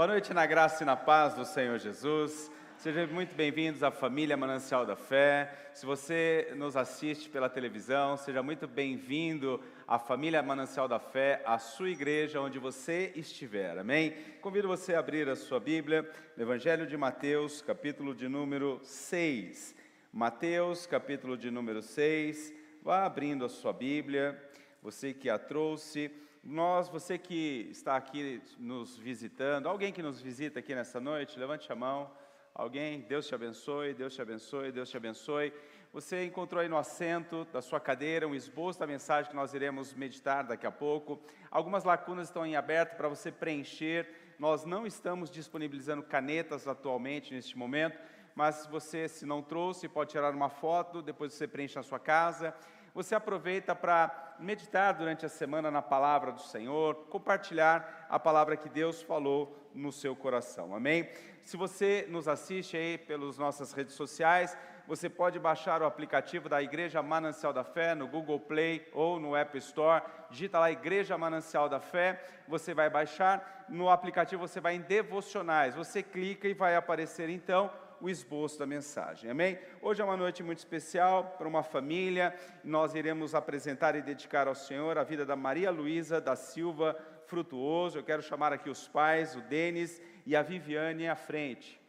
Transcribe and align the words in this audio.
Boa 0.00 0.08
noite 0.08 0.32
na 0.32 0.46
graça 0.46 0.82
e 0.82 0.86
na 0.86 0.96
paz 0.96 1.34
do 1.34 1.44
Senhor 1.44 1.78
Jesus. 1.78 2.50
Sejam 2.78 3.06
muito 3.08 3.34
bem-vindos 3.34 3.82
à 3.82 3.90
família 3.90 4.34
Manancial 4.34 4.86
da 4.86 4.96
Fé. 4.96 5.54
Se 5.74 5.84
você 5.84 6.54
nos 6.56 6.74
assiste 6.74 7.28
pela 7.28 7.50
televisão, 7.50 8.16
seja 8.16 8.42
muito 8.42 8.66
bem-vindo 8.66 9.62
à 9.86 9.98
família 9.98 10.42
Manancial 10.42 10.88
da 10.88 10.98
Fé, 10.98 11.42
à 11.44 11.58
sua 11.58 11.90
igreja, 11.90 12.40
onde 12.40 12.58
você 12.58 13.12
estiver. 13.14 13.76
Amém? 13.76 14.14
Convido 14.40 14.68
você 14.68 14.94
a 14.94 15.00
abrir 15.00 15.28
a 15.28 15.36
sua 15.36 15.60
Bíblia 15.60 16.10
no 16.34 16.42
Evangelho 16.44 16.86
de 16.86 16.96
Mateus, 16.96 17.60
capítulo 17.60 18.14
de 18.14 18.26
número 18.26 18.80
6. 18.82 19.76
Mateus, 20.10 20.86
capítulo 20.86 21.36
de 21.36 21.50
número 21.50 21.82
6. 21.82 22.54
Vá 22.82 23.04
abrindo 23.04 23.44
a 23.44 23.50
sua 23.50 23.74
Bíblia. 23.74 24.42
Você 24.82 25.12
que 25.12 25.28
a 25.28 25.38
trouxe 25.38 26.10
nós, 26.42 26.88
você 26.88 27.18
que 27.18 27.68
está 27.70 27.96
aqui 27.96 28.42
nos 28.58 28.96
visitando, 28.96 29.68
alguém 29.68 29.92
que 29.92 30.02
nos 30.02 30.22
visita 30.22 30.58
aqui 30.58 30.74
nessa 30.74 30.98
noite, 30.98 31.38
levante 31.38 31.70
a 31.70 31.76
mão. 31.76 32.10
Alguém, 32.54 33.02
Deus 33.02 33.26
te 33.26 33.34
abençoe, 33.34 33.92
Deus 33.92 34.14
te 34.14 34.22
abençoe, 34.22 34.72
Deus 34.72 34.88
te 34.88 34.96
abençoe. 34.96 35.52
Você 35.92 36.24
encontrou 36.24 36.62
aí 36.62 36.68
no 36.68 36.78
assento 36.78 37.44
da 37.52 37.60
sua 37.60 37.78
cadeira 37.78 38.26
um 38.26 38.34
esboço 38.34 38.78
da 38.80 38.86
mensagem 38.86 39.30
que 39.30 39.36
nós 39.36 39.52
iremos 39.52 39.92
meditar 39.92 40.44
daqui 40.44 40.66
a 40.66 40.70
pouco. 40.70 41.20
Algumas 41.50 41.84
lacunas 41.84 42.28
estão 42.28 42.46
em 42.46 42.56
aberto 42.56 42.96
para 42.96 43.08
você 43.08 43.30
preencher. 43.30 44.08
Nós 44.38 44.64
não 44.64 44.86
estamos 44.86 45.30
disponibilizando 45.30 46.02
canetas 46.02 46.66
atualmente 46.66 47.34
neste 47.34 47.56
momento, 47.58 47.98
mas 48.34 48.66
você 48.66 49.08
se 49.08 49.26
não 49.26 49.42
trouxe, 49.42 49.88
pode 49.88 50.10
tirar 50.10 50.34
uma 50.34 50.48
foto, 50.48 51.02
depois 51.02 51.34
você 51.34 51.46
preenche 51.46 51.76
na 51.76 51.82
sua 51.82 51.98
casa. 51.98 52.54
Você 52.94 53.14
aproveita 53.14 53.74
para 53.74 54.34
meditar 54.38 54.94
durante 54.94 55.24
a 55.24 55.28
semana 55.28 55.70
na 55.70 55.82
palavra 55.82 56.32
do 56.32 56.40
Senhor, 56.40 56.94
compartilhar 57.08 58.06
a 58.08 58.18
palavra 58.18 58.56
que 58.56 58.68
Deus 58.68 59.02
falou 59.02 59.56
no 59.74 59.92
seu 59.92 60.16
coração. 60.16 60.74
Amém? 60.74 61.08
Se 61.42 61.56
você 61.56 62.06
nos 62.08 62.26
assiste 62.26 62.76
aí 62.76 62.98
pelas 62.98 63.38
nossas 63.38 63.72
redes 63.72 63.94
sociais, 63.94 64.56
você 64.88 65.08
pode 65.08 65.38
baixar 65.38 65.82
o 65.82 65.86
aplicativo 65.86 66.48
da 66.48 66.60
Igreja 66.60 67.00
Manancial 67.00 67.52
da 67.52 67.62
Fé 67.62 67.94
no 67.94 68.08
Google 68.08 68.40
Play 68.40 68.88
ou 68.92 69.20
no 69.20 69.36
App 69.36 69.56
Store. 69.58 70.02
Digita 70.30 70.58
lá 70.58 70.70
Igreja 70.70 71.16
Manancial 71.16 71.68
da 71.68 71.78
Fé, 71.78 72.20
você 72.48 72.74
vai 72.74 72.90
baixar. 72.90 73.66
No 73.68 73.88
aplicativo 73.88 74.48
você 74.48 74.60
vai 74.60 74.74
em 74.74 74.80
devocionais. 74.80 75.76
Você 75.76 76.02
clica 76.02 76.48
e 76.48 76.54
vai 76.54 76.74
aparecer 76.74 77.28
então 77.28 77.70
o 78.00 78.08
esboço 78.08 78.58
da 78.58 78.66
mensagem. 78.66 79.30
Amém? 79.30 79.58
Hoje 79.82 80.00
é 80.00 80.04
uma 80.04 80.16
noite 80.16 80.42
muito 80.42 80.58
especial 80.58 81.34
para 81.36 81.46
uma 81.46 81.62
família. 81.62 82.34
Nós 82.64 82.94
iremos 82.94 83.34
apresentar 83.34 83.94
e 83.94 84.02
dedicar 84.02 84.48
ao 84.48 84.54
Senhor 84.54 84.96
a 84.98 85.04
vida 85.04 85.26
da 85.26 85.36
Maria 85.36 85.70
Luísa 85.70 86.20
da 86.20 86.34
Silva 86.34 86.96
Frutuoso. 87.26 87.98
Eu 87.98 88.02
quero 88.02 88.22
chamar 88.22 88.52
aqui 88.52 88.70
os 88.70 88.88
pais, 88.88 89.36
o 89.36 89.40
Denis 89.42 90.00
e 90.24 90.34
a 90.34 90.42
Viviane 90.42 91.08
à 91.08 91.14
frente. 91.14 91.80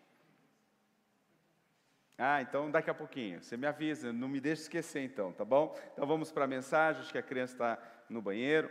Ah, 2.18 2.42
então 2.42 2.70
daqui 2.70 2.90
a 2.90 2.94
pouquinho, 2.94 3.42
você 3.42 3.58
me 3.58 3.66
avisa, 3.66 4.14
não 4.14 4.28
me 4.28 4.40
deixe 4.40 4.62
esquecer 4.64 5.02
então, 5.02 5.32
tá 5.32 5.44
bom? 5.44 5.76
Então 5.94 6.06
vamos 6.06 6.32
para 6.32 6.44
a 6.44 6.48
mensagem, 6.48 7.02
acho 7.02 7.12
que 7.12 7.18
a 7.18 7.24
criança 7.24 7.54
está 7.54 7.80
no 8.08 8.22
banheiro, 8.22 8.70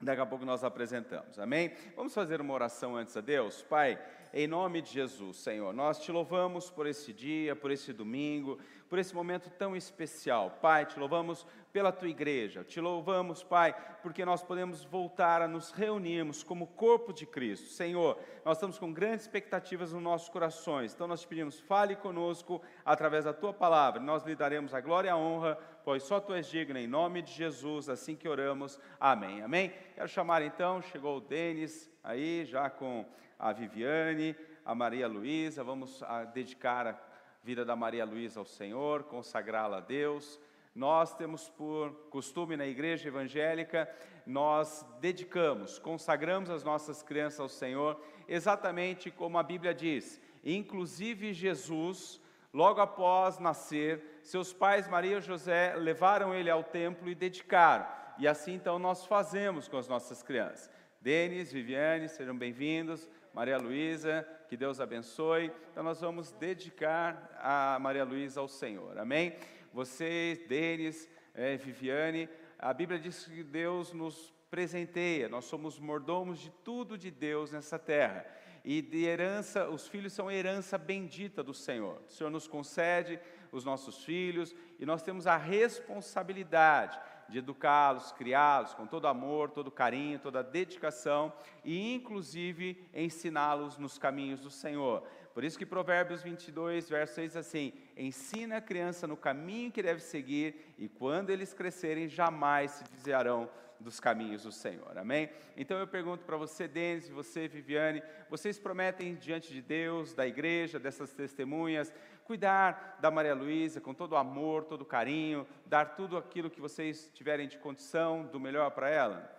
daqui 0.00 0.20
a 0.20 0.26
pouco 0.26 0.44
nós 0.44 0.62
apresentamos, 0.62 1.38
amém? 1.38 1.72
Vamos 1.96 2.14
fazer 2.14 2.40
uma 2.40 2.54
oração 2.54 2.96
antes 2.96 3.16
a 3.16 3.20
Deus? 3.20 3.62
Pai, 3.62 3.98
em 4.32 4.46
nome 4.46 4.80
de 4.80 4.92
Jesus, 4.92 5.38
Senhor, 5.38 5.72
nós 5.72 5.98
te 5.98 6.12
louvamos 6.12 6.70
por 6.70 6.86
esse 6.86 7.12
dia, 7.12 7.56
por 7.56 7.70
esse 7.70 7.92
domingo, 7.92 8.58
por 8.88 8.98
esse 8.98 9.14
momento 9.14 9.50
tão 9.50 9.76
especial. 9.76 10.58
Pai, 10.62 10.86
te 10.86 10.98
louvamos 10.98 11.46
pela 11.72 11.92
tua 11.92 12.08
igreja, 12.08 12.64
te 12.64 12.80
louvamos, 12.80 13.42
Pai, 13.42 13.74
porque 14.02 14.24
nós 14.24 14.42
podemos 14.42 14.84
voltar 14.84 15.42
a 15.42 15.48
nos 15.48 15.70
reunirmos 15.70 16.42
como 16.42 16.66
corpo 16.66 17.12
de 17.12 17.26
Cristo. 17.26 17.68
Senhor, 17.68 18.18
nós 18.44 18.56
estamos 18.56 18.78
com 18.78 18.92
grandes 18.92 19.22
expectativas 19.22 19.92
nos 19.92 20.02
nossos 20.02 20.28
corações, 20.28 20.94
então 20.94 21.06
nós 21.06 21.20
te 21.20 21.28
pedimos, 21.28 21.60
fale 21.60 21.94
conosco 21.94 22.62
através 22.84 23.24
da 23.24 23.32
tua 23.32 23.52
palavra, 23.52 24.00
nós 24.00 24.24
lhe 24.24 24.34
daremos 24.34 24.72
a 24.72 24.80
glória 24.80 25.08
e 25.08 25.10
a 25.10 25.16
honra, 25.16 25.58
pois 25.84 26.02
só 26.02 26.18
tu 26.20 26.32
és 26.32 26.46
digno, 26.46 26.78
em 26.78 26.86
nome 26.86 27.20
de 27.20 27.32
Jesus, 27.32 27.88
assim 27.88 28.16
que 28.16 28.28
oramos. 28.28 28.80
Amém. 28.98 29.42
Amém. 29.42 29.72
Quero 29.94 30.08
chamar 30.08 30.42
então, 30.42 30.80
chegou 30.80 31.18
o 31.18 31.20
Denis 31.20 31.90
aí, 32.02 32.44
já 32.46 32.70
com 32.70 33.04
a 33.38 33.52
Viviane, 33.52 34.34
a 34.64 34.74
Maria 34.74 35.06
Luísa, 35.06 35.62
vamos 35.62 36.02
a 36.02 36.24
dedicar 36.24 36.86
a 36.86 37.07
vida 37.42 37.64
da 37.64 37.76
Maria 37.76 38.04
Luísa 38.04 38.40
ao 38.40 38.46
Senhor, 38.46 39.04
consagrá-la 39.04 39.78
a 39.78 39.80
Deus. 39.80 40.40
Nós 40.74 41.14
temos 41.14 41.48
por 41.48 41.92
costume 42.10 42.56
na 42.56 42.66
igreja 42.66 43.08
evangélica, 43.08 43.88
nós 44.26 44.86
dedicamos, 45.00 45.78
consagramos 45.78 46.50
as 46.50 46.62
nossas 46.62 47.02
crianças 47.02 47.40
ao 47.40 47.48
Senhor, 47.48 48.00
exatamente 48.28 49.10
como 49.10 49.38
a 49.38 49.42
Bíblia 49.42 49.74
diz. 49.74 50.20
Inclusive 50.44 51.32
Jesus, 51.32 52.20
logo 52.52 52.80
após 52.80 53.38
nascer, 53.38 54.20
seus 54.22 54.52
pais 54.52 54.86
Maria 54.86 55.18
e 55.18 55.22
José 55.22 55.74
levaram 55.74 56.34
ele 56.34 56.50
ao 56.50 56.62
templo 56.62 57.08
e 57.08 57.14
dedicaram. 57.14 57.86
E 58.18 58.28
assim 58.28 58.54
então 58.54 58.78
nós 58.78 59.06
fazemos 59.06 59.68
com 59.68 59.78
as 59.78 59.88
nossas 59.88 60.22
crianças. 60.22 60.70
Denis, 61.00 61.52
Viviane, 61.52 62.08
sejam 62.08 62.36
bem-vindos. 62.36 63.08
Maria 63.32 63.58
Luísa, 63.58 64.26
que 64.48 64.56
Deus 64.56 64.80
abençoe. 64.80 65.52
Então 65.70 65.82
nós 65.82 66.00
vamos 66.00 66.32
dedicar 66.32 67.38
a 67.40 67.78
Maria 67.78 68.04
Luísa 68.04 68.40
ao 68.40 68.48
Senhor, 68.48 68.98
amém? 68.98 69.36
Vocês, 69.72 70.38
Denis, 70.48 71.08
é, 71.34 71.56
Viviane, 71.56 72.28
a 72.58 72.72
Bíblia 72.72 72.98
diz 72.98 73.26
que 73.26 73.42
Deus 73.42 73.92
nos 73.92 74.32
presenteia, 74.50 75.28
nós 75.28 75.44
somos 75.44 75.78
mordomos 75.78 76.38
de 76.38 76.50
tudo 76.64 76.96
de 76.96 77.10
Deus 77.10 77.52
nessa 77.52 77.78
terra. 77.78 78.24
E 78.64 78.82
de 78.82 79.04
herança, 79.04 79.68
os 79.68 79.86
filhos 79.86 80.12
são 80.12 80.30
herança 80.30 80.76
bendita 80.76 81.42
do 81.42 81.54
Senhor. 81.54 82.02
O 82.06 82.10
Senhor 82.10 82.30
nos 82.30 82.48
concede 82.48 83.20
os 83.52 83.64
nossos 83.64 84.04
filhos 84.04 84.54
e 84.78 84.84
nós 84.84 85.02
temos 85.02 85.26
a 85.26 85.36
responsabilidade 85.36 86.98
de 87.28 87.38
educá-los, 87.38 88.12
criá-los 88.12 88.74
com 88.74 88.86
todo 88.86 89.06
amor, 89.06 89.50
todo 89.50 89.70
carinho, 89.70 90.18
toda 90.18 90.42
dedicação 90.42 91.32
e, 91.64 91.94
inclusive, 91.94 92.88
ensiná-los 92.94 93.78
nos 93.78 93.98
caminhos 93.98 94.40
do 94.40 94.50
Senhor. 94.50 95.02
Por 95.34 95.44
isso 95.44 95.58
que 95.58 95.66
Provérbios 95.66 96.22
22, 96.22 96.88
verso 96.88 97.14
6 97.14 97.36
assim: 97.36 97.72
Ensina 97.96 98.56
a 98.56 98.60
criança 98.60 99.06
no 99.06 99.16
caminho 99.16 99.70
que 99.70 99.82
deve 99.82 100.00
seguir, 100.00 100.74
e 100.78 100.88
quando 100.88 101.30
eles 101.30 101.54
crescerem, 101.54 102.08
jamais 102.08 102.72
se 102.72 102.84
desviarão 102.84 103.48
dos 103.80 104.00
caminhos 104.00 104.42
do 104.42 104.52
Senhor. 104.52 104.96
Amém? 104.98 105.30
Então 105.56 105.78
eu 105.78 105.86
pergunto 105.86 106.24
para 106.24 106.36
você, 106.36 106.66
Denis, 106.66 107.08
você, 107.08 107.46
Viviane, 107.48 108.02
vocês 108.28 108.58
prometem 108.58 109.14
diante 109.14 109.52
de 109.52 109.62
Deus, 109.62 110.14
da 110.14 110.26
igreja, 110.26 110.78
dessas 110.78 111.12
testemunhas, 111.12 111.92
cuidar 112.24 112.98
da 113.00 113.10
Maria 113.10 113.34
Luísa 113.34 113.80
com 113.80 113.94
todo 113.94 114.12
o 114.12 114.16
amor, 114.16 114.64
todo 114.64 114.82
o 114.82 114.86
carinho, 114.86 115.46
dar 115.64 115.96
tudo 115.96 116.16
aquilo 116.16 116.50
que 116.50 116.60
vocês 116.60 117.10
tiverem 117.14 117.48
de 117.48 117.58
condição, 117.58 118.26
do 118.26 118.40
melhor 118.40 118.70
para 118.72 118.90
ela? 118.90 119.38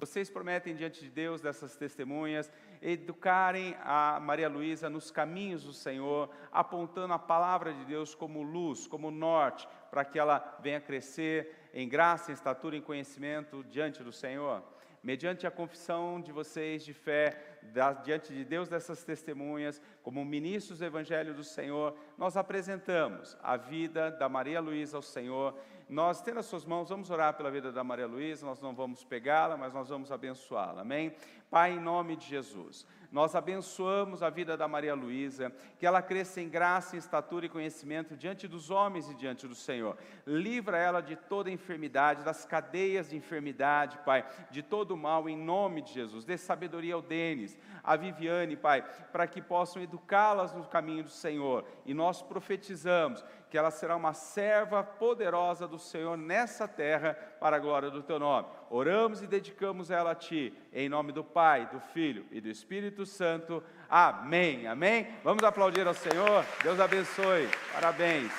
Vocês 0.00 0.30
prometem 0.30 0.74
diante 0.74 1.02
de 1.02 1.10
Deus, 1.10 1.42
dessas 1.42 1.76
testemunhas, 1.76 2.50
educarem 2.80 3.76
a 3.82 4.18
Maria 4.18 4.48
Luísa 4.48 4.88
nos 4.88 5.10
caminhos 5.10 5.64
do 5.64 5.74
Senhor, 5.74 6.30
apontando 6.50 7.12
a 7.12 7.18
palavra 7.18 7.74
de 7.74 7.84
Deus 7.84 8.14
como 8.14 8.42
luz, 8.42 8.86
como 8.86 9.10
norte, 9.10 9.68
para 9.90 10.02
que 10.02 10.18
ela 10.18 10.58
venha 10.62 10.80
crescer 10.80 11.59
em 11.72 11.88
graça, 11.88 12.30
em 12.30 12.34
estatura, 12.34 12.76
em 12.76 12.80
conhecimento 12.80 13.64
diante 13.64 14.02
do 14.02 14.12
Senhor? 14.12 14.62
mediante 15.02 15.46
a 15.46 15.50
confissão 15.50 16.20
de 16.20 16.30
vocês 16.30 16.84
de 16.84 16.92
fé, 16.92 17.58
da, 17.72 17.92
diante 17.92 18.32
de 18.32 18.44
Deus 18.44 18.68
dessas 18.68 19.02
testemunhas, 19.02 19.80
como 20.02 20.24
ministros 20.24 20.78
do 20.78 20.84
Evangelho 20.84 21.34
do 21.34 21.44
Senhor, 21.44 21.96
nós 22.18 22.36
apresentamos 22.36 23.36
a 23.42 23.56
vida 23.56 24.10
da 24.10 24.28
Maria 24.28 24.60
Luísa 24.60 24.96
ao 24.96 25.02
Senhor. 25.02 25.58
Nós, 25.90 26.22
tendo 26.22 26.38
as 26.38 26.46
suas 26.46 26.64
mãos, 26.64 26.88
vamos 26.88 27.10
orar 27.10 27.34
pela 27.34 27.50
vida 27.50 27.72
da 27.72 27.82
Maria 27.82 28.06
Luísa, 28.06 28.46
nós 28.46 28.60
não 28.60 28.72
vamos 28.72 29.02
pegá-la, 29.02 29.56
mas 29.56 29.74
nós 29.74 29.88
vamos 29.88 30.12
abençoá-la, 30.12 30.82
amém? 30.82 31.12
Pai, 31.50 31.72
em 31.72 31.80
nome 31.80 32.14
de 32.14 32.26
Jesus, 32.26 32.86
nós 33.10 33.34
abençoamos 33.34 34.22
a 34.22 34.30
vida 34.30 34.56
da 34.56 34.68
Maria 34.68 34.94
Luísa, 34.94 35.52
que 35.80 35.84
ela 35.84 36.00
cresça 36.00 36.40
em 36.40 36.48
graça, 36.48 36.94
em 36.94 36.98
estatura 37.00 37.46
e 37.46 37.48
conhecimento 37.48 38.16
diante 38.16 38.46
dos 38.46 38.70
homens 38.70 39.10
e 39.10 39.14
diante 39.16 39.48
do 39.48 39.54
Senhor. 39.56 39.98
Livra 40.24 40.78
ela 40.78 41.00
de 41.00 41.16
toda 41.16 41.50
enfermidade, 41.50 42.22
das 42.22 42.44
cadeias 42.44 43.10
de 43.10 43.16
enfermidade, 43.16 43.98
Pai, 44.04 44.24
de 44.48 44.62
todo 44.62 44.96
mal, 44.96 45.28
em 45.28 45.36
nome 45.36 45.82
de 45.82 45.92
Jesus. 45.92 46.24
Dê 46.24 46.38
sabedoria 46.38 46.94
ao 46.94 47.02
Denis, 47.02 47.58
a 47.82 47.96
Viviane, 47.96 48.56
Pai, 48.56 48.84
para 49.10 49.26
que 49.26 49.42
possam 49.42 49.82
educá-las 49.82 50.54
no 50.54 50.64
caminho 50.64 51.02
do 51.02 51.10
Senhor. 51.10 51.64
E 51.84 51.92
nós 51.92 52.22
profetizamos 52.22 53.24
que 53.50 53.58
ela 53.58 53.70
será 53.72 53.96
uma 53.96 54.14
serva 54.14 54.82
poderosa 54.84 55.66
do 55.66 55.78
Senhor 55.78 56.16
nessa 56.16 56.68
terra, 56.68 57.14
para 57.40 57.56
a 57.56 57.58
glória 57.58 57.90
do 57.90 58.02
teu 58.02 58.18
nome. 58.18 58.46
Oramos 58.70 59.22
e 59.22 59.26
dedicamos 59.26 59.90
ela 59.90 60.12
a 60.12 60.14
ti, 60.14 60.56
em 60.72 60.88
nome 60.88 61.10
do 61.10 61.24
Pai, 61.24 61.66
do 61.66 61.80
Filho 61.80 62.24
e 62.30 62.40
do 62.40 62.48
Espírito 62.48 63.04
Santo. 63.04 63.62
Amém. 63.88 64.68
Amém. 64.68 65.08
Vamos 65.24 65.42
aplaudir 65.42 65.84
ao 65.86 65.94
Senhor. 65.94 66.44
Deus 66.62 66.78
abençoe. 66.78 67.48
Parabéns. 67.72 68.32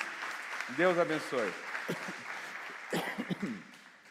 Deus 0.70 0.98
abençoe. 0.98 1.52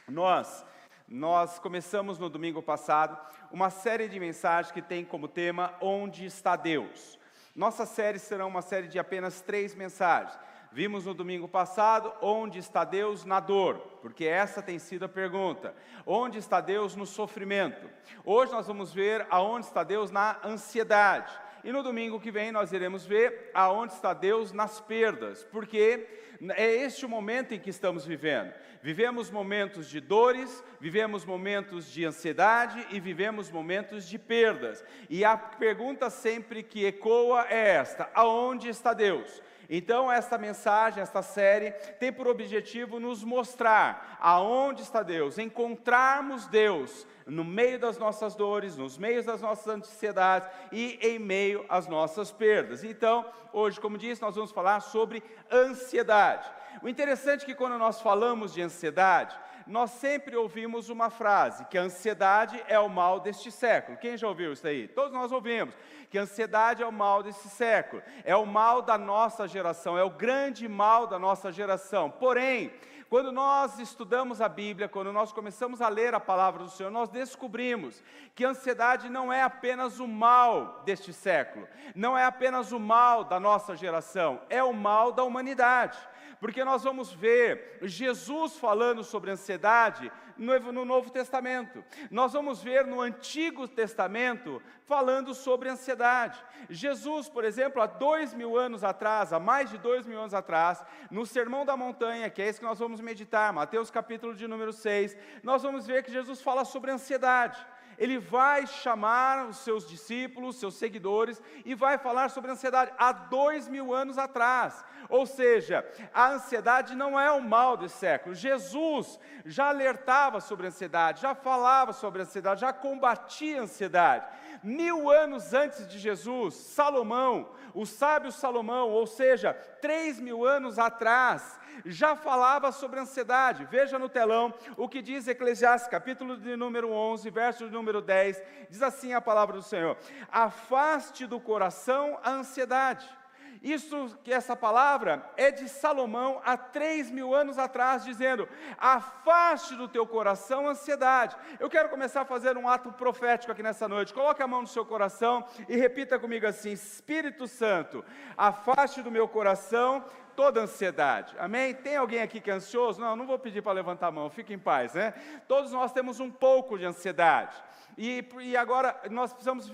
Nós 0.07 0.63
Nós 1.07 1.57
começamos 1.57 2.19
no 2.19 2.29
domingo 2.29 2.61
passado 2.61 3.17
uma 3.51 3.69
série 3.71 4.07
de 4.07 4.19
mensagens 4.19 4.71
que 4.71 4.81
tem 4.81 5.03
como 5.03 5.27
tema 5.27 5.73
Onde 5.81 6.25
está 6.25 6.55
Deus? 6.55 7.19
Nossa 7.55 7.85
série 7.85 8.19
será 8.19 8.45
uma 8.45 8.61
série 8.61 8.87
de 8.87 8.97
apenas 8.97 9.41
três 9.41 9.75
mensagens. 9.75 10.39
Vimos 10.73 11.05
no 11.05 11.13
domingo 11.13 11.49
passado 11.49 12.13
onde 12.21 12.57
está 12.57 12.85
Deus 12.85 13.25
na 13.25 13.41
dor, 13.41 13.77
porque 14.01 14.23
essa 14.23 14.61
tem 14.61 14.79
sido 14.79 15.03
a 15.03 15.09
pergunta. 15.09 15.75
Onde 16.05 16.37
está 16.37 16.61
Deus 16.61 16.95
no 16.95 17.05
sofrimento? 17.05 17.89
Hoje 18.23 18.53
nós 18.53 18.67
vamos 18.67 18.93
ver 18.93 19.27
aonde 19.29 19.65
está 19.65 19.83
Deus 19.83 20.11
na 20.11 20.39
ansiedade. 20.45 21.29
E 21.61 21.73
no 21.73 21.83
domingo 21.83 22.21
que 22.21 22.31
vem 22.31 22.53
nós 22.53 22.71
iremos 22.71 23.05
ver 23.05 23.51
aonde 23.53 23.91
está 23.91 24.13
Deus 24.13 24.53
nas 24.53 24.79
perdas, 24.79 25.43
porque 25.51 26.07
é 26.55 26.73
este 26.77 27.05
o 27.05 27.09
momento 27.09 27.53
em 27.53 27.59
que 27.59 27.69
estamos 27.69 28.05
vivendo. 28.05 28.53
Vivemos 28.81 29.29
momentos 29.29 29.89
de 29.89 29.99
dores, 29.99 30.63
vivemos 30.79 31.25
momentos 31.25 31.91
de 31.91 32.05
ansiedade 32.05 32.87
e 32.91 32.99
vivemos 33.01 33.51
momentos 33.51 34.07
de 34.07 34.17
perdas. 34.17 34.83
E 35.09 35.25
a 35.25 35.35
pergunta 35.37 36.09
sempre 36.09 36.63
que 36.63 36.85
ecoa 36.85 37.45
é 37.49 37.75
esta: 37.75 38.09
aonde 38.13 38.69
está 38.69 38.93
Deus? 38.93 39.41
Então, 39.73 40.11
esta 40.11 40.37
mensagem, 40.37 41.01
esta 41.01 41.21
série, 41.21 41.71
tem 41.97 42.11
por 42.11 42.27
objetivo 42.27 42.99
nos 42.99 43.23
mostrar 43.23 44.17
aonde 44.19 44.81
está 44.81 45.01
Deus, 45.01 45.37
encontrarmos 45.37 46.45
Deus 46.47 47.07
no 47.25 47.45
meio 47.45 47.79
das 47.79 47.97
nossas 47.97 48.35
dores, 48.35 48.75
nos 48.75 48.97
meios 48.97 49.25
das 49.25 49.41
nossas 49.41 49.73
ansiedades 49.73 50.49
e 50.73 50.99
em 51.01 51.17
meio 51.17 51.65
às 51.69 51.87
nossas 51.87 52.33
perdas. 52.33 52.83
Então, 52.83 53.25
hoje, 53.53 53.79
como 53.79 53.97
disse, 53.97 54.21
nós 54.21 54.35
vamos 54.35 54.51
falar 54.51 54.81
sobre 54.81 55.23
ansiedade. 55.49 56.51
O 56.83 56.89
interessante 56.89 57.43
é 57.43 57.45
que 57.45 57.55
quando 57.55 57.77
nós 57.77 58.01
falamos 58.01 58.53
de 58.53 58.61
ansiedade, 58.61 59.39
nós 59.67 59.91
sempre 59.91 60.35
ouvimos 60.35 60.89
uma 60.89 61.09
frase, 61.09 61.65
que 61.65 61.77
a 61.77 61.83
ansiedade 61.83 62.61
é 62.67 62.79
o 62.79 62.89
mal 62.89 63.19
deste 63.19 63.51
século. 63.51 63.97
Quem 63.97 64.17
já 64.17 64.27
ouviu 64.27 64.53
isso 64.53 64.67
aí? 64.67 64.87
Todos 64.87 65.13
nós 65.13 65.31
ouvimos 65.31 65.75
que 66.09 66.17
a 66.17 66.23
ansiedade 66.23 66.83
é 66.83 66.85
o 66.85 66.91
mal 66.91 67.23
desse 67.23 67.49
século, 67.49 68.03
é 68.23 68.35
o 68.35 68.45
mal 68.45 68.81
da 68.81 68.97
nossa 68.97 69.47
geração, 69.47 69.97
é 69.97 70.03
o 70.03 70.09
grande 70.09 70.67
mal 70.67 71.07
da 71.07 71.17
nossa 71.17 71.51
geração. 71.51 72.09
Porém, 72.09 72.71
quando 73.11 73.31
nós 73.31 73.77
estudamos 73.77 74.39
a 74.39 74.47
Bíblia, 74.47 74.87
quando 74.87 75.11
nós 75.11 75.33
começamos 75.33 75.81
a 75.81 75.89
ler 75.89 76.15
a 76.15 76.19
palavra 76.19 76.63
do 76.63 76.69
Senhor, 76.69 76.89
nós 76.89 77.09
descobrimos 77.09 78.01
que 78.33 78.45
a 78.45 78.49
ansiedade 78.49 79.09
não 79.09 79.33
é 79.33 79.41
apenas 79.41 79.99
o 79.99 80.07
mal 80.07 80.81
deste 80.85 81.11
século, 81.11 81.67
não 81.93 82.17
é 82.17 82.23
apenas 82.23 82.71
o 82.71 82.79
mal 82.79 83.25
da 83.25 83.37
nossa 83.37 83.75
geração, 83.75 84.41
é 84.49 84.63
o 84.63 84.71
mal 84.71 85.11
da 85.11 85.23
humanidade 85.23 85.97
porque 86.41 86.65
nós 86.65 86.83
vamos 86.83 87.13
ver 87.13 87.77
Jesus 87.83 88.57
falando 88.57 89.03
sobre 89.03 89.29
ansiedade 89.29 90.11
no, 90.35 90.71
no 90.71 90.83
Novo 90.83 91.11
Testamento, 91.11 91.83
nós 92.09 92.33
vamos 92.33 92.63
ver 92.63 92.83
no 92.87 92.99
Antigo 92.99 93.67
Testamento 93.67 94.59
falando 94.83 95.35
sobre 95.35 95.69
ansiedade. 95.69 96.43
Jesus, 96.67 97.29
por 97.29 97.43
exemplo, 97.43 97.79
há 97.79 97.85
dois 97.85 98.33
mil 98.33 98.57
anos 98.57 98.83
atrás, 98.83 99.31
há 99.31 99.39
mais 99.39 99.69
de 99.69 99.77
dois 99.77 100.07
mil 100.07 100.19
anos 100.19 100.33
atrás, 100.33 100.83
no 101.11 101.27
Sermão 101.27 101.63
da 101.63 101.77
Montanha, 101.77 102.27
que 102.27 102.41
é 102.41 102.47
esse 102.47 102.59
que 102.59 102.65
nós 102.65 102.79
vamos 102.79 102.99
meditar, 102.99 103.53
Mateus 103.53 103.91
capítulo 103.91 104.33
de 104.33 104.47
número 104.47 104.73
6, 104.73 105.15
nós 105.43 105.61
vamos 105.61 105.85
ver 105.85 106.01
que 106.01 106.11
Jesus 106.11 106.41
fala 106.41 106.65
sobre 106.65 106.89
ansiedade 106.89 107.63
ele 108.01 108.17
vai 108.17 108.65
chamar 108.65 109.45
os 109.47 109.57
seus 109.57 109.87
discípulos, 109.87 110.55
seus 110.55 110.73
seguidores, 110.73 111.39
e 111.63 111.75
vai 111.75 111.99
falar 111.99 112.29
sobre 112.29 112.49
ansiedade 112.49 112.91
há 112.97 113.11
dois 113.11 113.67
mil 113.67 113.93
anos 113.93 114.17
atrás. 114.17 114.83
Ou 115.11 115.25
seja, 115.25 115.85
a 116.13 116.29
ansiedade 116.29 116.95
não 116.95 117.19
é 117.19 117.29
o 117.29 117.41
mal 117.41 117.75
desse 117.75 117.97
século. 117.97 118.33
Jesus 118.33 119.19
já 119.45 119.67
alertava 119.67 120.39
sobre 120.39 120.65
a 120.65 120.69
ansiedade, 120.69 121.21
já 121.21 121.35
falava 121.35 121.91
sobre 121.91 122.21
a 122.21 122.23
ansiedade, 122.23 122.61
já 122.61 122.71
combatia 122.71 123.59
a 123.59 123.63
ansiedade. 123.63 124.25
Mil 124.63 125.09
anos 125.11 125.53
antes 125.53 125.85
de 125.85 125.99
Jesus, 125.99 126.53
Salomão, 126.53 127.49
o 127.73 127.85
sábio 127.85 128.31
Salomão, 128.31 128.89
ou 128.89 129.05
seja, 129.05 129.53
três 129.53 130.17
mil 130.17 130.45
anos 130.45 130.79
atrás, 130.79 131.59
já 131.85 132.15
falava 132.15 132.71
sobre 132.71 132.99
ansiedade. 132.99 133.65
Veja 133.65 133.99
no 133.99 134.07
telão 134.07 134.53
o 134.77 134.87
que 134.87 135.01
diz 135.01 135.27
Eclesiastes, 135.27 135.89
capítulo 135.89 136.37
de 136.37 136.55
número 136.55 136.89
11, 136.89 137.29
verso 137.29 137.65
de 137.65 137.71
número 137.73 138.01
10. 138.01 138.41
Diz 138.69 138.81
assim 138.81 139.13
a 139.13 139.19
palavra 139.19 139.57
do 139.57 139.63
Senhor: 139.63 139.97
Afaste 140.31 141.25
do 141.25 141.39
coração 141.39 142.17
a 142.23 142.31
ansiedade 142.31 143.20
isso 143.61 144.17
que 144.23 144.33
essa 144.33 144.55
palavra 144.55 145.23
é 145.37 145.51
de 145.51 145.69
Salomão 145.69 146.41
há 146.43 146.57
três 146.57 147.11
mil 147.11 147.35
anos 147.35 147.59
atrás, 147.59 148.03
dizendo: 148.03 148.49
afaste 148.77 149.75
do 149.75 149.87
teu 149.87 150.05
coração 150.07 150.67
a 150.67 150.71
ansiedade. 150.71 151.35
Eu 151.59 151.69
quero 151.69 151.89
começar 151.89 152.21
a 152.21 152.25
fazer 152.25 152.57
um 152.57 152.67
ato 152.67 152.91
profético 152.91 153.51
aqui 153.51 153.61
nessa 153.61 153.87
noite. 153.87 154.15
Coloque 154.15 154.41
a 154.41 154.47
mão 154.47 154.61
no 154.61 154.67
seu 154.67 154.83
coração 154.83 155.45
e 155.69 155.77
repita 155.77 156.17
comigo 156.17 156.47
assim: 156.47 156.71
Espírito 156.71 157.47
Santo, 157.47 158.03
afaste 158.35 159.03
do 159.03 159.11
meu 159.11 159.27
coração 159.27 160.03
toda 160.35 160.61
ansiedade. 160.61 161.35
Amém? 161.37 161.73
Tem 161.73 161.97
alguém 161.97 162.21
aqui 162.21 162.41
que 162.41 162.49
é 162.49 162.53
ansioso? 162.53 162.99
Não, 162.99 163.15
não 163.15 163.27
vou 163.27 163.37
pedir 163.37 163.61
para 163.61 163.73
levantar 163.73 164.07
a 164.07 164.11
mão, 164.11 164.29
fique 164.29 164.53
em 164.53 164.57
paz, 164.59 164.95
né? 164.95 165.13
Todos 165.47 165.71
nós 165.71 165.91
temos 165.91 166.19
um 166.19 166.31
pouco 166.31 166.79
de 166.79 166.85
ansiedade. 166.85 167.55
E, 168.03 168.27
e 168.39 168.57
agora 168.57 168.99
nós 169.11 169.31
precisamos 169.31 169.71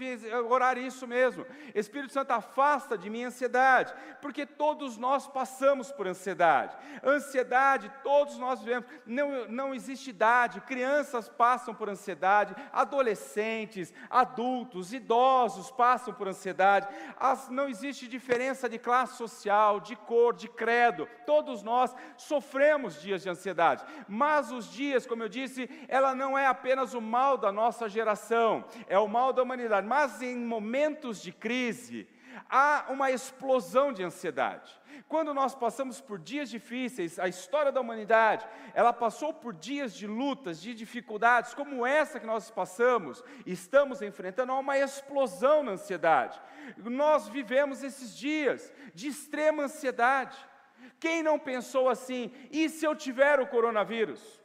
orar 0.49 0.77
isso 0.77 1.07
mesmo. 1.07 1.45
Espírito 1.73 2.11
Santo, 2.11 2.31
afasta 2.31 2.97
de 2.97 3.09
mim 3.09 3.23
a 3.23 3.27
ansiedade, 3.27 3.93
porque 4.21 4.45
todos 4.45 4.97
nós 4.97 5.25
passamos 5.25 5.93
por 5.93 6.05
ansiedade. 6.05 6.75
Ansiedade, 7.01 7.89
todos 8.03 8.37
nós 8.37 8.59
vivemos. 8.59 8.85
Não, 9.05 9.47
não 9.47 9.73
existe 9.73 10.09
idade, 10.09 10.59
crianças 10.59 11.29
passam 11.29 11.73
por 11.73 11.87
ansiedade, 11.87 12.53
adolescentes, 12.73 13.93
adultos, 14.09 14.91
idosos 14.91 15.71
passam 15.71 16.13
por 16.13 16.27
ansiedade. 16.27 16.85
As, 17.17 17.47
não 17.47 17.69
existe 17.69 18.09
diferença 18.09 18.67
de 18.67 18.77
classe 18.77 19.15
social, 19.15 19.79
de 19.79 19.95
cor, 19.95 20.33
de 20.33 20.49
credo. 20.49 21.07
Todos 21.25 21.63
nós 21.63 21.95
sofremos 22.17 23.01
dias 23.01 23.23
de 23.23 23.29
ansiedade. 23.29 23.85
Mas 24.05 24.51
os 24.51 24.69
dias, 24.69 25.07
como 25.07 25.23
eu 25.23 25.29
disse, 25.29 25.69
ela 25.87 26.13
não 26.13 26.37
é 26.37 26.45
apenas 26.45 26.93
o 26.93 26.99
mal 26.99 27.37
da 27.37 27.53
nossa 27.53 27.87
geração 27.87 28.16
é 28.87 28.97
o 28.97 29.07
mal 29.07 29.31
da 29.31 29.43
humanidade. 29.43 29.87
Mas 29.87 30.21
em 30.21 30.35
momentos 30.35 31.21
de 31.21 31.31
crise, 31.31 32.07
há 32.49 32.85
uma 32.89 33.11
explosão 33.11 33.91
de 33.93 34.03
ansiedade. 34.03 34.77
Quando 35.07 35.33
nós 35.33 35.55
passamos 35.55 36.01
por 36.01 36.19
dias 36.19 36.49
difíceis, 36.49 37.17
a 37.17 37.27
história 37.27 37.71
da 37.71 37.79
humanidade, 37.79 38.45
ela 38.73 38.91
passou 38.91 39.33
por 39.33 39.53
dias 39.53 39.93
de 39.93 40.05
lutas, 40.05 40.61
de 40.61 40.73
dificuldades, 40.73 41.53
como 41.53 41.85
essa 41.85 42.19
que 42.19 42.25
nós 42.25 42.51
passamos, 42.51 43.23
estamos 43.45 44.01
enfrentando, 44.01 44.51
há 44.51 44.59
uma 44.59 44.77
explosão 44.77 45.63
na 45.63 45.73
ansiedade. 45.73 46.41
Nós 46.77 47.27
vivemos 47.27 47.83
esses 47.83 48.17
dias 48.17 48.71
de 48.93 49.07
extrema 49.07 49.63
ansiedade. 49.63 50.37
Quem 50.99 51.23
não 51.23 51.39
pensou 51.39 51.89
assim, 51.89 52.31
e 52.51 52.67
se 52.67 52.85
eu 52.85 52.95
tiver 52.95 53.39
o 53.39 53.47
coronavírus? 53.47 54.41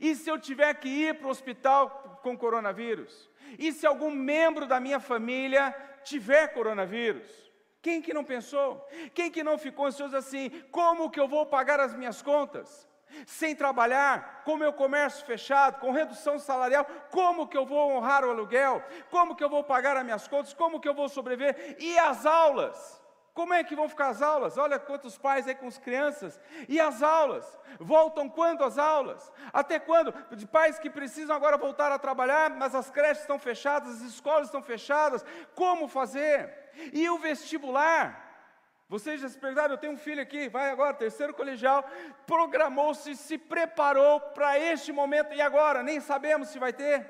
E 0.00 0.14
se 0.14 0.30
eu 0.30 0.38
tiver 0.38 0.72
que 0.74 0.88
ir 0.88 1.18
para 1.18 1.26
o 1.26 1.30
hospital 1.30 2.05
com 2.22 2.36
coronavírus? 2.36 3.30
E 3.58 3.72
se 3.72 3.86
algum 3.86 4.10
membro 4.10 4.66
da 4.66 4.80
minha 4.80 5.00
família 5.00 5.74
tiver 6.02 6.48
coronavírus? 6.48 7.46
Quem 7.80 8.02
que 8.02 8.12
não 8.12 8.24
pensou? 8.24 8.84
Quem 9.14 9.30
que 9.30 9.44
não 9.44 9.56
ficou 9.56 9.86
ansioso 9.86 10.16
assim? 10.16 10.50
Como 10.70 11.10
que 11.10 11.20
eu 11.20 11.28
vou 11.28 11.46
pagar 11.46 11.78
as 11.78 11.94
minhas 11.94 12.20
contas? 12.20 12.86
Sem 13.24 13.54
trabalhar, 13.54 14.42
com 14.44 14.56
meu 14.56 14.72
comércio 14.72 15.24
fechado, 15.24 15.78
com 15.78 15.92
redução 15.92 16.38
salarial, 16.38 16.84
como 17.10 17.46
que 17.46 17.56
eu 17.56 17.64
vou 17.64 17.92
honrar 17.92 18.24
o 18.24 18.30
aluguel? 18.30 18.82
Como 19.10 19.36
que 19.36 19.44
eu 19.44 19.48
vou 19.48 19.62
pagar 19.62 19.96
as 19.96 20.04
minhas 20.04 20.26
contas? 20.26 20.52
Como 20.52 20.80
que 20.80 20.88
eu 20.88 20.94
vou 20.94 21.08
sobreviver? 21.08 21.76
E 21.78 21.96
as 21.98 22.26
aulas? 22.26 23.00
Como 23.36 23.52
é 23.52 23.62
que 23.62 23.76
vão 23.76 23.86
ficar 23.86 24.08
as 24.08 24.22
aulas? 24.22 24.56
Olha 24.56 24.78
quantos 24.78 25.18
pais 25.18 25.46
aí 25.46 25.54
com 25.54 25.68
as 25.68 25.76
crianças. 25.76 26.40
E 26.66 26.80
as 26.80 27.02
aulas? 27.02 27.46
Voltam 27.78 28.30
quando 28.30 28.64
as 28.64 28.78
aulas? 28.78 29.30
Até 29.52 29.78
quando? 29.78 30.10
De 30.34 30.46
pais 30.46 30.78
que 30.78 30.88
precisam 30.88 31.36
agora 31.36 31.58
voltar 31.58 31.92
a 31.92 31.98
trabalhar, 31.98 32.48
mas 32.48 32.74
as 32.74 32.90
creches 32.90 33.20
estão 33.20 33.38
fechadas, 33.38 33.96
as 33.96 34.00
escolas 34.14 34.46
estão 34.46 34.62
fechadas. 34.62 35.22
Como 35.54 35.86
fazer? 35.86 36.50
E 36.94 37.10
o 37.10 37.18
vestibular? 37.18 38.24
Vocês 38.88 39.20
já 39.20 39.28
se 39.28 39.38
perguntaram, 39.38 39.74
eu 39.74 39.78
tenho 39.78 39.92
um 39.92 39.98
filho 39.98 40.22
aqui, 40.22 40.48
vai 40.48 40.70
agora, 40.70 40.94
terceiro 40.94 41.34
colegial, 41.34 41.84
programou-se, 42.26 43.16
se 43.16 43.36
preparou 43.36 44.18
para 44.18 44.58
este 44.58 44.92
momento, 44.92 45.34
e 45.34 45.42
agora? 45.42 45.82
Nem 45.82 46.00
sabemos 46.00 46.48
se 46.48 46.58
vai 46.58 46.72
ter. 46.72 47.06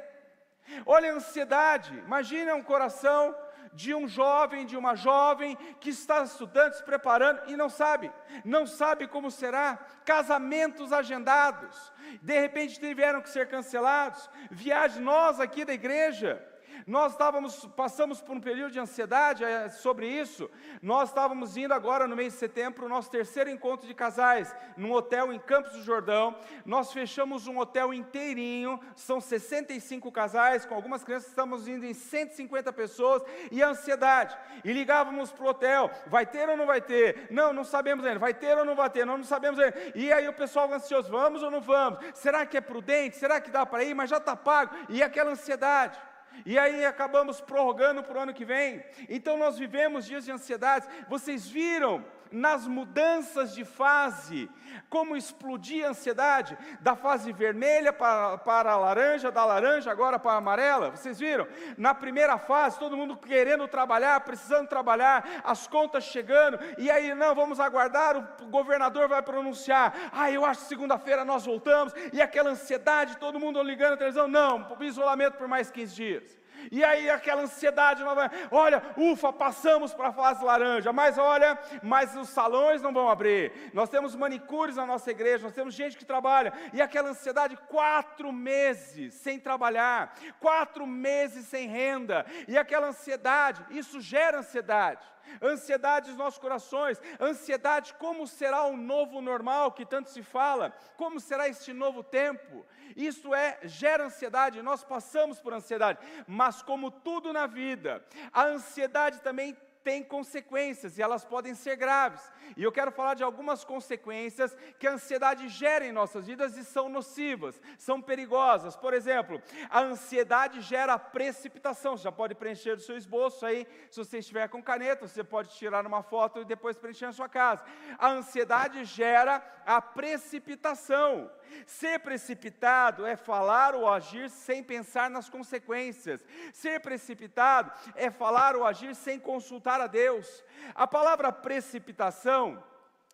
Olha 0.84 1.12
a 1.12 1.14
ansiedade, 1.14 1.96
imagina 1.98 2.56
um 2.56 2.64
coração 2.64 3.32
de 3.76 3.94
um 3.94 4.08
jovem, 4.08 4.64
de 4.64 4.74
uma 4.74 4.96
jovem 4.96 5.54
que 5.78 5.90
está 5.90 6.22
estudando, 6.24 6.72
se 6.72 6.82
preparando 6.82 7.42
e 7.46 7.56
não 7.56 7.68
sabe, 7.68 8.10
não 8.42 8.66
sabe 8.66 9.06
como 9.06 9.30
será, 9.30 9.78
casamentos 10.02 10.94
agendados, 10.94 11.92
de 12.22 12.40
repente 12.40 12.80
tiveram 12.80 13.20
que 13.20 13.28
ser 13.28 13.48
cancelados, 13.48 14.30
viagem 14.50 15.02
nós 15.02 15.38
aqui 15.38 15.62
da 15.62 15.74
igreja, 15.74 16.42
Nós 16.86 17.12
estávamos, 17.12 17.66
passamos 17.76 18.20
por 18.20 18.36
um 18.36 18.40
período 18.40 18.72
de 18.72 18.80
ansiedade 18.80 19.44
é, 19.44 19.68
sobre 19.68 20.08
isso. 20.08 20.50
Nós 20.82 21.08
estávamos 21.08 21.56
indo 21.56 21.72
agora 21.72 22.08
no 22.08 22.16
mês 22.16 22.32
de 22.32 22.38
setembro, 22.38 22.86
o 22.86 22.88
nosso 22.88 23.10
terceiro 23.10 23.48
encontro 23.48 23.86
de 23.86 23.94
casais, 23.94 24.54
num 24.76 24.92
hotel 24.92 25.32
em 25.32 25.38
Campos 25.38 25.72
do 25.72 25.82
Jordão. 25.82 26.36
Nós 26.64 26.92
fechamos 26.92 27.46
um 27.46 27.58
hotel 27.58 27.94
inteirinho, 27.94 28.80
são 28.94 29.20
65 29.20 30.10
casais, 30.10 30.66
com 30.66 30.74
algumas 30.74 31.04
crianças, 31.04 31.28
estamos 31.28 31.68
indo 31.68 31.84
em 31.84 31.94
150 31.94 32.72
pessoas, 32.72 33.22
e 33.50 33.62
a 33.62 33.68
ansiedade. 33.68 34.36
E 34.64 34.72
ligávamos 34.72 35.30
para 35.32 35.44
o 35.44 35.48
hotel: 35.48 35.90
vai 36.06 36.26
ter 36.26 36.48
ou 36.48 36.56
não 36.56 36.66
vai 36.66 36.80
ter? 36.80 37.28
Não, 37.30 37.52
não 37.52 37.64
sabemos 37.64 38.04
ainda. 38.04 38.18
Vai 38.18 38.34
ter 38.34 38.56
ou 38.56 38.64
não 38.64 38.74
vai 38.74 38.90
ter? 38.90 39.04
Não, 39.04 39.16
não 39.16 39.24
sabemos 39.24 39.58
ainda. 39.58 39.76
E 39.94 40.12
aí 40.12 40.28
o 40.28 40.32
pessoal 40.32 40.72
ansioso: 40.72 41.10
vamos 41.10 41.42
ou 41.42 41.50
não 41.50 41.60
vamos? 41.60 41.98
Será 42.14 42.44
que 42.44 42.56
é 42.56 42.60
prudente? 42.60 43.16
Será 43.16 43.40
que 43.40 43.50
dá 43.50 43.64
para 43.64 43.84
ir? 43.84 43.94
Mas 43.94 44.10
já 44.10 44.18
está 44.18 44.36
pago. 44.36 44.74
E 44.88 45.02
aquela 45.02 45.30
ansiedade. 45.30 45.98
E 46.44 46.58
aí 46.58 46.84
acabamos 46.84 47.40
prorrogando 47.40 48.02
para 48.02 48.18
o 48.18 48.22
ano 48.22 48.34
que 48.34 48.44
vem. 48.44 48.84
Então 49.08 49.36
nós 49.36 49.56
vivemos 49.56 50.04
dias 50.04 50.24
de 50.24 50.32
ansiedade. 50.32 50.86
Vocês 51.08 51.46
viram 51.48 52.04
nas 52.30 52.66
mudanças 52.66 53.54
de 53.54 53.64
fase, 53.64 54.48
como 54.88 55.16
explodir 55.16 55.84
a 55.84 55.90
ansiedade 55.90 56.56
da 56.80 56.94
fase 56.96 57.32
vermelha 57.32 57.92
para, 57.92 58.38
para 58.38 58.72
a 58.72 58.76
laranja, 58.76 59.30
da 59.30 59.44
laranja 59.44 59.90
agora 59.90 60.18
para 60.18 60.32
a 60.32 60.36
amarela. 60.36 60.90
Vocês 60.90 61.18
viram? 61.18 61.46
Na 61.76 61.94
primeira 61.94 62.38
fase, 62.38 62.78
todo 62.78 62.96
mundo 62.96 63.16
querendo 63.16 63.68
trabalhar, 63.68 64.20
precisando 64.20 64.68
trabalhar, 64.68 65.42
as 65.44 65.66
contas 65.66 66.04
chegando, 66.04 66.58
e 66.78 66.90
aí 66.90 67.14
não, 67.14 67.34
vamos 67.34 67.60
aguardar, 67.60 68.16
o 68.40 68.46
governador 68.46 69.08
vai 69.08 69.22
pronunciar. 69.22 69.94
Ah, 70.12 70.30
eu 70.30 70.44
acho 70.44 70.62
que 70.62 70.68
segunda-feira 70.68 71.24
nós 71.24 71.44
voltamos, 71.44 71.92
e 72.12 72.22
aquela 72.22 72.50
ansiedade, 72.50 73.16
todo 73.18 73.40
mundo 73.40 73.62
ligando 73.62 73.94
a 73.94 73.96
televisão, 73.96 74.28
não, 74.28 74.66
isolamento 74.86 75.36
por 75.36 75.48
mais 75.48 75.70
15 75.70 75.94
dias. 75.94 76.45
E 76.70 76.84
aí 76.84 77.08
aquela 77.10 77.42
ansiedade 77.42 78.02
olha, 78.50 78.82
ufa, 78.96 79.32
passamos 79.32 79.92
para 79.92 80.08
a 80.08 80.12
fase 80.12 80.44
laranja, 80.44 80.92
mas 80.92 81.18
olha, 81.18 81.58
mas 81.82 82.16
os 82.16 82.28
salões 82.28 82.82
não 82.82 82.92
vão 82.92 83.08
abrir. 83.08 83.70
Nós 83.72 83.88
temos 83.88 84.14
manicures 84.14 84.76
na 84.76 84.86
nossa 84.86 85.10
igreja, 85.10 85.44
nós 85.44 85.54
temos 85.54 85.74
gente 85.74 85.96
que 85.96 86.04
trabalha, 86.04 86.52
e 86.72 86.80
aquela 86.80 87.10
ansiedade, 87.10 87.56
quatro 87.68 88.32
meses 88.32 89.14
sem 89.14 89.38
trabalhar, 89.38 90.14
quatro 90.40 90.86
meses 90.86 91.46
sem 91.46 91.68
renda, 91.68 92.24
e 92.48 92.56
aquela 92.56 92.88
ansiedade, 92.88 93.64
isso 93.70 94.00
gera 94.00 94.38
ansiedade 94.38 95.16
ansiedade 95.42 96.08
nos 96.08 96.18
nossos 96.18 96.38
corações, 96.38 97.00
ansiedade 97.20 97.94
como 97.94 98.26
será 98.26 98.64
o 98.64 98.76
novo 98.76 99.20
normal 99.20 99.72
que 99.72 99.84
tanto 99.84 100.10
se 100.10 100.22
fala, 100.22 100.72
como 100.96 101.20
será 101.20 101.48
este 101.48 101.72
novo 101.72 102.02
tempo. 102.02 102.64
Isso 102.94 103.34
é 103.34 103.58
gera 103.64 104.04
ansiedade, 104.04 104.62
nós 104.62 104.84
passamos 104.84 105.40
por 105.40 105.52
ansiedade, 105.52 105.98
mas 106.26 106.62
como 106.62 106.90
tudo 106.90 107.32
na 107.32 107.46
vida, 107.46 108.04
a 108.32 108.44
ansiedade 108.44 109.20
também 109.20 109.56
tem 109.86 110.02
consequências 110.02 110.98
e 110.98 111.02
elas 111.02 111.24
podem 111.24 111.54
ser 111.54 111.76
graves. 111.76 112.20
E 112.56 112.62
eu 112.64 112.72
quero 112.72 112.90
falar 112.90 113.14
de 113.14 113.22
algumas 113.22 113.62
consequências 113.62 114.56
que 114.80 114.86
a 114.88 114.94
ansiedade 114.94 115.48
gera 115.48 115.86
em 115.86 115.92
nossas 115.92 116.26
vidas 116.26 116.56
e 116.56 116.64
são 116.64 116.88
nocivas, 116.88 117.60
são 117.78 118.02
perigosas. 118.02 118.74
Por 118.74 118.92
exemplo, 118.92 119.40
a 119.70 119.82
ansiedade 119.82 120.60
gera 120.60 120.98
precipitação. 120.98 121.96
Você 121.96 122.02
já 122.02 122.10
pode 122.10 122.34
preencher 122.34 122.72
o 122.72 122.80
seu 122.80 122.96
esboço 122.96 123.46
aí, 123.46 123.64
se 123.88 123.98
você 124.04 124.18
estiver 124.18 124.48
com 124.48 124.60
caneta, 124.60 125.06
você 125.06 125.22
pode 125.22 125.50
tirar 125.50 125.86
uma 125.86 126.02
foto 126.02 126.40
e 126.40 126.44
depois 126.44 126.76
preencher 126.76 127.06
na 127.06 127.12
sua 127.12 127.28
casa. 127.28 127.62
A 127.96 128.08
ansiedade 128.08 128.84
gera 128.84 129.40
a 129.64 129.80
precipitação. 129.80 131.30
Ser 131.66 131.98
precipitado 132.00 133.06
é 133.06 133.16
falar 133.16 133.74
ou 133.74 133.88
agir 133.88 134.30
sem 134.30 134.62
pensar 134.62 135.10
nas 135.10 135.28
consequências. 135.28 136.24
Ser 136.52 136.80
precipitado 136.80 137.72
é 137.94 138.10
falar 138.10 138.56
ou 138.56 138.64
agir 138.64 138.94
sem 138.94 139.18
consultar 139.18 139.80
a 139.80 139.86
Deus. 139.86 140.44
A 140.74 140.86
palavra 140.86 141.32
precipitação 141.32 142.62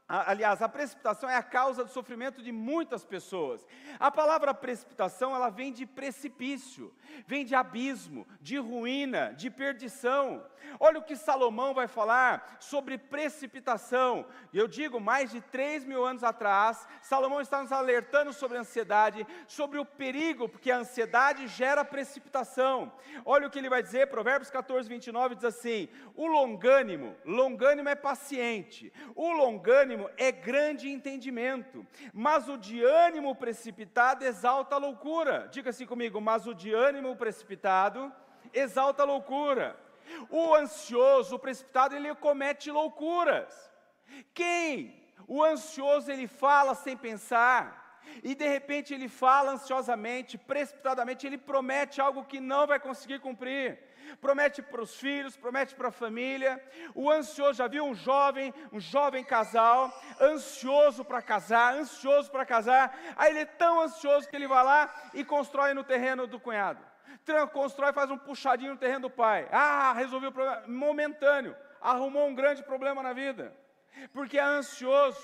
Aliás, 0.08 0.60
a 0.60 0.68
precipitação 0.68 1.30
é 1.30 1.36
a 1.36 1.42
causa 1.42 1.84
do 1.84 1.90
sofrimento 1.90 2.42
de 2.42 2.52
muitas 2.52 3.04
pessoas. 3.04 3.66
A 3.98 4.10
palavra 4.10 4.52
precipitação, 4.52 5.34
ela 5.34 5.48
vem 5.48 5.72
de 5.72 5.86
precipício, 5.86 6.92
vem 7.26 7.44
de 7.44 7.54
abismo, 7.54 8.26
de 8.40 8.58
ruína, 8.58 9.32
de 9.32 9.50
perdição. 9.50 10.44
Olha 10.78 10.98
o 10.98 11.02
que 11.02 11.16
Salomão 11.16 11.72
vai 11.72 11.86
falar 11.86 12.56
sobre 12.60 12.98
precipitação. 12.98 14.26
Eu 14.52 14.68
digo, 14.68 15.00
mais 15.00 15.30
de 15.30 15.40
3 15.40 15.84
mil 15.84 16.04
anos 16.04 16.22
atrás, 16.22 16.86
Salomão 17.00 17.40
está 17.40 17.62
nos 17.62 17.72
alertando 17.72 18.32
sobre 18.32 18.58
a 18.58 18.60
ansiedade, 18.60 19.26
sobre 19.46 19.78
o 19.78 19.84
perigo, 19.84 20.48
porque 20.48 20.70
a 20.70 20.78
ansiedade 20.78 21.46
gera 21.48 21.84
precipitação. 21.84 22.92
Olha 23.24 23.46
o 23.46 23.50
que 23.50 23.58
ele 23.58 23.70
vai 23.70 23.82
dizer, 23.82 24.08
Provérbios 24.08 24.50
14, 24.50 24.88
29 24.88 25.36
diz 25.36 25.44
assim: 25.44 25.88
O 26.14 26.26
longânimo, 26.26 27.16
longânimo 27.24 27.88
é 27.88 27.94
paciente, 27.94 28.92
o 29.14 29.32
longânimo 29.32 29.91
é 30.16 30.32
grande 30.32 30.88
entendimento, 30.88 31.86
mas 32.12 32.48
o 32.48 32.56
de 32.56 32.82
ânimo 32.82 33.34
precipitado 33.34 34.24
exalta 34.24 34.76
a 34.76 34.78
loucura. 34.78 35.48
Diga 35.50 35.70
assim 35.70 35.86
comigo, 35.86 36.20
mas 36.20 36.46
o 36.46 36.54
de 36.54 36.72
ânimo 36.72 37.16
precipitado 37.16 38.12
exalta 38.52 39.02
a 39.02 39.06
loucura. 39.06 39.76
O 40.28 40.54
ansioso, 40.54 41.36
o 41.36 41.38
precipitado, 41.38 41.94
ele 41.94 42.14
comete 42.14 42.70
loucuras. 42.70 43.70
Quem? 44.34 45.02
O 45.26 45.42
ansioso, 45.42 46.10
ele 46.10 46.26
fala 46.26 46.74
sem 46.74 46.96
pensar. 46.96 47.82
E 48.22 48.34
de 48.34 48.46
repente 48.46 48.92
ele 48.92 49.08
fala 49.08 49.52
ansiosamente, 49.52 50.36
precipitadamente, 50.36 51.26
ele 51.26 51.38
promete 51.38 52.00
algo 52.00 52.24
que 52.24 52.40
não 52.40 52.66
vai 52.66 52.80
conseguir 52.80 53.20
cumprir 53.20 53.78
promete 54.20 54.62
para 54.62 54.82
os 54.82 54.94
filhos, 54.96 55.36
promete 55.36 55.74
para 55.74 55.88
a 55.88 55.92
família. 55.92 56.62
O 56.94 57.10
ansioso, 57.10 57.54
já 57.54 57.66
viu 57.66 57.84
um 57.84 57.94
jovem, 57.94 58.52
um 58.72 58.80
jovem 58.80 59.24
casal, 59.24 59.92
ansioso 60.20 61.04
para 61.04 61.22
casar, 61.22 61.74
ansioso 61.74 62.30
para 62.30 62.44
casar. 62.44 62.96
Aí 63.16 63.30
ele 63.30 63.40
é 63.40 63.44
tão 63.44 63.80
ansioso 63.80 64.28
que 64.28 64.36
ele 64.36 64.48
vai 64.48 64.64
lá 64.64 65.10
e 65.14 65.24
constrói 65.24 65.74
no 65.74 65.84
terreno 65.84 66.26
do 66.26 66.40
cunhado. 66.40 66.84
Constrói, 67.52 67.92
faz 67.92 68.10
um 68.10 68.18
puxadinho 68.18 68.72
no 68.72 68.78
terreno 68.78 69.02
do 69.02 69.10
pai. 69.10 69.48
Ah, 69.52 69.92
resolveu 69.92 70.30
o 70.30 70.32
problema 70.32 70.62
momentâneo. 70.66 71.56
Arrumou 71.80 72.26
um 72.26 72.34
grande 72.34 72.62
problema 72.62 73.02
na 73.02 73.12
vida. 73.12 73.56
Porque 74.12 74.38
é 74.38 74.42
ansioso. 74.42 75.20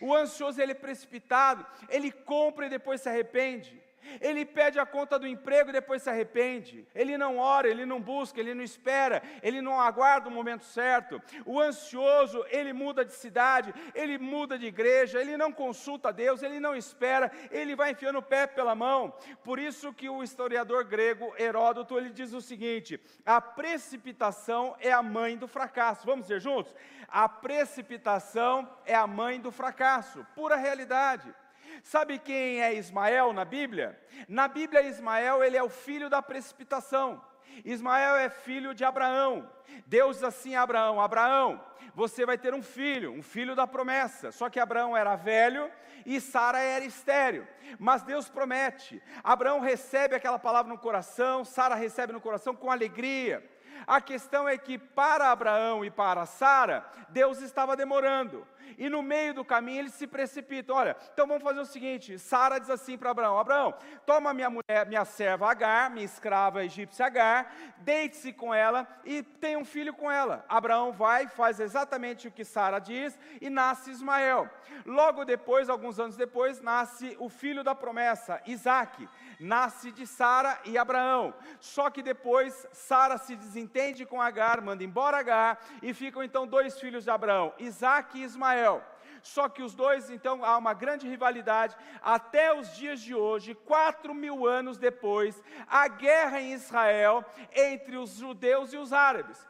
O 0.00 0.14
ansioso 0.14 0.60
ele 0.60 0.72
é 0.72 0.74
precipitado, 0.74 1.66
ele 1.88 2.12
compra 2.12 2.66
e 2.66 2.70
depois 2.70 3.00
se 3.00 3.08
arrepende. 3.08 3.82
Ele 4.20 4.44
pede 4.44 4.78
a 4.78 4.86
conta 4.86 5.18
do 5.18 5.26
emprego 5.26 5.70
e 5.70 5.72
depois 5.72 6.02
se 6.02 6.10
arrepende. 6.10 6.86
Ele 6.94 7.16
não 7.16 7.38
ora, 7.38 7.68
ele 7.68 7.86
não 7.86 8.00
busca, 8.00 8.40
ele 8.40 8.54
não 8.54 8.62
espera, 8.62 9.22
ele 9.42 9.60
não 9.60 9.80
aguarda 9.80 10.28
o 10.28 10.32
momento 10.32 10.64
certo. 10.64 11.20
O 11.44 11.60
ansioso, 11.60 12.44
ele 12.48 12.72
muda 12.72 13.04
de 13.04 13.12
cidade, 13.12 13.74
ele 13.94 14.18
muda 14.18 14.58
de 14.58 14.66
igreja, 14.66 15.20
ele 15.20 15.36
não 15.36 15.52
consulta 15.52 16.12
Deus, 16.12 16.42
ele 16.42 16.60
não 16.60 16.74
espera, 16.74 17.30
ele 17.50 17.76
vai 17.76 17.90
enfiando 17.90 18.18
o 18.18 18.22
pé 18.22 18.46
pela 18.46 18.74
mão. 18.74 19.14
Por 19.44 19.58
isso 19.58 19.92
que 19.92 20.08
o 20.08 20.22
historiador 20.22 20.84
grego 20.84 21.34
Heródoto, 21.38 21.96
ele 21.96 22.10
diz 22.10 22.32
o 22.32 22.40
seguinte: 22.40 23.00
a 23.24 23.40
precipitação 23.40 24.76
é 24.80 24.92
a 24.92 25.02
mãe 25.02 25.36
do 25.36 25.46
fracasso. 25.46 26.06
Vamos 26.06 26.26
dizer 26.26 26.40
juntos? 26.40 26.74
A 27.08 27.28
precipitação 27.28 28.68
é 28.84 28.94
a 28.94 29.06
mãe 29.06 29.40
do 29.40 29.50
fracasso, 29.50 30.24
pura 30.34 30.56
realidade. 30.56 31.34
Sabe 31.82 32.18
quem 32.18 32.62
é 32.62 32.74
Ismael 32.74 33.32
na 33.32 33.44
Bíblia? 33.44 33.98
Na 34.28 34.48
Bíblia, 34.48 34.82
Ismael 34.82 35.42
ele 35.42 35.56
é 35.56 35.62
o 35.62 35.68
filho 35.68 36.10
da 36.10 36.22
precipitação. 36.22 37.22
Ismael 37.64 38.16
é 38.16 38.28
filho 38.28 38.74
de 38.74 38.84
Abraão. 38.84 39.50
Deus 39.86 40.16
diz 40.16 40.24
assim 40.24 40.54
a 40.54 40.62
Abraão: 40.62 41.00
Abraão, 41.00 41.60
você 41.94 42.24
vai 42.24 42.38
ter 42.38 42.54
um 42.54 42.62
filho, 42.62 43.12
um 43.12 43.22
filho 43.22 43.54
da 43.54 43.66
promessa. 43.66 44.30
Só 44.32 44.48
que 44.48 44.60
Abraão 44.60 44.96
era 44.96 45.16
velho 45.16 45.70
e 46.06 46.20
Sara 46.20 46.60
era 46.60 46.84
estéreo. 46.84 47.46
Mas 47.78 48.02
Deus 48.02 48.28
promete. 48.28 49.02
Abraão 49.22 49.60
recebe 49.60 50.14
aquela 50.14 50.38
palavra 50.38 50.72
no 50.72 50.78
coração, 50.78 51.44
Sara 51.44 51.74
recebe 51.74 52.12
no 52.12 52.20
coração 52.20 52.54
com 52.54 52.70
alegria. 52.70 53.44
A 53.86 54.00
questão 54.00 54.48
é 54.48 54.58
que 54.58 54.78
para 54.78 55.30
Abraão 55.30 55.84
e 55.84 55.90
para 55.90 56.26
Sara, 56.26 56.84
Deus 57.08 57.40
estava 57.40 57.76
demorando 57.76 58.46
e 58.78 58.88
no 58.88 59.02
meio 59.02 59.34
do 59.34 59.44
caminho 59.44 59.80
eles 59.80 59.94
se 59.94 60.06
precipitam. 60.06 60.76
Olha, 60.76 60.96
então 61.12 61.26
vamos 61.26 61.42
fazer 61.42 61.60
o 61.60 61.66
seguinte: 61.66 62.18
Sara 62.18 62.58
diz 62.58 62.70
assim 62.70 62.96
para 62.96 63.10
Abraão: 63.10 63.38
Abraão, 63.38 63.74
toma 64.06 64.34
minha 64.34 64.50
mulher, 64.50 64.86
minha 64.86 65.04
serva 65.04 65.50
Agar, 65.50 65.90
minha 65.90 66.04
escrava 66.04 66.64
egípcia 66.64 67.06
Agar, 67.06 67.54
deite-se 67.78 68.32
com 68.32 68.54
ela 68.54 68.86
e 69.04 69.22
tenha 69.22 69.58
um 69.58 69.64
filho 69.64 69.92
com 69.92 70.10
ela. 70.10 70.44
Abraão 70.48 70.92
vai, 70.92 71.26
faz 71.28 71.60
exatamente 71.60 72.28
o 72.28 72.32
que 72.32 72.44
Sara 72.44 72.78
diz 72.78 73.18
e 73.40 73.48
nasce 73.50 73.90
Ismael. 73.90 74.48
Logo 74.84 75.24
depois, 75.24 75.68
alguns 75.68 75.98
anos 75.98 76.16
depois, 76.16 76.60
nasce 76.60 77.16
o 77.18 77.28
filho 77.28 77.62
da 77.62 77.74
promessa, 77.74 78.40
Isaac. 78.46 79.08
Nasce 79.38 79.90
de 79.90 80.06
Sara 80.06 80.58
e 80.64 80.76
Abraão. 80.76 81.34
Só 81.58 81.88
que 81.90 82.02
depois 82.02 82.66
Sara 82.72 83.16
se 83.18 83.34
desentende 83.36 84.04
com 84.04 84.20
Agar, 84.20 84.60
manda 84.60 84.84
embora 84.84 85.18
Agar 85.18 85.58
e 85.82 85.94
ficam 85.94 86.22
então 86.22 86.46
dois 86.46 86.78
filhos 86.78 87.04
de 87.04 87.10
Abraão, 87.10 87.52
Isaac 87.58 88.18
e 88.18 88.22
Ismael. 88.22 88.59
Israel. 88.60 88.82
Só 89.22 89.48
que 89.48 89.62
os 89.62 89.74
dois, 89.74 90.10
então, 90.10 90.44
há 90.44 90.56
uma 90.56 90.72
grande 90.72 91.06
rivalidade. 91.06 91.76
Até 92.02 92.54
os 92.54 92.74
dias 92.74 93.00
de 93.00 93.14
hoje, 93.14 93.54
quatro 93.54 94.14
mil 94.14 94.46
anos 94.46 94.78
depois, 94.78 95.42
a 95.68 95.88
guerra 95.88 96.40
em 96.40 96.52
Israel 96.54 97.24
entre 97.52 97.96
os 97.96 98.16
judeus 98.16 98.72
e 98.72 98.78
os 98.78 98.92
árabes. 98.92 99.46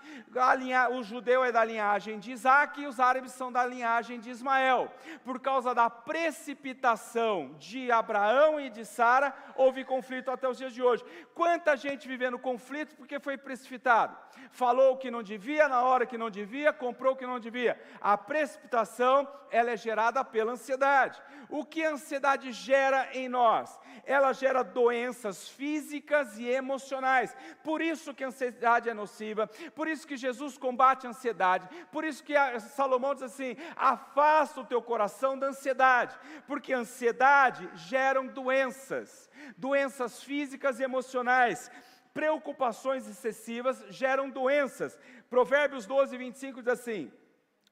Linha, 0.58 0.90
o 0.90 1.02
judeu 1.02 1.44
é 1.44 1.52
da 1.52 1.64
linhagem 1.64 2.18
de 2.18 2.32
Isaac 2.32 2.80
e 2.80 2.86
os 2.86 2.98
árabes 2.98 3.32
são 3.32 3.52
da 3.52 3.64
linhagem 3.64 4.18
de 4.18 4.30
Ismael. 4.30 4.92
Por 5.24 5.38
causa 5.38 5.74
da 5.74 5.88
precipitação 5.88 7.54
de 7.58 7.92
Abraão 7.92 8.60
e 8.60 8.70
de 8.70 8.84
Sara, 8.84 9.32
houve 9.54 9.84
conflito 9.84 10.30
até 10.30 10.48
os 10.48 10.58
dias 10.58 10.72
de 10.72 10.82
hoje. 10.82 11.04
Quanta 11.34 11.76
gente 11.76 12.08
vivendo 12.08 12.38
conflito 12.38 12.96
porque 12.96 13.20
foi 13.20 13.38
precipitado? 13.38 14.16
Falou 14.50 14.94
o 14.94 14.96
que 14.96 15.10
não 15.10 15.22
devia 15.22 15.68
na 15.68 15.82
hora 15.82 16.06
que 16.06 16.18
não 16.18 16.30
devia, 16.30 16.72
comprou 16.72 17.12
o 17.12 17.16
que 17.16 17.26
não 17.26 17.38
devia. 17.38 17.80
A 18.00 18.16
precipitação, 18.16 19.28
ela 19.50 19.70
é 19.70 19.76
gerada 19.76 20.24
pela 20.24 20.52
ansiedade. 20.52 21.20
O 21.48 21.64
que 21.64 21.84
a 21.84 21.90
ansiedade 21.90 22.52
gera 22.52 23.08
em 23.12 23.28
nós? 23.28 23.78
Ela 24.04 24.32
gera 24.32 24.62
doenças 24.62 25.48
físicas 25.48 26.38
e 26.38 26.48
emocionais. 26.48 27.36
Por 27.62 27.80
isso 27.80 28.14
que 28.14 28.24
a 28.24 28.28
ansiedade 28.28 28.88
é 28.88 28.94
nociva, 28.94 29.48
por 29.74 29.88
isso 29.88 30.06
que 30.06 30.16
Jesus 30.16 30.56
combate 30.56 31.06
a 31.06 31.10
ansiedade, 31.10 31.68
por 31.90 32.04
isso 32.04 32.22
que 32.22 32.34
Salomão 32.60 33.14
diz 33.14 33.24
assim: 33.24 33.56
afasta 33.76 34.60
o 34.60 34.64
teu 34.64 34.80
coração 34.80 35.38
da 35.38 35.48
ansiedade, 35.48 36.16
porque 36.46 36.72
a 36.72 36.78
ansiedade 36.78 37.68
geram 37.74 38.26
doenças, 38.26 39.28
doenças 39.56 40.22
físicas 40.22 40.78
e 40.78 40.84
emocionais. 40.84 41.70
Preocupações 42.12 43.08
excessivas 43.08 43.84
geram 43.88 44.28
doenças. 44.28 44.98
Provérbios 45.28 45.86
12, 45.86 46.16
25 46.16 46.62
diz 46.62 46.68
assim: 46.68 47.12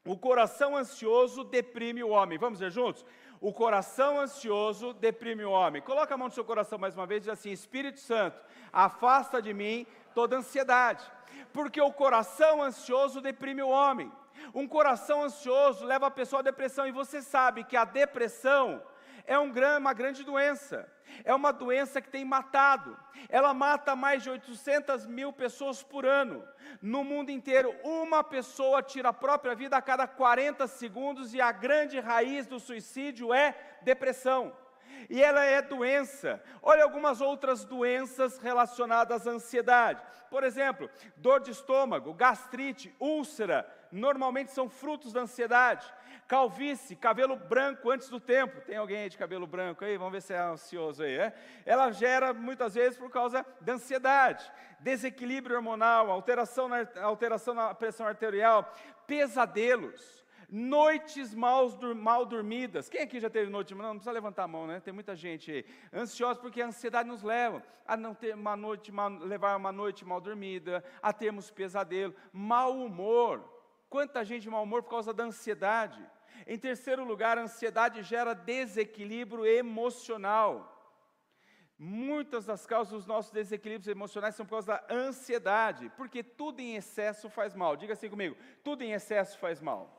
o 0.08 0.16
coração 0.16 0.74
ansioso 0.74 1.44
deprime 1.44 2.02
o 2.02 2.08
homem. 2.08 2.38
Vamos 2.38 2.60
ver 2.60 2.70
juntos? 2.70 3.04
O 3.40 3.52
coração 3.52 4.18
ansioso 4.18 4.94
deprime 4.94 5.44
o 5.44 5.50
homem. 5.50 5.82
Coloca 5.82 6.14
a 6.14 6.16
mão 6.16 6.28
no 6.28 6.34
seu 6.34 6.44
coração 6.44 6.78
mais 6.78 6.94
uma 6.94 7.06
vez 7.06 7.18
e 7.18 7.24
diz 7.24 7.38
assim: 7.38 7.50
Espírito 7.50 8.00
Santo, 8.00 8.40
afasta 8.72 9.42
de 9.42 9.52
mim 9.52 9.86
toda 10.14 10.36
ansiedade. 10.36 11.04
Porque 11.52 11.78
o 11.80 11.92
coração 11.92 12.62
ansioso 12.62 13.20
deprime 13.20 13.62
o 13.62 13.68
homem. 13.68 14.10
Um 14.54 14.66
coração 14.66 15.22
ansioso 15.22 15.84
leva 15.84 16.06
a 16.06 16.10
pessoa 16.10 16.40
à 16.40 16.42
depressão. 16.42 16.86
E 16.86 16.92
você 16.92 17.20
sabe 17.20 17.64
que 17.64 17.76
a 17.76 17.84
depressão 17.84 18.82
é 19.28 19.38
um, 19.38 19.52
uma 19.78 19.92
grande 19.92 20.24
doença. 20.24 20.90
É 21.22 21.34
uma 21.34 21.52
doença 21.52 22.00
que 22.00 22.08
tem 22.08 22.24
matado. 22.24 22.96
Ela 23.28 23.52
mata 23.52 23.94
mais 23.94 24.22
de 24.22 24.30
800 24.30 25.06
mil 25.06 25.32
pessoas 25.32 25.82
por 25.82 26.06
ano. 26.06 26.42
No 26.80 27.04
mundo 27.04 27.30
inteiro, 27.30 27.74
uma 27.84 28.24
pessoa 28.24 28.82
tira 28.82 29.10
a 29.10 29.12
própria 29.12 29.54
vida 29.54 29.76
a 29.76 29.82
cada 29.82 30.06
40 30.06 30.66
segundos 30.66 31.34
e 31.34 31.40
a 31.42 31.52
grande 31.52 32.00
raiz 32.00 32.46
do 32.46 32.58
suicídio 32.58 33.32
é 33.34 33.54
depressão. 33.82 34.56
E 35.10 35.22
ela 35.22 35.44
é 35.44 35.60
doença. 35.60 36.42
Olha 36.62 36.82
algumas 36.82 37.20
outras 37.20 37.66
doenças 37.66 38.38
relacionadas 38.38 39.26
à 39.26 39.30
ansiedade. 39.30 40.02
Por 40.30 40.42
exemplo, 40.42 40.90
dor 41.16 41.40
de 41.40 41.50
estômago, 41.50 42.14
gastrite, 42.14 42.94
úlcera, 42.98 43.66
normalmente 43.90 44.52
são 44.52 44.68
frutos 44.68 45.12
da 45.12 45.20
ansiedade. 45.20 45.86
Calvície, 46.26 46.94
cabelo 46.94 47.36
branco 47.36 47.90
antes 47.90 48.08
do 48.08 48.20
tempo. 48.20 48.60
Tem 48.60 48.76
alguém 48.76 49.02
aí 49.02 49.08
de 49.08 49.16
cabelo 49.16 49.46
branco 49.46 49.84
aí? 49.84 49.96
Vamos 49.96 50.12
ver 50.12 50.22
se 50.22 50.34
é 50.34 50.38
ansioso 50.38 51.02
aí. 51.02 51.16
É? 51.16 51.34
Ela 51.64 51.90
gera 51.90 52.34
muitas 52.34 52.74
vezes 52.74 52.98
por 52.98 53.10
causa 53.10 53.44
da 53.60 53.74
ansiedade, 53.74 54.50
desequilíbrio 54.80 55.56
hormonal, 55.56 56.10
alteração 56.10 56.68
na, 56.68 56.86
alteração 57.02 57.54
na 57.54 57.74
pressão 57.74 58.06
arterial, 58.06 58.74
pesadelos 59.06 60.18
noites 60.50 61.34
mal, 61.34 61.68
mal 61.94 62.24
dormidas. 62.24 62.88
Quem 62.88 63.02
aqui 63.02 63.20
já 63.20 63.28
teve 63.28 63.50
noite? 63.50 63.74
Não, 63.74 63.82
não 63.82 63.90
precisa 63.92 64.12
levantar 64.12 64.44
a 64.44 64.48
mão, 64.48 64.66
né? 64.66 64.80
Tem 64.80 64.92
muita 64.92 65.14
gente 65.14 65.50
aí. 65.50 65.64
Ansiosa 65.92 66.40
porque 66.40 66.62
a 66.62 66.66
ansiedade 66.66 67.08
nos 67.08 67.22
leva 67.22 67.62
a 67.86 67.96
não 67.96 68.14
ter 68.14 68.34
uma 68.34 68.56
noite 68.56 68.90
mal, 68.90 69.10
levar 69.10 69.56
uma 69.56 69.70
noite 69.70 70.04
mal 70.04 70.20
dormida, 70.20 70.82
a 71.02 71.12
termos 71.12 71.50
pesadelo, 71.50 72.14
mau 72.32 72.78
humor. 72.78 73.57
Quanta 73.88 74.24
gente 74.24 74.42
de 74.42 74.50
mau 74.50 74.62
humor 74.62 74.82
por 74.82 74.90
causa 74.90 75.12
da 75.12 75.24
ansiedade. 75.24 76.04
Em 76.46 76.58
terceiro 76.58 77.04
lugar, 77.04 77.38
a 77.38 77.42
ansiedade 77.42 78.02
gera 78.02 78.34
desequilíbrio 78.34 79.46
emocional. 79.46 80.74
Muitas 81.78 82.44
das 82.44 82.66
causas 82.66 82.92
dos 82.92 83.06
nossos 83.06 83.30
desequilíbrios 83.30 83.86
emocionais 83.86 84.34
são 84.34 84.44
por 84.44 84.52
causa 84.52 84.66
da 84.66 84.84
ansiedade, 84.90 85.90
porque 85.96 86.24
tudo 86.24 86.60
em 86.60 86.74
excesso 86.74 87.30
faz 87.30 87.54
mal. 87.54 87.76
Diga 87.76 87.92
assim 87.92 88.10
comigo: 88.10 88.36
tudo 88.64 88.82
em 88.82 88.92
excesso 88.92 89.38
faz 89.38 89.60
mal. 89.60 89.94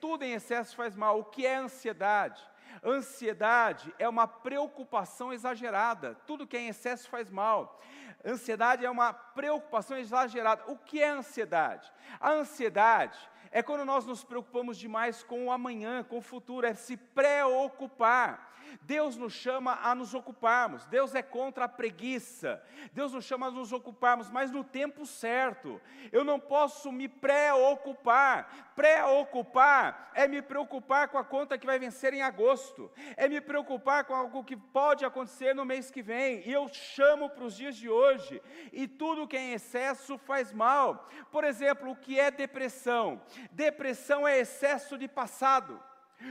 Tudo 0.00 0.24
em 0.24 0.32
excesso 0.32 0.74
faz 0.74 0.96
mal. 0.96 1.20
O 1.20 1.24
que 1.24 1.46
é 1.46 1.54
ansiedade? 1.54 2.42
Ansiedade 2.82 3.94
é 3.98 4.08
uma 4.08 4.26
preocupação 4.26 5.32
exagerada. 5.32 6.16
Tudo 6.26 6.46
que 6.46 6.56
é 6.56 6.60
em 6.60 6.68
excesso 6.68 7.08
faz 7.08 7.30
mal. 7.30 7.80
Ansiedade 8.24 8.84
é 8.84 8.90
uma 8.90 9.12
preocupação 9.12 9.98
exagerada. 9.98 10.64
O 10.66 10.76
que 10.76 11.02
é 11.02 11.08
ansiedade? 11.10 11.92
A 12.18 12.30
ansiedade 12.30 13.18
é 13.50 13.62
quando 13.62 13.84
nós 13.84 14.04
nos 14.04 14.24
preocupamos 14.24 14.78
demais 14.78 15.22
com 15.22 15.46
o 15.46 15.52
amanhã, 15.52 16.02
com 16.02 16.18
o 16.18 16.22
futuro, 16.22 16.66
é 16.66 16.74
se 16.74 16.96
preocupar. 16.96 18.53
Deus 18.82 19.16
nos 19.16 19.32
chama 19.32 19.78
a 19.82 19.94
nos 19.94 20.14
ocuparmos, 20.14 20.84
Deus 20.86 21.14
é 21.14 21.22
contra 21.22 21.64
a 21.64 21.68
preguiça, 21.68 22.62
Deus 22.92 23.12
nos 23.12 23.24
chama 23.24 23.46
a 23.46 23.50
nos 23.50 23.72
ocuparmos, 23.72 24.30
mas 24.30 24.50
no 24.50 24.64
tempo 24.64 25.06
certo. 25.06 25.80
Eu 26.12 26.24
não 26.24 26.38
posso 26.38 26.92
me 26.92 27.08
preocupar. 27.08 28.72
Preocupar 28.74 30.10
é 30.14 30.26
me 30.26 30.42
preocupar 30.42 31.08
com 31.08 31.18
a 31.18 31.24
conta 31.24 31.58
que 31.58 31.66
vai 31.66 31.78
vencer 31.78 32.12
em 32.12 32.22
agosto, 32.22 32.90
é 33.16 33.28
me 33.28 33.40
preocupar 33.40 34.04
com 34.04 34.14
algo 34.14 34.44
que 34.44 34.56
pode 34.56 35.04
acontecer 35.04 35.54
no 35.54 35.64
mês 35.64 35.90
que 35.90 36.02
vem, 36.02 36.46
e 36.46 36.52
eu 36.52 36.68
chamo 36.68 37.30
para 37.30 37.44
os 37.44 37.56
dias 37.56 37.76
de 37.76 37.88
hoje, 37.88 38.42
e 38.72 38.86
tudo 38.86 39.28
que 39.28 39.36
é 39.36 39.40
em 39.40 39.52
excesso 39.52 40.18
faz 40.18 40.52
mal. 40.52 41.08
Por 41.30 41.44
exemplo, 41.44 41.90
o 41.90 41.96
que 41.96 42.18
é 42.18 42.30
depressão? 42.30 43.20
Depressão 43.50 44.26
é 44.26 44.38
excesso 44.38 44.98
de 44.98 45.08
passado. 45.08 45.80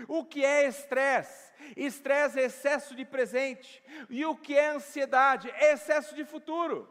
O 0.08 0.23
que 0.23 0.43
é 0.43 0.67
estresse? 0.67 1.51
Estresse 1.75 2.39
é 2.39 2.43
excesso 2.45 2.95
de 2.95 3.06
presente. 3.06 3.84
E 4.10 4.25
o 4.25 4.36
que 4.36 4.56
é 4.56 4.69
ansiedade? 4.69 5.49
É 5.51 5.73
excesso 5.73 6.15
de 6.15 6.23
futuro. 6.25 6.89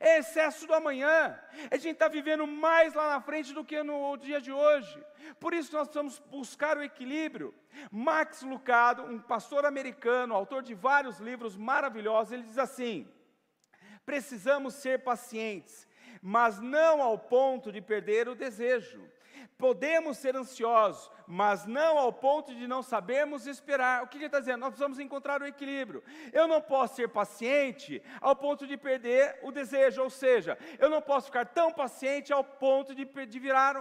É 0.00 0.18
excesso 0.18 0.66
do 0.66 0.74
amanhã. 0.74 1.38
A 1.70 1.76
gente 1.76 1.94
está 1.94 2.08
vivendo 2.08 2.46
mais 2.46 2.92
lá 2.94 3.10
na 3.10 3.20
frente 3.20 3.52
do 3.52 3.64
que 3.64 3.82
no 3.82 4.16
dia 4.16 4.40
de 4.40 4.52
hoje. 4.52 5.02
Por 5.40 5.54
isso 5.54 5.72
nós 5.72 5.88
precisamos 5.88 6.18
buscar 6.30 6.76
o 6.76 6.82
equilíbrio. 6.82 7.54
Max 7.90 8.42
Lucado, 8.42 9.02
um 9.04 9.18
pastor 9.18 9.64
americano, 9.64 10.34
autor 10.34 10.62
de 10.62 10.74
vários 10.74 11.18
livros 11.18 11.56
maravilhosos, 11.56 12.32
ele 12.32 12.42
diz 12.42 12.58
assim: 12.58 13.08
precisamos 14.04 14.74
ser 14.74 15.02
pacientes, 15.02 15.86
mas 16.20 16.58
não 16.60 17.00
ao 17.00 17.18
ponto 17.18 17.72
de 17.72 17.80
perder 17.80 18.28
o 18.28 18.34
desejo. 18.34 19.02
Podemos 19.56 20.18
ser 20.18 20.36
ansiosos, 20.36 21.10
mas 21.30 21.66
não 21.66 21.98
ao 21.98 22.10
ponto 22.10 22.54
de 22.54 22.66
não 22.66 22.82
sabermos 22.82 23.46
esperar. 23.46 24.02
O 24.02 24.06
que 24.06 24.16
ele 24.16 24.24
está 24.24 24.40
dizendo? 24.40 24.60
Nós 24.60 24.70
precisamos 24.70 24.98
encontrar 24.98 25.42
o 25.42 25.46
equilíbrio. 25.46 26.02
Eu 26.32 26.48
não 26.48 26.58
posso 26.58 26.96
ser 26.96 27.08
paciente 27.10 28.02
ao 28.18 28.34
ponto 28.34 28.66
de 28.66 28.78
perder 28.78 29.38
o 29.42 29.52
desejo, 29.52 30.02
ou 30.02 30.08
seja, 30.08 30.56
eu 30.78 30.88
não 30.88 31.02
posso 31.02 31.26
ficar 31.26 31.44
tão 31.44 31.70
paciente 31.70 32.32
ao 32.32 32.42
ponto 32.42 32.94
de, 32.94 33.04
de 33.04 33.38
virar, 33.38 33.76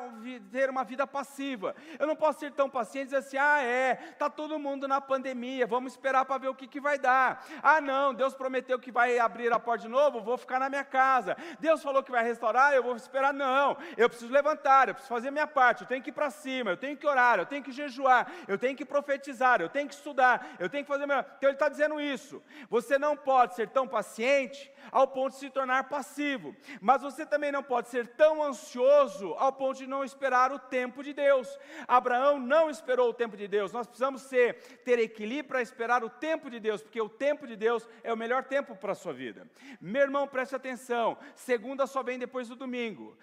ter 0.52 0.70
uma 0.70 0.84
vida 0.84 1.08
passiva. 1.08 1.74
Eu 1.98 2.06
não 2.06 2.18
posso 2.18 2.40
ser 2.40 2.52
tão 2.52 2.70
paciente 2.70 3.04
e 3.04 3.06
dizer 3.06 3.18
assim: 3.18 3.38
ah, 3.38 3.64
é, 3.64 3.98
está 4.12 4.30
todo 4.30 4.60
mundo 4.60 4.86
na 4.86 5.00
pandemia, 5.00 5.66
vamos 5.66 5.94
esperar 5.94 6.26
para 6.26 6.40
ver 6.40 6.50
o 6.50 6.56
que, 6.56 6.68
que 6.68 6.82
vai 6.82 7.00
dar. 7.00 7.46
Ah, 7.64 7.80
não, 7.80 8.14
Deus 8.14 8.34
prometeu 8.34 8.78
que 8.78 8.92
vai 8.92 9.20
abrir 9.20 9.54
a 9.54 9.60
porta 9.60 9.84
de 9.84 9.88
novo, 9.88 10.20
vou 10.20 10.38
ficar 10.38 10.60
na 10.60 10.68
minha 10.68 10.84
casa. 10.84 11.38
Deus 11.62 11.82
falou 11.82 12.04
que 12.04 12.12
vai 12.12 12.26
restaurar, 12.26 12.74
eu 12.74 12.84
vou 12.84 12.96
esperar. 12.98 13.34
Não, 13.34 13.78
eu 13.96 14.10
preciso 14.10 14.34
levantar, 14.34 14.90
eu 14.90 14.96
preciso 14.96 15.14
fazer 15.14 15.32
minha 15.32 15.48
parte, 15.48 15.84
eu 15.84 15.88
tenho 15.88 16.04
que 16.04 16.10
ir 16.10 16.14
para 16.14 16.30
cima, 16.30 16.72
eu 16.72 16.78
tenho 16.78 16.98
que 16.98 17.08
orar 17.08 17.37
orar, 17.38 17.44
eu 17.44 17.46
tenho 17.46 17.64
que 17.64 17.72
jejuar, 17.72 18.32
eu 18.48 18.58
tenho 18.58 18.76
que 18.76 18.86
profetizar, 18.86 19.62
eu 19.62 19.70
tenho 19.70 19.88
que 19.88 19.94
estudar, 19.94 20.56
eu 20.60 20.70
tenho 20.70 20.84
que 20.84 20.88
fazer 20.88 21.06
melhor. 21.06 21.26
Então 21.38 21.50
ele 21.50 21.56
está 21.56 21.70
dizendo 21.70 22.00
isso. 22.00 22.42
Você 22.70 22.98
não 22.98 23.16
pode 23.16 23.56
ser 23.56 23.70
tão 23.70 23.88
paciente 23.88 24.72
ao 24.92 25.08
ponto 25.08 25.34
de 25.34 25.40
se 25.40 25.50
tornar 25.50 25.90
passivo, 25.90 26.56
mas 26.80 27.02
você 27.02 27.26
também 27.26 27.52
não 27.52 27.62
pode 27.62 27.90
ser 27.90 28.08
tão 28.08 28.42
ansioso 28.42 29.34
ao 29.38 29.52
ponto 29.52 29.78
de 29.78 29.88
não 29.88 30.04
esperar 30.04 30.52
o 30.52 30.60
tempo 30.60 31.04
de 31.04 31.14
Deus. 31.14 31.60
Abraão 31.88 32.40
não 32.40 32.70
esperou 32.70 33.10
o 33.10 33.14
tempo 33.14 33.36
de 33.36 33.48
Deus. 33.48 33.72
Nós 33.72 33.86
precisamos 33.86 34.22
ser, 34.22 34.56
ter 34.86 35.00
equilíbrio 35.00 35.50
para 35.50 35.62
esperar 35.62 36.04
o 36.04 36.10
tempo 36.10 36.50
de 36.50 36.60
Deus, 36.60 36.82
porque 36.82 37.02
o 37.02 37.10
tempo 37.10 37.46
de 37.46 37.56
Deus 37.56 37.88
é 38.04 38.14
o 38.14 38.18
melhor 38.18 38.44
tempo 38.44 38.76
para 38.76 38.94
a 38.94 38.96
sua 38.96 39.14
vida. 39.14 39.48
Meu 39.80 40.04
irmão, 40.04 40.28
preste 40.28 40.56
atenção. 40.56 41.18
Segundo 41.36 41.82
a 41.82 41.88
sua 41.88 42.04
vem 42.04 42.18
depois 42.18 42.48
do 42.48 42.56
domingo. 42.56 43.18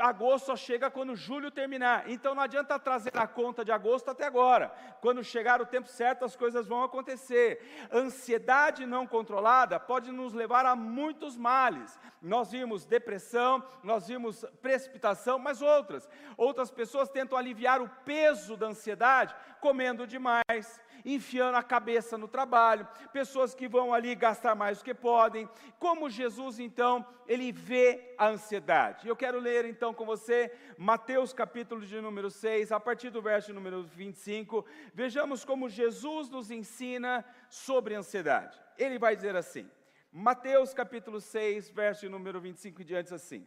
Agosto 0.00 0.46
só 0.46 0.56
chega 0.56 0.90
quando 0.90 1.14
julho 1.14 1.50
terminar. 1.50 2.08
Então 2.08 2.34
não 2.34 2.42
adianta 2.42 2.78
trazer 2.78 3.12
a 3.16 3.26
conta 3.26 3.51
de 3.64 3.70
agosto 3.70 4.10
até 4.10 4.24
agora. 4.24 4.72
Quando 5.00 5.22
chegar 5.22 5.60
o 5.60 5.66
tempo 5.66 5.88
certo, 5.88 6.24
as 6.24 6.34
coisas 6.34 6.66
vão 6.66 6.82
acontecer. 6.82 7.88
Ansiedade 7.92 8.86
não 8.86 9.06
controlada 9.06 9.78
pode 9.78 10.10
nos 10.10 10.32
levar 10.32 10.64
a 10.64 10.74
muitos 10.74 11.36
males. 11.36 12.00
Nós 12.22 12.50
vimos 12.50 12.86
depressão, 12.86 13.62
nós 13.82 14.08
vimos 14.08 14.44
precipitação, 14.62 15.38
mas 15.38 15.60
outras. 15.60 16.08
Outras 16.36 16.70
pessoas 16.70 17.10
tentam 17.10 17.36
aliviar 17.36 17.82
o 17.82 17.88
peso 18.04 18.56
da 18.56 18.68
ansiedade 18.68 19.34
comendo 19.60 20.06
demais, 20.06 20.80
enfiando 21.04 21.56
a 21.56 21.62
cabeça 21.62 22.16
no 22.16 22.28
trabalho, 22.28 22.86
pessoas 23.12 23.54
que 23.54 23.68
vão 23.68 23.92
ali 23.92 24.14
gastar 24.14 24.54
mais 24.54 24.78
do 24.78 24.84
que 24.84 24.94
podem. 24.94 25.48
Como 25.78 26.10
Jesus, 26.10 26.58
então, 26.58 27.06
ele 27.26 27.52
vê 27.52 28.14
a 28.18 28.28
ansiedade. 28.28 29.08
Eu 29.08 29.16
quero 29.16 29.38
ler 29.38 29.64
então 29.64 29.92
com 29.94 30.04
você 30.04 30.52
Mateus 30.76 31.32
capítulo 31.32 31.84
de 31.84 32.00
número 32.00 32.30
6, 32.30 32.72
a 32.72 32.80
partir 32.80 33.10
do 33.10 33.22
verso 33.22 33.52
número 33.52 33.82
25. 33.82 34.64
Vejamos 34.94 35.44
como 35.44 35.68
Jesus 35.68 36.28
nos 36.28 36.50
ensina 36.50 37.24
sobre 37.48 37.94
ansiedade. 37.94 38.60
Ele 38.78 38.98
vai 38.98 39.14
dizer 39.14 39.36
assim: 39.36 39.68
Mateus 40.10 40.74
capítulo 40.74 41.20
6, 41.20 41.70
verso 41.70 42.08
número 42.08 42.40
25 42.40 42.82
e 42.82 42.84
diante 42.84 43.14
assim. 43.14 43.46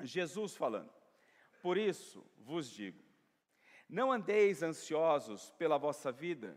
Jesus 0.00 0.56
falando: 0.56 0.90
Por 1.62 1.76
isso 1.76 2.24
vos 2.38 2.70
digo, 2.70 3.02
não 3.88 4.12
andeis 4.12 4.62
ansiosos 4.62 5.50
pela 5.58 5.78
vossa 5.78 6.12
vida, 6.12 6.56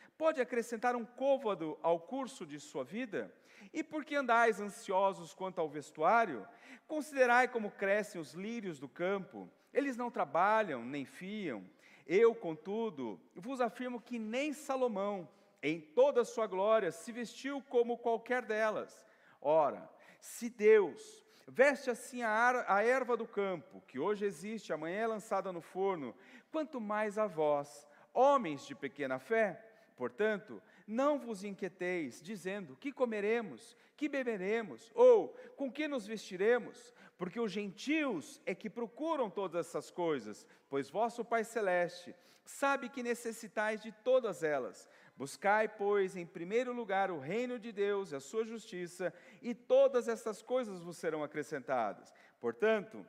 pode 0.21 0.39
acrescentar 0.39 0.95
um 0.95 1.03
côvado 1.03 1.79
ao 1.81 1.99
curso 1.99 2.45
de 2.45 2.59
sua 2.59 2.83
vida? 2.83 3.33
E 3.73 3.83
por 3.83 4.05
que 4.05 4.13
andais 4.13 4.61
ansiosos 4.61 5.33
quanto 5.33 5.59
ao 5.59 5.67
vestuário? 5.67 6.47
Considerai 6.87 7.47
como 7.47 7.71
crescem 7.71 8.21
os 8.21 8.33
lírios 8.35 8.77
do 8.77 8.87
campo. 8.87 9.49
Eles 9.73 9.97
não 9.97 10.11
trabalham, 10.11 10.85
nem 10.85 11.05
fiam. 11.05 11.67
Eu, 12.05 12.35
contudo, 12.35 13.19
vos 13.35 13.59
afirmo 13.59 13.99
que 13.99 14.19
nem 14.19 14.53
Salomão, 14.53 15.27
em 15.63 15.81
toda 15.81 16.21
a 16.21 16.25
sua 16.25 16.45
glória, 16.45 16.91
se 16.91 17.11
vestiu 17.11 17.59
como 17.67 17.97
qualquer 17.97 18.43
delas. 18.45 19.03
Ora, 19.41 19.89
se 20.19 20.51
Deus 20.51 21.25
veste 21.47 21.89
assim 21.89 22.21
a, 22.21 22.63
a 22.67 22.83
erva 22.83 23.17
do 23.17 23.25
campo, 23.25 23.81
que 23.87 23.97
hoje 23.97 24.23
existe, 24.23 24.71
amanhã 24.71 24.99
é 24.99 25.07
lançada 25.07 25.51
no 25.51 25.61
forno, 25.61 26.15
quanto 26.51 26.79
mais 26.79 27.17
a 27.17 27.25
vós, 27.25 27.87
homens 28.13 28.67
de 28.67 28.75
pequena 28.75 29.17
fé, 29.17 29.70
Portanto, 30.01 30.59
não 30.87 31.19
vos 31.19 31.43
inquieteis, 31.43 32.23
dizendo: 32.23 32.75
que 32.75 32.91
comeremos, 32.91 33.77
que 33.95 34.09
beberemos, 34.09 34.91
ou 34.95 35.27
com 35.55 35.71
que 35.71 35.87
nos 35.87 36.07
vestiremos, 36.07 36.91
porque 37.19 37.39
os 37.39 37.51
gentios 37.51 38.41
é 38.43 38.55
que 38.55 38.67
procuram 38.67 39.29
todas 39.29 39.67
essas 39.67 39.91
coisas, 39.91 40.47
pois 40.67 40.89
vosso 40.89 41.23
Pai 41.23 41.43
Celeste 41.43 42.15
sabe 42.43 42.89
que 42.89 43.03
necessitais 43.03 43.83
de 43.83 43.91
todas 43.91 44.41
elas. 44.41 44.89
Buscai, 45.15 45.67
pois, 45.67 46.17
em 46.17 46.25
primeiro 46.25 46.73
lugar 46.73 47.11
o 47.11 47.19
reino 47.19 47.59
de 47.59 47.71
Deus 47.71 48.11
e 48.11 48.15
a 48.15 48.19
sua 48.19 48.43
justiça, 48.43 49.13
e 49.39 49.53
todas 49.53 50.07
essas 50.07 50.41
coisas 50.41 50.81
vos 50.81 50.97
serão 50.97 51.23
acrescentadas. 51.23 52.11
Portanto, 52.39 53.05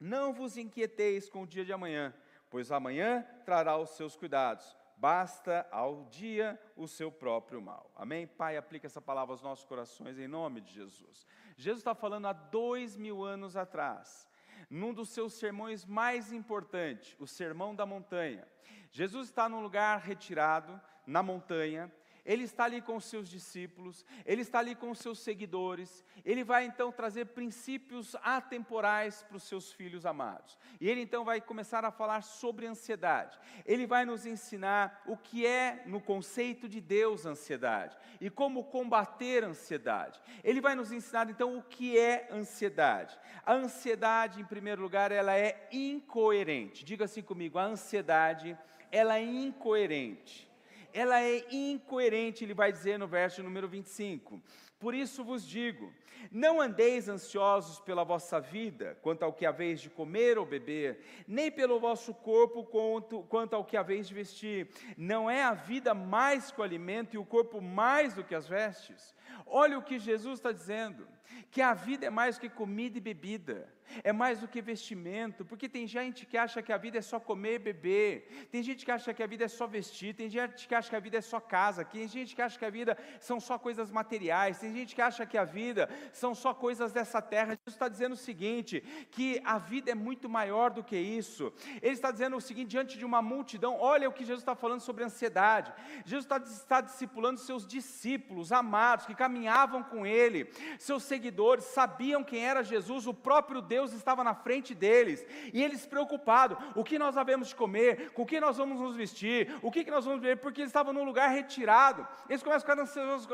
não 0.00 0.34
vos 0.34 0.56
inquieteis 0.56 1.30
com 1.30 1.42
o 1.42 1.46
dia 1.46 1.64
de 1.64 1.72
amanhã, 1.72 2.12
pois 2.50 2.72
amanhã 2.72 3.24
trará 3.44 3.78
os 3.78 3.90
seus 3.90 4.16
cuidados 4.16 4.76
basta 4.96 5.66
ao 5.70 6.04
dia 6.04 6.60
o 6.76 6.86
seu 6.86 7.10
próprio 7.10 7.60
mal. 7.60 7.90
Amém? 7.96 8.26
Pai, 8.26 8.56
aplica 8.56 8.86
essa 8.86 9.00
palavra 9.00 9.32
aos 9.32 9.42
nossos 9.42 9.64
corações 9.64 10.18
em 10.18 10.28
nome 10.28 10.60
de 10.60 10.72
Jesus. 10.72 11.26
Jesus 11.56 11.80
está 11.80 11.94
falando 11.94 12.26
há 12.26 12.32
dois 12.32 12.96
mil 12.96 13.22
anos 13.24 13.56
atrás, 13.56 14.28
num 14.70 14.92
dos 14.92 15.10
seus 15.10 15.34
sermões 15.34 15.84
mais 15.84 16.32
importantes, 16.32 17.16
o 17.18 17.26
Sermão 17.26 17.74
da 17.74 17.84
Montanha. 17.84 18.46
Jesus 18.90 19.28
está 19.28 19.48
num 19.48 19.60
lugar 19.60 19.98
retirado, 20.00 20.80
na 21.06 21.22
montanha, 21.22 21.92
ele 22.24 22.44
está 22.44 22.64
ali 22.64 22.80
com 22.80 22.96
os 22.96 23.04
seus 23.04 23.28
discípulos, 23.28 24.04
ele 24.24 24.40
está 24.40 24.58
ali 24.58 24.74
com 24.74 24.90
os 24.90 24.98
seus 24.98 25.18
seguidores, 25.18 26.02
ele 26.24 26.42
vai 26.42 26.64
então 26.64 26.90
trazer 26.90 27.26
princípios 27.26 28.16
atemporais 28.22 29.22
para 29.22 29.36
os 29.36 29.42
seus 29.42 29.72
filhos 29.72 30.06
amados. 30.06 30.58
E 30.80 30.88
ele 30.88 31.02
então 31.02 31.24
vai 31.24 31.40
começar 31.40 31.84
a 31.84 31.90
falar 31.90 32.22
sobre 32.22 32.66
ansiedade. 32.66 33.38
Ele 33.66 33.86
vai 33.86 34.06
nos 34.06 34.24
ensinar 34.24 35.02
o 35.06 35.16
que 35.16 35.46
é, 35.46 35.82
no 35.86 36.00
conceito 36.00 36.68
de 36.68 36.80
Deus, 36.80 37.26
ansiedade 37.26 37.96
e 38.20 38.30
como 38.30 38.64
combater 38.64 39.44
a 39.44 39.48
ansiedade. 39.48 40.20
Ele 40.42 40.60
vai 40.60 40.74
nos 40.74 40.92
ensinar 40.92 41.28
então 41.28 41.58
o 41.58 41.62
que 41.62 41.98
é 41.98 42.28
ansiedade. 42.30 43.18
A 43.44 43.52
ansiedade, 43.52 44.40
em 44.40 44.44
primeiro 44.44 44.80
lugar, 44.80 45.12
ela 45.12 45.36
é 45.36 45.68
incoerente. 45.70 46.84
Diga 46.84 47.04
assim 47.04 47.22
comigo: 47.22 47.58
a 47.58 47.64
ansiedade, 47.64 48.56
ela 48.90 49.18
é 49.18 49.24
incoerente 49.24 50.53
ela 50.94 51.20
é 51.20 51.44
incoerente, 51.50 52.44
ele 52.44 52.54
vai 52.54 52.70
dizer 52.70 52.98
no 52.98 53.06
verso 53.06 53.42
número 53.42 53.68
25. 53.68 54.40
Por 54.78 54.94
isso 54.94 55.24
vos 55.24 55.46
digo: 55.46 55.92
não 56.30 56.60
andeis 56.60 57.08
ansiosos 57.08 57.80
pela 57.80 58.04
vossa 58.04 58.40
vida, 58.40 58.96
quanto 59.02 59.24
ao 59.24 59.32
que 59.32 59.44
haveis 59.44 59.80
de 59.80 59.90
comer 59.90 60.38
ou 60.38 60.46
beber, 60.46 61.00
nem 61.26 61.50
pelo 61.50 61.80
vosso 61.80 62.14
corpo, 62.14 62.64
quanto, 62.64 63.22
quanto 63.24 63.54
ao 63.54 63.64
que 63.64 63.76
haveis 63.76 64.06
de 64.06 64.14
vestir. 64.14 64.68
Não 64.96 65.28
é 65.28 65.42
a 65.42 65.52
vida 65.52 65.94
mais 65.94 66.50
que 66.50 66.60
o 66.60 66.64
alimento 66.64 67.14
e 67.14 67.18
o 67.18 67.24
corpo 67.24 67.60
mais 67.60 68.14
do 68.14 68.22
que 68.22 68.34
as 68.34 68.46
vestes? 68.46 69.14
Olha 69.46 69.78
o 69.78 69.82
que 69.82 69.98
Jesus 69.98 70.38
está 70.38 70.52
dizendo: 70.52 71.06
que 71.50 71.62
a 71.62 71.74
vida 71.74 72.06
é 72.06 72.10
mais 72.10 72.36
do 72.36 72.42
que 72.42 72.48
comida 72.48 72.98
e 72.98 73.00
bebida 73.00 73.74
é 74.02 74.12
mais 74.12 74.40
do 74.40 74.48
que 74.48 74.60
vestimento, 74.60 75.44
porque 75.44 75.68
tem 75.68 75.86
gente 75.86 76.26
que 76.26 76.36
acha 76.36 76.62
que 76.62 76.72
a 76.72 76.76
vida 76.76 76.98
é 76.98 77.02
só 77.02 77.20
comer 77.20 77.54
e 77.54 77.58
beber, 77.58 78.48
tem 78.50 78.62
gente 78.62 78.84
que 78.84 78.90
acha 78.90 79.12
que 79.12 79.22
a 79.22 79.26
vida 79.26 79.44
é 79.44 79.48
só 79.48 79.66
vestir, 79.66 80.14
tem 80.14 80.28
gente 80.28 80.66
que 80.66 80.74
acha 80.74 80.90
que 80.90 80.96
a 80.96 81.00
vida 81.00 81.18
é 81.18 81.20
só 81.20 81.38
casa, 81.38 81.84
tem 81.84 82.08
gente 82.08 82.34
que 82.34 82.42
acha 82.42 82.58
que 82.58 82.64
a 82.64 82.70
vida 82.70 82.96
são 83.20 83.38
só 83.38 83.58
coisas 83.58 83.90
materiais, 83.90 84.58
tem 84.58 84.72
gente 84.72 84.94
que 84.94 85.02
acha 85.02 85.26
que 85.26 85.38
a 85.38 85.44
vida 85.44 85.88
são 86.12 86.34
só 86.34 86.54
coisas 86.54 86.92
dessa 86.92 87.20
terra. 87.20 87.50
Jesus 87.50 87.74
está 87.74 87.88
dizendo 87.88 88.12
o 88.12 88.16
seguinte: 88.16 88.80
que 89.10 89.40
a 89.44 89.58
vida 89.58 89.90
é 89.90 89.94
muito 89.94 90.28
maior 90.28 90.70
do 90.70 90.82
que 90.82 90.96
isso. 90.96 91.52
Ele 91.82 91.94
está 91.94 92.10
dizendo 92.10 92.36
o 92.36 92.40
seguinte, 92.40 92.70
diante 92.70 92.98
de 92.98 93.04
uma 93.04 93.22
multidão, 93.22 93.78
olha 93.78 94.08
o 94.08 94.12
que 94.12 94.24
Jesus 94.24 94.40
está 94.40 94.54
falando 94.54 94.80
sobre 94.80 95.04
ansiedade. 95.04 95.72
Jesus 96.04 96.24
está, 96.24 96.38
está 96.38 96.80
discipulando 96.80 97.38
seus 97.38 97.66
discípulos 97.66 98.52
amados 98.52 99.06
que 99.06 99.14
caminhavam 99.14 99.82
com 99.82 100.06
ele, 100.06 100.50
seus 100.78 101.02
seguidores, 101.14 101.64
sabiam 101.66 102.24
quem 102.24 102.44
era 102.44 102.64
Jesus, 102.64 103.06
o 103.06 103.14
próprio 103.14 103.60
Deus 103.62 103.92
estava 103.92 104.24
na 104.24 104.34
frente 104.34 104.74
deles, 104.74 105.24
e 105.52 105.62
eles 105.62 105.86
preocupados, 105.86 106.58
o 106.74 106.82
que 106.82 106.98
nós 106.98 107.16
havemos 107.16 107.48
de 107.48 107.54
comer, 107.54 108.10
com 108.10 108.22
o 108.22 108.26
que 108.26 108.40
nós 108.40 108.56
vamos 108.56 108.80
nos 108.80 108.96
vestir, 108.96 109.54
o 109.62 109.70
que, 109.70 109.84
que 109.84 109.90
nós 109.92 110.04
vamos 110.04 110.20
ver, 110.20 110.38
porque 110.38 110.60
eles 110.60 110.70
estavam 110.70 110.92
num 110.92 111.04
lugar 111.04 111.28
retirado, 111.30 112.06
eles 112.28 112.42
começam 112.42 112.68
a 112.68 112.74
ficar 112.76 112.82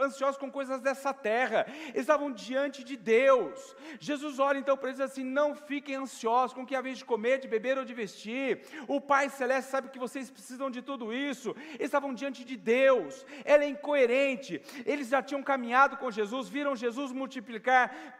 ansiosos, 0.05 0.37
com 0.37 0.51
coisas 0.51 0.83
dessa 0.83 1.15
terra, 1.15 1.65
eles 1.87 2.03
estavam 2.03 2.31
diante 2.31 2.85
de 2.85 2.97
Deus, 2.99 3.75
Jesus 3.99 4.39
olha 4.39 4.59
então 4.59 4.77
para 4.77 4.91
eles 4.91 5.01
assim, 5.01 5.25
não 5.25 5.55
fiquem 5.55 5.95
ansiosos 5.95 6.53
com 6.53 6.63
o 6.63 6.67
que 6.67 6.77
havemos 6.77 6.99
de 6.99 7.05
comer, 7.07 7.39
de 7.39 7.49
beber 7.49 7.79
ou 7.79 7.85
de 7.85 7.95
vestir, 7.95 8.61
o 8.87 9.01
Pai 9.01 9.31
Celeste 9.31 9.71
sabe 9.71 9.89
que 9.89 9.99
vocês 9.99 10.31
precisam 10.31 10.71
de 10.71 10.83
tudo 10.83 11.15
isso, 11.15 11.57
eles 11.71 11.87
estavam 11.93 12.13
diante 12.13 12.45
de 12.45 12.59
Deus, 12.59 13.25
ela 13.43 13.65
é 13.65 13.69
incoerente, 13.69 14.61
eles 14.85 15.09
já 15.09 15.23
tinham 15.23 15.43
caminhado 15.43 15.97
com 15.97 16.11
Jesus, 16.11 16.47
viram 16.49 16.77
Jesus 16.77 17.11
multiplicar 17.11 17.70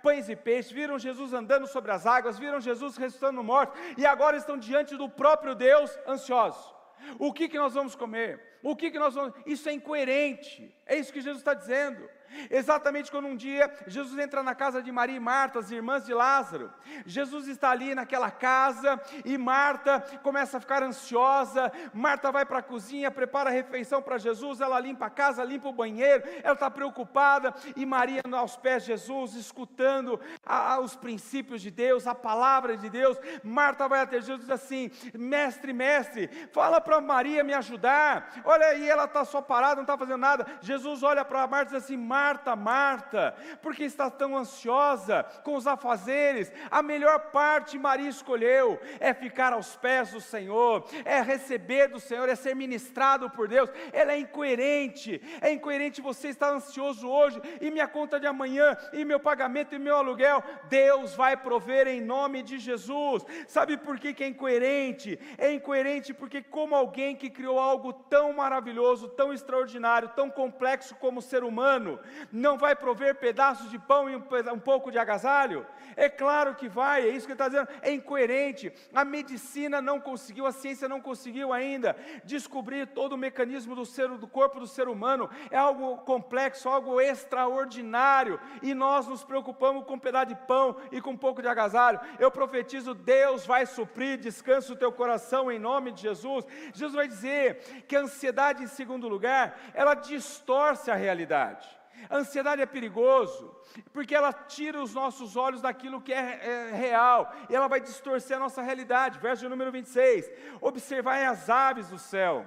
pães 0.03 0.29
e 0.29 0.37
peixes, 0.37 0.73
viram 0.73 0.99
Jesus 0.99 1.33
andando 1.33 1.67
sobre 1.67 1.93
as 1.93 2.07
águas, 2.07 2.39
viram 2.39 2.61
Jesus 2.61 2.97
ressuscitando 2.97 3.43
morto 3.43 3.79
e 3.97 4.07
agora 4.07 4.37
estão 4.37 4.57
diante 4.57 4.97
do 4.97 5.09
próprio 5.09 5.55
Deus 5.55 5.99
ansiosos. 6.07 6.75
O 7.19 7.33
que, 7.33 7.49
que 7.49 7.59
nós 7.59 7.75
vamos 7.75 7.95
comer? 7.95 8.50
O 8.63 8.77
que, 8.77 8.91
que 8.91 8.99
nós 8.99 9.15
vamos. 9.15 9.35
Isso 9.47 9.69
é 9.69 9.73
incoerente. 9.73 10.75
É 10.87 10.97
isso 10.97 11.13
que 11.13 11.21
Jesus 11.21 11.39
está 11.39 11.55
dizendo. 11.55 12.09
Exatamente 12.49 13.11
quando 13.11 13.27
um 13.27 13.37
dia 13.37 13.73
Jesus 13.87 14.19
entra 14.19 14.43
na 14.43 14.55
casa 14.55 14.83
de 14.83 14.91
Maria 14.93 15.17
e 15.17 15.21
Marta, 15.21 15.59
as 15.59 15.71
irmãs 15.71 16.07
de 16.07 16.15
Lázaro. 16.15 16.73
Jesus 17.05 17.49
está 17.49 17.71
ali 17.71 17.95
naquela 17.95 18.31
casa 18.31 19.01
e 19.25 19.37
Marta 19.37 20.01
começa 20.23 20.57
a 20.57 20.61
ficar 20.61 20.83
ansiosa. 20.83 21.73
Marta 21.93 22.31
vai 22.31 22.47
para 22.47 22.59
a 22.59 22.63
cozinha, 22.63 23.11
prepara 23.11 23.51
a 23.51 23.53
refeição 23.53 24.01
para 24.01 24.19
Jesus, 24.19 24.61
ela 24.61 24.79
limpa 24.79 25.07
a 25.07 25.11
casa, 25.11 25.45
limpa 25.45 25.69
o 25.69 25.73
banheiro, 25.73 26.23
ela 26.43 26.55
está 26.55 26.71
preocupada. 26.71 27.55
E 27.77 27.85
Maria 27.85 28.23
aos 28.33 28.57
pés 28.57 28.85
de 28.85 28.89
Jesus, 28.89 29.35
escutando 29.35 30.21
a, 30.45 30.75
a, 30.75 30.81
os 30.81 30.95
princípios 30.97 31.61
de 31.61 31.71
Deus, 31.71 32.07
a 32.07 32.15
palavra 32.15 32.77
de 32.77 32.89
Deus. 32.89 33.19
Marta 33.43 33.89
vai 33.89 34.01
até 34.01 34.21
Jesus 34.21 34.41
e 34.41 34.43
diz 34.43 34.51
assim: 34.51 34.91
Mestre, 35.15 35.73
mestre, 35.73 36.29
fala 36.53 36.81
para 36.81 37.01
Maria 37.01 37.43
me 37.43 37.55
ajudar. 37.55 38.41
Olha 38.51 38.67
aí, 38.67 38.89
ela 38.89 39.05
está 39.05 39.25
só 39.25 39.41
parada, 39.41 39.77
não 39.77 39.83
está 39.83 39.97
fazendo 39.97 40.19
nada. 40.19 40.45
Jesus 40.61 41.05
olha 41.05 41.25
para 41.25 41.47
Marta 41.47 41.71
e 41.71 41.77
diz 41.77 41.85
assim: 41.85 41.97
Marta, 41.97 42.57
Marta, 42.57 43.33
por 43.63 43.77
que 43.77 43.85
está 43.85 44.11
tão 44.11 44.37
ansiosa 44.37 45.23
com 45.45 45.55
os 45.55 45.69
afazeres? 45.69 46.53
A 46.69 46.83
melhor 46.83 47.31
parte 47.31 47.79
Maria 47.79 48.09
escolheu 48.09 48.81
é 48.99 49.15
ficar 49.15 49.53
aos 49.53 49.77
pés 49.77 50.11
do 50.11 50.21
Senhor, 50.21 50.85
é 51.05 51.23
receber 51.23 51.87
do 51.87 52.01
Senhor, 52.01 52.29
é 52.29 52.35
ser 52.35 52.57
ministrado 52.57 53.31
por 53.31 53.47
Deus. 53.47 53.71
Ela 53.93 54.15
é 54.15 54.19
incoerente, 54.19 55.23
é 55.41 55.53
incoerente 55.53 56.01
você 56.01 56.27
estar 56.27 56.53
ansioso 56.53 57.09
hoje 57.09 57.41
e 57.61 57.71
minha 57.71 57.87
conta 57.87 58.19
de 58.19 58.27
amanhã, 58.27 58.77
e 58.93 59.05
meu 59.05 59.21
pagamento 59.21 59.77
e 59.77 59.79
meu 59.79 59.95
aluguel. 59.95 60.43
Deus 60.69 61.15
vai 61.15 61.37
prover 61.37 61.87
em 61.87 62.01
nome 62.01 62.43
de 62.43 62.59
Jesus. 62.59 63.25
Sabe 63.47 63.77
por 63.77 63.97
que, 63.97 64.13
que 64.13 64.25
é 64.25 64.27
incoerente? 64.27 65.21
É 65.39 65.53
incoerente 65.53 66.13
porque, 66.13 66.43
como 66.43 66.75
alguém 66.75 67.15
que 67.15 67.31
criou 67.31 67.61
algo 67.61 67.93
tão 67.93 68.40
maravilhoso, 68.41 69.09
tão 69.09 69.33
extraordinário, 69.33 70.11
tão 70.17 70.31
complexo 70.31 70.95
como 70.97 71.19
o 71.19 71.23
ser 71.23 71.45
humano, 71.45 72.01
não 72.33 72.57
vai 72.57 72.75
prover 72.75 73.17
pedaços 73.17 73.71
de 73.71 73.79
pão 73.79 74.09
e 74.09 74.17
um, 74.17 74.59
pouco 74.59 74.91
de 74.91 74.99
agasalho? 74.99 75.67
É 75.97 76.09
claro 76.09 76.55
que 76.55 76.69
vai, 76.69 77.03
é 77.03 77.09
isso 77.09 77.27
que 77.27 77.33
ele 77.33 77.35
está 77.35 77.49
dizendo, 77.49 77.69
é 77.83 77.93
incoerente. 77.93 78.73
A 78.95 79.05
medicina 79.05 79.81
não 79.83 80.01
conseguiu, 80.01 80.47
a 80.47 80.53
ciência 80.53 80.89
não 80.89 81.01
conseguiu 81.01 81.53
ainda 81.53 81.97
descobrir 82.25 82.87
todo 82.87 83.13
o 83.13 83.19
mecanismo 83.19 83.75
do, 83.75 83.85
ser, 83.85 84.09
do 84.09 84.27
corpo 84.27 84.61
do 84.61 84.67
ser 84.67 84.89
humano. 84.89 85.29
É 85.51 85.59
algo 85.59 85.99
complexo, 85.99 86.69
algo 86.69 87.01
extraordinário, 87.01 88.41
e 88.63 88.75
nós 88.75 89.07
nos 89.07 89.23
preocupamos 89.23 89.85
com 89.85 89.95
um 89.95 89.99
pedaço 89.99 90.27
de 90.27 90.35
pão 90.35 90.77
e 90.91 91.01
com 91.01 91.11
um 91.11 91.17
pouco 91.17 91.43
de 91.43 91.49
agasalho. 91.49 92.01
Eu 92.19 92.31
profetizo, 92.31 92.95
Deus 92.95 93.47
vai 93.47 93.67
suprir, 93.67 94.19
descansa 94.19 94.73
o 94.73 94.77
teu 94.77 94.91
coração 94.91 95.53
em 95.53 95.59
nome 95.59 95.93
de 95.93 96.03
Jesus. 96.03 96.47
Jesus 96.73 96.95
vai 96.95 97.07
dizer 97.07 97.85
que 97.87 97.97
a 97.97 98.01
ansiedade, 98.31 98.63
em 98.63 98.69
segundo 98.69 99.09
lugar, 99.09 99.59
ela 99.75 99.95
distorce 99.95 100.91
a 100.91 100.95
realidade. 100.95 101.69
A 102.09 102.17
ansiedade 102.17 102.63
é 102.63 102.67
perigoso, 102.67 103.55
porque 103.93 104.15
ela 104.15 104.33
tira 104.33 104.81
os 104.81 104.95
nossos 104.95 105.37
olhos 105.37 105.61
daquilo 105.61 106.01
que 106.01 106.13
é, 106.13 106.17
é, 106.19 106.71
real, 106.73 107.31
e 107.49 107.55
ela 107.55 107.69
vai 107.69 107.81
distorcer 107.81 108.37
a 108.37 108.41
nossa 108.41 108.63
realidade. 108.63 109.19
Verso 109.19 109.49
número 109.49 109.71
26: 109.71 110.31
Observai 110.61 111.27
as 111.27 111.51
aves 111.51 111.89
do 111.89 111.99
céu 111.99 112.47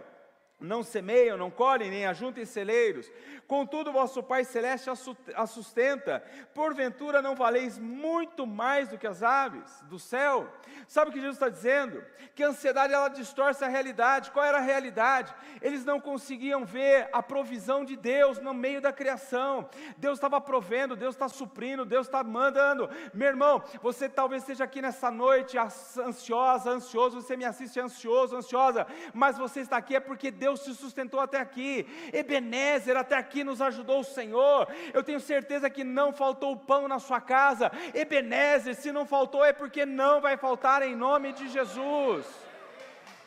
não 0.63 0.81
semeiam, 0.81 1.37
não 1.37 1.51
colhem, 1.51 1.91
nem 1.91 2.05
ajuntem 2.05 2.45
celeiros, 2.45 3.11
contudo 3.47 3.91
vosso 3.91 4.23
Pai 4.23 4.45
Celeste 4.45 4.89
a 5.35 5.45
sustenta, 5.45 6.23
porventura 6.53 7.21
não 7.21 7.35
valeis 7.35 7.77
muito 7.77 8.47
mais 8.47 8.87
do 8.87 8.97
que 8.97 9.05
as 9.05 9.21
aves 9.21 9.69
do 9.83 9.99
céu? 9.99 10.47
Sabe 10.87 11.09
o 11.09 11.13
que 11.13 11.19
Jesus 11.19 11.35
está 11.35 11.49
dizendo? 11.49 12.03
Que 12.33 12.43
a 12.43 12.47
ansiedade 12.47 12.93
ela 12.93 13.09
distorce 13.09 13.63
a 13.63 13.67
realidade, 13.67 14.31
qual 14.31 14.45
era 14.45 14.57
a 14.57 14.61
realidade? 14.61 15.35
Eles 15.61 15.83
não 15.83 15.99
conseguiam 15.99 16.63
ver 16.65 17.09
a 17.11 17.21
provisão 17.21 17.83
de 17.83 17.97
Deus 17.97 18.39
no 18.39 18.53
meio 18.53 18.81
da 18.81 18.93
criação, 18.93 19.69
Deus 19.97 20.17
estava 20.17 20.39
provendo, 20.39 20.95
Deus 20.95 21.13
está 21.13 21.27
suprindo, 21.27 21.85
Deus 21.85 22.07
está 22.07 22.23
mandando, 22.23 22.89
meu 23.13 23.27
irmão, 23.27 23.61
você 23.81 24.07
talvez 24.07 24.43
esteja 24.43 24.63
aqui 24.63 24.81
nessa 24.81 25.11
noite 25.11 25.57
ansiosa, 25.57 26.71
ansioso, 26.71 27.21
você 27.21 27.35
me 27.35 27.43
assiste 27.43 27.79
ansioso, 27.79 28.37
ansiosa, 28.37 28.87
mas 29.13 29.37
você 29.37 29.59
está 29.59 29.77
aqui 29.77 29.95
é 29.95 29.99
porque 29.99 30.31
Deus 30.31 30.52
Deus 30.53 30.63
te 30.63 30.73
sustentou 30.73 31.19
até 31.19 31.39
aqui. 31.39 31.87
Ebenezer, 32.13 32.95
até 32.95 33.15
aqui 33.15 33.43
nos 33.43 33.61
ajudou 33.61 34.01
o 34.01 34.03
Senhor. 34.03 34.67
Eu 34.93 35.03
tenho 35.03 35.19
certeza 35.19 35.69
que 35.69 35.83
não 35.83 36.13
faltou 36.13 36.55
pão 36.55 36.87
na 36.87 36.99
sua 36.99 37.19
casa. 37.19 37.71
Ebenezer, 37.93 38.75
se 38.75 38.91
não 38.91 39.05
faltou 39.05 39.43
é 39.43 39.51
porque 39.51 39.85
não 39.85 40.21
vai 40.21 40.37
faltar 40.37 40.83
em 40.83 40.95
nome 40.95 41.33
de 41.33 41.49
Jesus. 41.49 42.25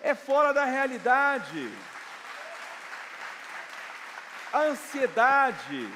É 0.01 0.15
fora 0.15 0.53
da 0.55 0.65
realidade. 0.65 1.71
A 4.53 4.61
ansiedade, 4.61 5.93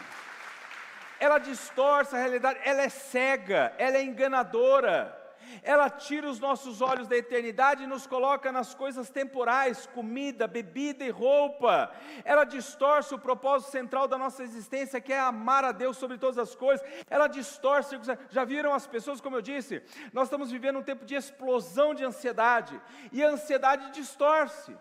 ela 1.20 1.38
distorce 1.38 2.14
a 2.14 2.18
realidade, 2.18 2.58
ela 2.64 2.82
é 2.82 2.88
cega, 2.88 3.72
ela 3.78 3.96
é 3.96 4.02
enganadora 4.02 5.19
ela 5.62 5.88
tira 5.90 6.28
os 6.28 6.38
nossos 6.38 6.80
olhos 6.80 7.08
da 7.08 7.16
eternidade 7.16 7.84
e 7.84 7.86
nos 7.86 8.06
coloca 8.06 8.50
nas 8.52 8.74
coisas 8.74 9.10
temporais, 9.10 9.86
comida, 9.86 10.46
bebida 10.46 11.04
e 11.04 11.10
roupa. 11.10 11.92
Ela 12.24 12.44
distorce 12.44 13.14
o 13.14 13.18
propósito 13.18 13.70
central 13.70 14.08
da 14.08 14.18
nossa 14.18 14.42
existência, 14.42 15.00
que 15.00 15.12
é 15.12 15.18
amar 15.18 15.64
a 15.64 15.72
Deus 15.72 15.96
sobre 15.96 16.18
todas 16.18 16.38
as 16.38 16.54
coisas. 16.54 16.86
Ela 17.08 17.26
distorce, 17.26 17.98
já 18.30 18.44
viram 18.44 18.72
as 18.72 18.86
pessoas, 18.86 19.20
como 19.20 19.36
eu 19.36 19.42
disse, 19.42 19.82
nós 20.12 20.28
estamos 20.28 20.50
vivendo 20.50 20.78
um 20.78 20.82
tempo 20.82 21.04
de 21.04 21.14
explosão 21.14 21.94
de 21.94 22.04
ansiedade, 22.04 22.80
e 23.12 23.22
a 23.22 23.28
ansiedade 23.28 23.90
distorce. 23.92 24.76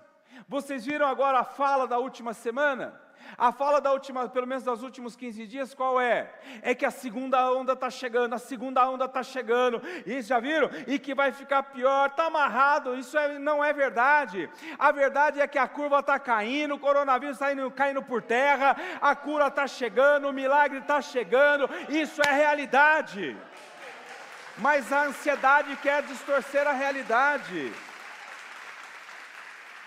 Vocês 0.47 0.85
viram 0.85 1.07
agora 1.07 1.39
a 1.39 1.43
fala 1.43 1.87
da 1.87 1.97
última 1.97 2.33
semana? 2.33 3.08
A 3.37 3.51
fala 3.51 3.79
da 3.79 3.91
última, 3.91 4.27
pelo 4.27 4.45
menos 4.45 4.63
dos 4.63 4.83
últimos 4.83 5.15
15 5.15 5.47
dias, 5.47 5.73
qual 5.73 5.99
é? 5.99 6.29
É 6.61 6.75
que 6.75 6.85
a 6.85 6.91
segunda 6.91 7.51
onda 7.51 7.73
está 7.73 7.89
chegando, 7.89 8.33
a 8.33 8.37
segunda 8.37 8.87
onda 8.89 9.05
está 9.05 9.23
chegando, 9.23 9.81
e 10.05 10.21
já 10.21 10.39
viram? 10.39 10.69
E 10.87 10.99
que 10.99 11.15
vai 11.15 11.31
ficar 11.31 11.63
pior, 11.63 12.09
está 12.09 12.25
amarrado, 12.25 12.95
isso 12.95 13.17
é, 13.17 13.39
não 13.39 13.63
é 13.63 13.71
verdade. 13.71 14.49
A 14.77 14.91
verdade 14.91 15.39
é 15.39 15.47
que 15.47 15.57
a 15.57 15.67
curva 15.67 15.99
está 15.99 16.19
caindo, 16.19 16.75
o 16.75 16.79
coronavírus 16.79 17.39
está 17.39 17.47
caindo 17.71 18.03
por 18.03 18.21
terra, 18.21 18.75
a 19.01 19.15
cura 19.15 19.47
está 19.47 19.67
chegando, 19.67 20.27
o 20.27 20.33
milagre 20.33 20.79
está 20.79 21.01
chegando, 21.01 21.69
isso 21.87 22.21
é 22.27 22.33
realidade. 22.33 23.37
Mas 24.57 24.91
a 24.91 25.05
ansiedade 25.05 25.75
quer 25.77 26.03
distorcer 26.03 26.67
a 26.67 26.73
realidade. 26.73 27.73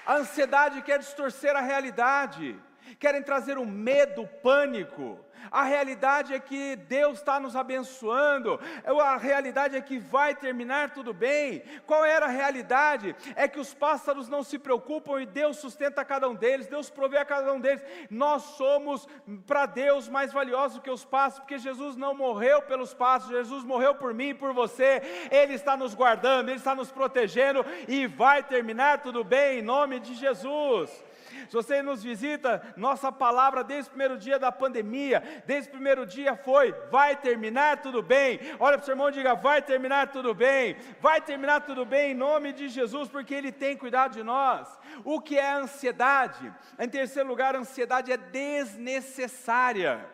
A 0.07 0.14
ansiedade 0.14 0.81
quer 0.83 0.99
distorcer 0.99 1.55
a 1.55 1.61
realidade 1.61 2.59
querem 2.98 3.22
trazer 3.22 3.59
o 3.59 3.66
medo, 3.66 4.22
o 4.22 4.28
pânico. 4.28 5.18
A 5.50 5.64
realidade 5.64 6.33
é 6.33 6.38
que 6.38 6.76
Deus 6.76 7.18
está 7.18 7.40
nos 7.40 7.57
abençoando, 7.57 8.61
a 8.85 9.16
realidade 9.16 9.76
é 9.76 9.81
que 9.81 9.98
vai 9.98 10.35
terminar 10.35 10.90
tudo 10.90 11.12
bem. 11.12 11.62
Qual 11.87 12.05
era 12.05 12.26
a 12.26 12.28
realidade? 12.28 13.14
É 13.35 13.48
que 13.48 13.59
os 13.59 13.74
pássaros 13.74 14.28
não 14.28 14.42
se 14.42 14.59
preocupam 14.59 15.20
e 15.20 15.26
Deus 15.26 15.57
sustenta 15.57 16.05
cada 16.05 16.28
um 16.28 16.35
deles, 16.35 16.68
Deus 16.68 16.90
provê 16.90 17.18
a 17.18 17.24
cada 17.24 17.52
um 17.52 17.61
deles. 17.61 17.83
Nós 18.11 18.42
somos 18.42 19.09
para 19.46 19.66
Deus 19.66 20.09
mais 20.09 20.33
valiosos 20.33 20.81
que 20.81 20.90
os 20.90 21.05
pássaros, 21.05 21.40
porque 21.40 21.59
Jesus 21.59 21.96
não 21.96 22.14
morreu 22.14 22.62
pelos 22.62 22.94
pássaros, 22.94 23.37
Jesus 23.37 23.64
morreu 23.64 23.94
por 23.94 24.14
mim 24.14 24.28
e 24.28 24.35
por 24.35 24.52
você. 24.52 25.02
Ele 25.31 25.55
está 25.55 25.76
nos 25.76 25.94
guardando, 25.94 26.48
Ele 26.48 26.59
está 26.59 26.74
nos 26.74 26.90
protegendo 26.90 27.64
e 27.88 28.07
vai 28.07 28.42
terminar 28.42 29.02
tudo 29.02 29.24
bem 29.24 29.59
em 29.59 29.62
nome 29.62 29.98
de 29.98 30.14
Jesus. 30.14 31.02
Se 31.48 31.55
você 31.55 31.83
nos 31.83 32.02
visita, 32.02 32.62
nossa 32.76 33.11
palavra 33.11 33.64
desde 33.64 33.88
o 33.88 33.90
primeiro 33.90 34.18
dia 34.18 34.38
da 34.38 34.52
pandemia, 34.52 35.42
desde 35.46 35.68
o 35.68 35.72
primeiro 35.72 36.07
dia 36.07 36.37
foi: 36.37 36.72
vai 36.90 37.16
terminar 37.16 37.83
tudo 37.83 38.02
bem. 38.02 38.40
Olha 38.59 38.76
para 38.76 38.83
o 38.83 38.85
seu 38.85 38.92
irmão 38.92 39.09
e 39.09 39.12
diga: 39.12 39.35
vai 39.35 39.62
terminar 39.62 40.12
tudo 40.12 40.35
bem, 40.35 40.76
vai 41.00 41.20
terminar 41.20 41.61
tudo 41.62 41.85
bem 41.85 42.12
em 42.12 42.14
nome 42.14 42.52
de 42.52 42.68
Jesus, 42.68 43.09
porque 43.09 43.35
Ele 43.35 43.52
tem 43.52 43.76
cuidado 43.76 44.12
de 44.12 44.22
nós. 44.22 44.68
O 45.05 45.20
que 45.20 45.38
é 45.38 45.52
ansiedade? 45.52 46.52
Em 46.78 46.88
terceiro 46.88 47.28
lugar, 47.28 47.55
a 47.55 47.59
ansiedade 47.59 48.12
é 48.12 48.16
desnecessária, 48.16 50.05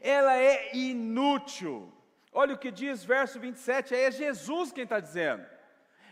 ela 0.00 0.36
é 0.36 0.74
inútil. 0.74 1.92
Olha 2.32 2.54
o 2.54 2.58
que 2.58 2.70
diz 2.70 3.04
verso 3.04 3.40
27, 3.40 3.94
aí 3.94 4.02
é 4.02 4.10
Jesus 4.10 4.70
quem 4.70 4.84
está 4.84 5.00
dizendo. 5.00 5.44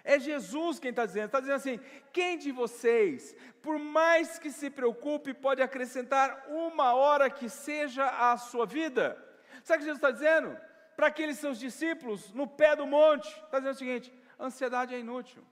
É 0.08 0.18
Jesus 0.18 0.78
quem 0.78 0.88
está 0.88 1.04
dizendo, 1.04 1.26
está 1.26 1.38
dizendo 1.38 1.56
assim: 1.56 1.78
quem 2.14 2.38
de 2.38 2.50
vocês, 2.50 3.36
por 3.60 3.78
mais 3.78 4.38
que 4.38 4.50
se 4.50 4.70
preocupe, 4.70 5.34
pode 5.34 5.60
acrescentar 5.60 6.46
uma 6.48 6.94
hora 6.94 7.28
que 7.28 7.46
seja 7.46 8.06
à 8.06 8.34
sua 8.38 8.64
vida? 8.64 9.22
Sabe 9.62 9.76
o 9.76 9.80
que 9.80 9.84
Jesus 9.84 9.98
está 9.98 10.10
dizendo? 10.10 10.56
Para 10.96 11.08
aqueles 11.08 11.36
seus 11.36 11.58
discípulos, 11.58 12.32
no 12.32 12.46
pé 12.46 12.74
do 12.74 12.86
monte, 12.86 13.28
está 13.28 13.58
dizendo 13.58 13.74
o 13.74 13.78
seguinte: 13.78 14.10
ansiedade 14.40 14.94
é 14.94 14.98
inútil, 14.98 15.44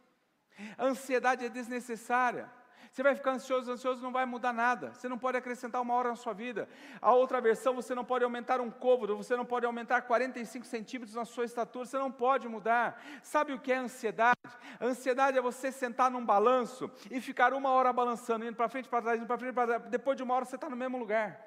ansiedade 0.79 1.45
é 1.45 1.51
desnecessária. 1.51 2.51
Você 2.97 3.03
vai 3.03 3.15
ficar 3.15 3.33
ansioso, 3.33 3.71
ansioso 3.71 4.03
não 4.03 4.11
vai 4.11 4.25
mudar 4.25 4.55
nada. 4.55 4.95
Você 4.95 5.07
não 5.07 5.19
pode 5.19 5.37
acrescentar 5.37 5.83
uma 5.83 5.93
hora 5.93 6.09
na 6.09 6.17
sua 6.17 6.33
vida. 6.33 6.67
A 6.99 7.13
outra 7.13 7.43
versão, 7.43 7.75
você 7.75 7.95
não 7.95 8.07
pode 8.07 8.25
aumentar 8.25 8.59
um 8.59 8.71
côvado, 8.71 9.15
você 9.15 9.37
não 9.37 9.45
pode 9.45 9.67
aumentar 9.67 10.01
45 10.01 10.65
centímetros 10.65 11.15
na 11.15 11.27
sua 11.27 11.45
estatura, 11.45 11.85
você 11.85 11.99
não 11.99 12.11
pode 12.11 12.49
mudar. 12.49 12.99
Sabe 13.23 13.53
o 13.53 13.61
que 13.61 13.71
é 13.71 13.77
ansiedade? 13.77 14.41
Ansiedade 14.81 15.37
é 15.37 15.43
você 15.43 15.71
sentar 15.71 16.11
num 16.11 16.25
balanço 16.25 16.91
e 17.11 17.21
ficar 17.21 17.53
uma 17.53 17.69
hora 17.69 17.93
balançando, 17.93 18.47
indo 18.47 18.57
para 18.57 18.67
frente, 18.67 18.89
para 18.89 19.03
trás, 19.03 19.19
indo 19.19 19.27
para 19.27 19.37
frente, 19.37 19.53
para 19.53 19.67
trás. 19.67 19.91
Depois 19.91 20.17
de 20.17 20.23
uma 20.23 20.33
hora 20.33 20.47
você 20.47 20.55
está 20.55 20.71
no 20.71 20.77
mesmo 20.77 20.97
lugar. 20.97 21.39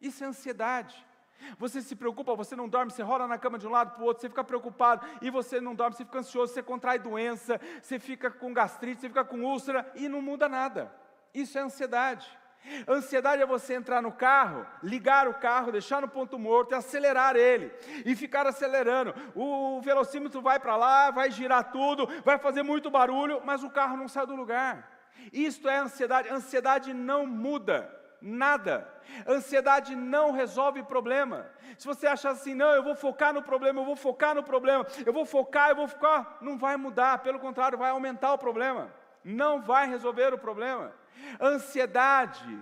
Isso 0.00 0.24
é 0.24 0.26
ansiedade. 0.26 1.06
Você 1.58 1.80
se 1.80 1.96
preocupa, 1.96 2.34
você 2.34 2.54
não 2.56 2.68
dorme, 2.68 2.90
você 2.90 3.02
rola 3.02 3.26
na 3.26 3.38
cama 3.38 3.58
de 3.58 3.66
um 3.66 3.70
lado 3.70 3.92
para 3.92 4.02
o 4.02 4.06
outro, 4.06 4.20
você 4.20 4.28
fica 4.28 4.44
preocupado 4.44 5.06
e 5.22 5.30
você 5.30 5.60
não 5.60 5.74
dorme, 5.74 5.96
você 5.96 6.04
fica 6.04 6.18
ansioso, 6.18 6.52
você 6.52 6.62
contrai 6.62 6.98
doença, 6.98 7.60
você 7.80 7.98
fica 7.98 8.30
com 8.30 8.52
gastrite, 8.52 9.00
você 9.00 9.08
fica 9.08 9.24
com 9.24 9.42
úlcera 9.42 9.90
e 9.94 10.08
não 10.08 10.22
muda 10.22 10.48
nada. 10.48 10.92
Isso 11.34 11.58
é 11.58 11.62
ansiedade. 11.62 12.26
Ansiedade 12.86 13.42
é 13.42 13.46
você 13.46 13.74
entrar 13.74 14.02
no 14.02 14.12
carro, 14.12 14.66
ligar 14.82 15.26
o 15.26 15.34
carro, 15.34 15.72
deixar 15.72 16.02
no 16.02 16.08
ponto 16.08 16.38
morto 16.38 16.72
e 16.72 16.74
acelerar 16.74 17.34
ele, 17.34 17.72
e 18.04 18.14
ficar 18.14 18.46
acelerando. 18.46 19.14
O 19.34 19.80
velocímetro 19.80 20.42
vai 20.42 20.60
para 20.60 20.76
lá, 20.76 21.10
vai 21.10 21.30
girar 21.30 21.72
tudo, 21.72 22.06
vai 22.22 22.38
fazer 22.38 22.62
muito 22.62 22.90
barulho, 22.90 23.40
mas 23.44 23.64
o 23.64 23.70
carro 23.70 23.96
não 23.96 24.08
sai 24.08 24.26
do 24.26 24.36
lugar. 24.36 25.00
Isto 25.32 25.68
é 25.68 25.78
ansiedade. 25.78 26.28
Ansiedade 26.28 26.92
não 26.92 27.26
muda 27.26 27.99
nada. 28.20 28.88
Ansiedade 29.26 29.94
não 29.94 30.32
resolve 30.32 30.82
problema. 30.82 31.50
Se 31.78 31.86
você 31.86 32.06
achar 32.06 32.30
assim, 32.30 32.54
não, 32.54 32.72
eu 32.72 32.82
vou 32.82 32.94
focar 32.94 33.32
no 33.32 33.42
problema, 33.42 33.80
eu 33.80 33.84
vou 33.84 33.96
focar 33.96 34.34
no 34.34 34.42
problema, 34.42 34.86
eu 35.04 35.12
vou 35.12 35.24
focar, 35.24 35.70
eu 35.70 35.76
vou 35.76 35.88
focar, 35.88 36.38
não 36.40 36.58
vai 36.58 36.76
mudar, 36.76 37.18
pelo 37.18 37.38
contrário, 37.38 37.78
vai 37.78 37.90
aumentar 37.90 38.32
o 38.32 38.38
problema. 38.38 38.92
Não 39.24 39.60
vai 39.60 39.88
resolver 39.88 40.32
o 40.32 40.38
problema. 40.38 40.92
Ansiedade, 41.40 42.58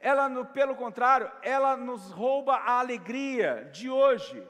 ela, 0.00 0.28
pelo 0.46 0.74
contrário, 0.74 1.30
ela 1.42 1.76
nos 1.76 2.10
rouba 2.10 2.56
a 2.56 2.78
alegria 2.78 3.68
de 3.72 3.88
hoje. 3.88 4.46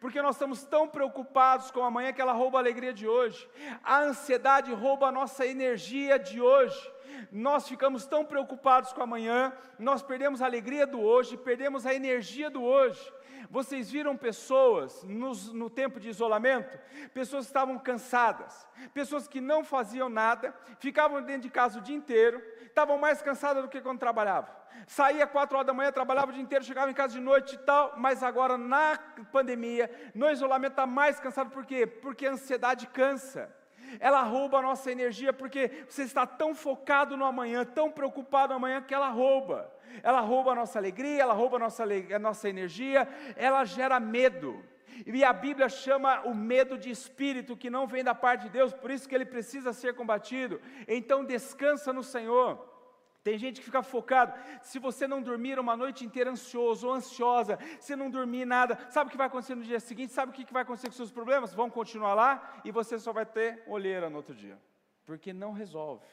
Porque 0.00 0.20
nós 0.20 0.34
estamos 0.34 0.64
tão 0.64 0.88
preocupados 0.88 1.70
com 1.70 1.82
amanhã 1.82 2.12
que 2.12 2.20
ela 2.20 2.32
rouba 2.32 2.58
a 2.58 2.60
alegria 2.60 2.92
de 2.92 3.06
hoje. 3.06 3.48
A 3.82 4.00
ansiedade 4.00 4.72
rouba 4.72 5.06
a 5.06 5.12
nossa 5.12 5.46
energia 5.46 6.18
de 6.18 6.40
hoje 6.40 6.92
nós 7.30 7.68
ficamos 7.68 8.06
tão 8.06 8.24
preocupados 8.24 8.92
com 8.92 9.02
amanhã, 9.02 9.52
nós 9.78 10.02
perdemos 10.02 10.42
a 10.42 10.46
alegria 10.46 10.86
do 10.86 11.00
hoje, 11.00 11.36
perdemos 11.36 11.86
a 11.86 11.94
energia 11.94 12.50
do 12.50 12.62
hoje. 12.62 13.12
Vocês 13.50 13.90
viram 13.90 14.16
pessoas 14.16 15.02
nos, 15.04 15.52
no 15.52 15.70
tempo 15.70 15.98
de 15.98 16.08
isolamento? 16.08 16.78
Pessoas 17.14 17.46
que 17.46 17.50
estavam 17.50 17.78
cansadas, 17.78 18.66
pessoas 18.92 19.26
que 19.26 19.40
não 19.40 19.64
faziam 19.64 20.08
nada, 20.08 20.54
ficavam 20.78 21.22
dentro 21.22 21.42
de 21.42 21.50
casa 21.50 21.78
o 21.78 21.82
dia 21.82 21.96
inteiro, 21.96 22.42
estavam 22.66 22.98
mais 22.98 23.22
cansadas 23.22 23.62
do 23.62 23.68
que 23.68 23.80
quando 23.80 23.98
trabalhavam. 23.98 24.54
Saía 24.86 25.26
quatro 25.26 25.56
horas 25.56 25.66
da 25.66 25.72
manhã, 25.72 25.90
trabalhava 25.90 26.30
o 26.30 26.34
dia 26.34 26.42
inteiro, 26.42 26.64
chegava 26.64 26.90
em 26.90 26.94
casa 26.94 27.14
de 27.14 27.20
noite 27.20 27.54
e 27.54 27.58
tal, 27.58 27.94
mas 27.96 28.22
agora 28.22 28.58
na 28.58 28.98
pandemia, 29.32 29.90
no 30.14 30.30
isolamento, 30.30 30.72
está 30.72 30.86
mais 30.86 31.18
cansado, 31.18 31.50
por 31.50 31.64
quê? 31.64 31.86
Porque 31.86 32.26
a 32.26 32.32
ansiedade 32.32 32.86
cansa 32.88 33.52
ela 34.00 34.22
rouba 34.22 34.58
a 34.58 34.62
nossa 34.62 34.90
energia 34.90 35.32
porque 35.32 35.84
você 35.88 36.02
está 36.02 36.26
tão 36.26 36.54
focado 36.54 37.16
no 37.16 37.24
amanhã, 37.24 37.64
tão 37.64 37.90
preocupado 37.90 38.52
no 38.52 38.56
amanhã 38.56 38.82
que 38.82 38.94
ela 38.94 39.08
rouba. 39.08 39.72
Ela 40.02 40.20
rouba 40.20 40.52
a 40.52 40.54
nossa 40.54 40.78
alegria, 40.78 41.22
ela 41.22 41.34
rouba 41.34 41.56
a 41.56 41.60
nossa, 41.60 41.84
a 41.84 42.18
nossa 42.18 42.48
energia, 42.48 43.08
ela 43.36 43.64
gera 43.64 43.98
medo. 43.98 44.62
E 45.06 45.24
a 45.24 45.32
Bíblia 45.32 45.68
chama 45.68 46.22
o 46.22 46.34
medo 46.34 46.76
de 46.76 46.90
espírito 46.90 47.56
que 47.56 47.70
não 47.70 47.86
vem 47.86 48.02
da 48.02 48.14
parte 48.14 48.42
de 48.42 48.50
Deus, 48.50 48.72
por 48.72 48.90
isso 48.90 49.08
que 49.08 49.14
ele 49.14 49.24
precisa 49.24 49.72
ser 49.72 49.94
combatido. 49.94 50.60
Então 50.86 51.24
descansa 51.24 51.92
no 51.92 52.02
Senhor. 52.02 52.77
Tem 53.22 53.36
gente 53.36 53.60
que 53.60 53.64
fica 53.64 53.82
focado. 53.82 54.32
Se 54.62 54.78
você 54.78 55.06
não 55.06 55.20
dormir 55.20 55.58
uma 55.58 55.76
noite 55.76 56.04
inteira 56.04 56.30
ansioso 56.30 56.86
ou 56.86 56.94
ansiosa, 56.94 57.58
se 57.80 57.94
não 57.96 58.10
dormir 58.10 58.44
nada, 58.44 58.78
sabe 58.90 59.08
o 59.08 59.10
que 59.10 59.16
vai 59.16 59.26
acontecer 59.26 59.54
no 59.54 59.62
dia 59.62 59.80
seguinte? 59.80 60.12
Sabe 60.12 60.32
o 60.32 60.34
que 60.34 60.52
vai 60.52 60.62
acontecer 60.62 60.88
com 60.88 60.94
seus 60.94 61.10
problemas? 61.10 61.54
Vão 61.54 61.68
continuar 61.68 62.14
lá 62.14 62.60
e 62.64 62.70
você 62.70 62.98
só 62.98 63.12
vai 63.12 63.26
ter 63.26 63.62
olheira 63.66 64.08
no 64.08 64.16
outro 64.16 64.34
dia, 64.34 64.58
porque 65.04 65.32
não 65.32 65.52
resolve. 65.52 66.06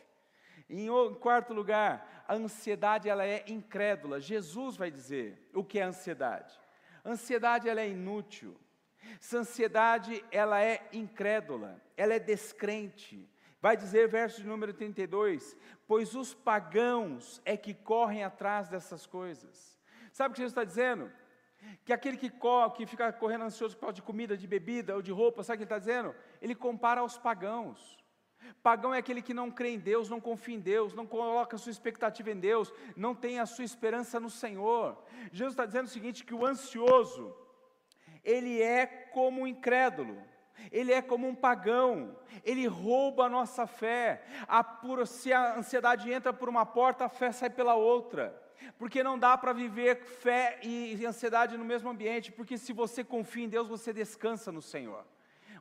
Em 0.69 0.87
quarto 1.19 1.53
lugar, 1.53 2.25
a 2.27 2.33
ansiedade 2.33 3.07
ela 3.07 3.25
é 3.25 3.45
incrédula. 3.47 4.19
Jesus 4.19 4.75
vai 4.75 4.89
dizer 4.89 5.49
o 5.53 5.63
que 5.63 5.79
é 5.79 5.83
ansiedade. 5.83 6.59
Ansiedade 7.05 7.69
ela 7.69 7.81
é 7.81 7.89
inútil. 7.89 8.57
Essa 9.19 9.37
ansiedade 9.37 10.25
ela 10.31 10.61
é 10.61 10.87
incrédula, 10.91 11.79
ela 11.95 12.15
é 12.15 12.19
descrente, 12.19 13.29
Vai 13.65 13.75
dizer, 13.75 14.07
verso 14.07 14.43
de 14.43 14.47
número 14.47 14.75
32, 14.75 15.57
pois 15.87 16.13
os 16.13 16.35
pagãos 16.35 17.41
é 17.43 17.57
que 17.57 17.73
correm 17.73 18.23
atrás 18.23 18.69
dessas 18.69 19.07
coisas. 19.07 19.81
Sabe 20.11 20.29
o 20.29 20.33
que 20.35 20.37
Jesus 20.37 20.51
está 20.51 20.63
dizendo? 20.63 21.11
Que 21.83 21.91
aquele 21.91 22.15
que, 22.15 22.29
corre, 22.29 22.75
que 22.75 22.85
fica 22.85 23.11
correndo 23.11 23.45
ansioso 23.45 23.75
por 23.75 23.85
causa 23.85 23.95
de 23.95 24.03
comida, 24.03 24.37
de 24.37 24.45
bebida 24.45 24.93
ou 24.93 25.01
de 25.01 25.11
roupa, 25.11 25.41
sabe 25.41 25.55
o 25.55 25.57
que 25.57 25.63
ele 25.63 25.65
está 25.65 25.79
dizendo? 25.79 26.13
Ele 26.39 26.53
compara 26.53 27.01
aos 27.01 27.17
pagãos. 27.17 27.97
Pagão 28.61 28.93
é 28.93 28.99
aquele 28.99 29.23
que 29.23 29.33
não 29.33 29.49
crê 29.49 29.69
em 29.69 29.79
Deus, 29.79 30.11
não 30.11 30.21
confia 30.21 30.53
em 30.53 30.59
Deus, 30.59 30.93
não 30.93 31.07
coloca 31.07 31.55
a 31.55 31.57
sua 31.57 31.71
expectativa 31.71 32.29
em 32.29 32.39
Deus, 32.39 32.71
não 32.95 33.15
tem 33.15 33.39
a 33.39 33.47
sua 33.47 33.65
esperança 33.65 34.19
no 34.19 34.29
Senhor. 34.29 34.95
Jesus 35.31 35.53
está 35.53 35.65
dizendo 35.65 35.87
o 35.87 35.95
seguinte: 35.95 36.23
que 36.23 36.35
o 36.35 36.45
ansioso, 36.45 37.35
ele 38.23 38.61
é 38.61 38.85
como 38.85 39.41
o 39.41 39.47
incrédulo 39.47 40.23
ele 40.71 40.91
é 40.91 41.01
como 41.01 41.27
um 41.27 41.35
pagão, 41.35 42.17
ele 42.43 42.67
rouba 42.67 43.25
a 43.25 43.29
nossa 43.29 43.65
fé. 43.67 44.23
A 44.47 44.63
pura, 44.63 45.05
se 45.05 45.31
a 45.31 45.57
ansiedade 45.57 46.11
entra 46.11 46.33
por 46.33 46.49
uma 46.49 46.65
porta, 46.65 47.05
a 47.05 47.09
fé 47.09 47.31
sai 47.31 47.49
pela 47.49 47.75
outra. 47.75 48.41
Porque 48.77 49.03
não 49.03 49.17
dá 49.17 49.37
para 49.37 49.53
viver 49.53 49.97
fé 50.03 50.59
e 50.63 51.05
ansiedade 51.05 51.57
no 51.57 51.65
mesmo 51.65 51.89
ambiente, 51.89 52.31
porque 52.31 52.57
se 52.57 52.73
você 52.73 53.03
confia 53.03 53.45
em 53.45 53.49
Deus, 53.49 53.67
você 53.67 53.93
descansa 53.93 54.51
no 54.51 54.61
Senhor. 54.61 55.05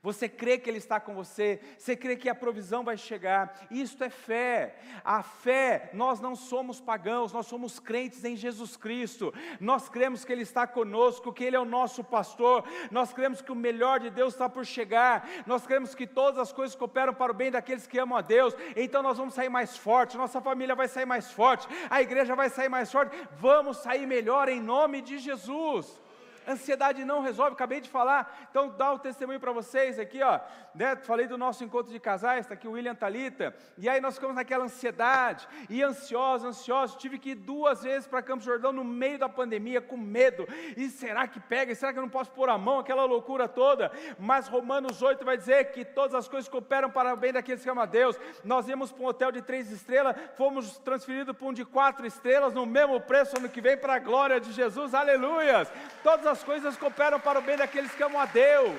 Você 0.05 0.29
crê 0.29 0.59
que 0.59 0.69
Ele 0.69 0.77
está 0.77 1.01
com 1.01 1.15
você, 1.15 1.59
você 1.79 1.97
crê 1.97 2.15
que 2.15 2.29
a 2.29 2.35
provisão 2.35 2.85
vai 2.85 2.95
chegar. 2.95 3.67
Isto 3.71 4.05
é 4.05 4.11
fé. 4.11 4.77
A 5.03 5.23
fé, 5.23 5.89
nós 5.95 6.21
não 6.21 6.37
somos 6.37 6.79
pagãos, 6.79 7.33
nós 7.33 7.47
somos 7.47 7.81
crentes 7.81 8.23
em 8.23 8.37
Jesus 8.37 8.77
Cristo. 8.77 9.33
Nós 9.59 9.89
cremos 9.89 10.23
que 10.23 10.31
Ele 10.31 10.43
está 10.43 10.67
conosco, 10.67 11.33
que 11.33 11.43
Ele 11.43 11.57
é 11.57 11.59
o 11.59 11.65
nosso 11.65 12.05
pastor. 12.05 12.65
Nós 12.91 13.15
cremos 13.15 13.41
que 13.41 13.51
o 13.51 13.55
melhor 13.57 13.99
de 13.99 14.11
Deus 14.11 14.35
está 14.35 14.47
por 14.47 14.67
chegar. 14.67 15.27
Nós 15.47 15.67
cremos 15.67 15.95
que 15.95 16.07
todas 16.07 16.39
as 16.39 16.53
coisas 16.53 16.77
cooperam 16.77 17.15
para 17.15 17.33
o 17.33 17.35
bem 17.35 17.51
daqueles 17.51 17.87
que 17.87 17.99
amam 17.99 18.19
a 18.19 18.21
Deus. 18.21 18.55
Então 18.77 19.03
nós 19.03 19.17
vamos 19.17 19.33
sair 19.33 19.49
mais 19.49 19.75
forte, 19.75 20.19
nossa 20.19 20.39
família 20.39 20.75
vai 20.75 20.87
sair 20.87 21.07
mais 21.07 21.33
forte, 21.33 21.67
a 21.89 22.03
igreja 22.03 22.37
vai 22.37 22.51
sair 22.51 22.69
mais 22.69 22.93
forte. 22.93 23.17
Vamos 23.39 23.79
sair 23.79 24.07
melhor 24.07 24.51
em 24.51 24.61
nome 24.61 25.01
de 25.01 25.17
Jesus 25.17 26.04
ansiedade 26.47 27.05
não 27.05 27.21
resolve, 27.21 27.53
acabei 27.53 27.81
de 27.81 27.89
falar, 27.89 28.47
então 28.51 28.69
dá 28.77 28.93
o 28.93 28.99
testemunho 28.99 29.41
para 29.41 29.53
vocês 29.53 29.99
aqui, 29.99 30.23
ó, 30.23 30.41
né? 30.75 30.97
falei 30.97 31.27
do 31.27 31.39
nosso 31.39 31.65
encontro 31.65 31.93
de 31.93 32.01
casais, 32.01 32.41
está 32.41 32.55
aqui 32.55 32.69
o 32.69 32.73
William 32.73 32.95
Talita, 32.95 33.55
e 33.79 33.89
aí 33.89 34.01
nós 34.01 34.15
ficamos 34.15 34.37
naquela 34.37 34.65
ansiedade, 34.65 35.47
e 35.69 35.83
ansiosa, 35.83 36.49
ansiosa, 36.49 36.97
tive 36.97 37.19
que 37.19 37.31
ir 37.31 37.35
duas 37.35 37.83
vezes 37.83 38.07
para 38.07 38.23
Campos 38.23 38.45
Jordão 38.45 38.73
no 38.73 38.85
meio 38.85 39.19
da 39.19 39.29
pandemia, 39.29 39.81
com 39.81 39.97
medo, 39.97 40.47
e 40.77 40.89
será 40.89 41.27
que 41.27 41.41
pega, 41.41 41.75
será 41.75 41.93
que 41.93 41.99
eu 41.99 42.03
não 42.03 42.09
posso 42.09 42.31
pôr 42.31 42.49
a 42.49 42.59
mão, 42.59 42.79
aquela 42.79 43.05
loucura 43.05 43.49
toda, 43.49 43.91
mas 44.19 44.49
Romanos 44.49 45.03
8 45.03 45.25
vai 45.25 45.37
dizer 45.37 45.73
que 45.73 45.85
todas 45.85 46.15
as 46.15 46.29
coisas 46.29 46.49
cooperam 46.49 46.91
para 46.91 47.15
o 47.15 47.17
bem 47.17 47.33
daqueles 47.33 47.63
que 47.63 47.71
amam 47.71 47.85
a 47.85 47.87
Deus, 47.87 48.19
nós 48.43 48.69
íamos 48.69 48.93
para 48.93 49.03
um 49.03 49.07
hotel 49.07 49.33
de 49.33 49.43
três 49.43 49.71
estrelas, 49.71 50.17
fomos 50.37 50.79
transferidos 50.79 51.37
para 51.37 51.47
um 51.47 51.53
de 51.53 51.65
quatro 51.65 52.07
estrelas, 52.07 52.53
no 52.53 52.67
mesmo 52.67 53.01
preço 53.01 53.37
ano 53.39 53.49
que 53.49 53.61
vem, 53.61 53.77
para 53.77 53.95
a 53.95 53.99
glória 53.99 54.41
de 54.41 54.53
Jesus, 54.53 54.95
aleluias, 54.95 55.73
todas 56.03 56.27
as 56.27 56.34
as 56.35 56.43
coisas 56.43 56.77
cooperam 56.77 57.21
para 57.21 57.39
o 57.39 57.43
bem 57.43 57.57
daqueles 57.57 57.93
que 57.93 58.03
amam 58.03 58.21
a 58.21 58.27
Deus. 58.27 58.77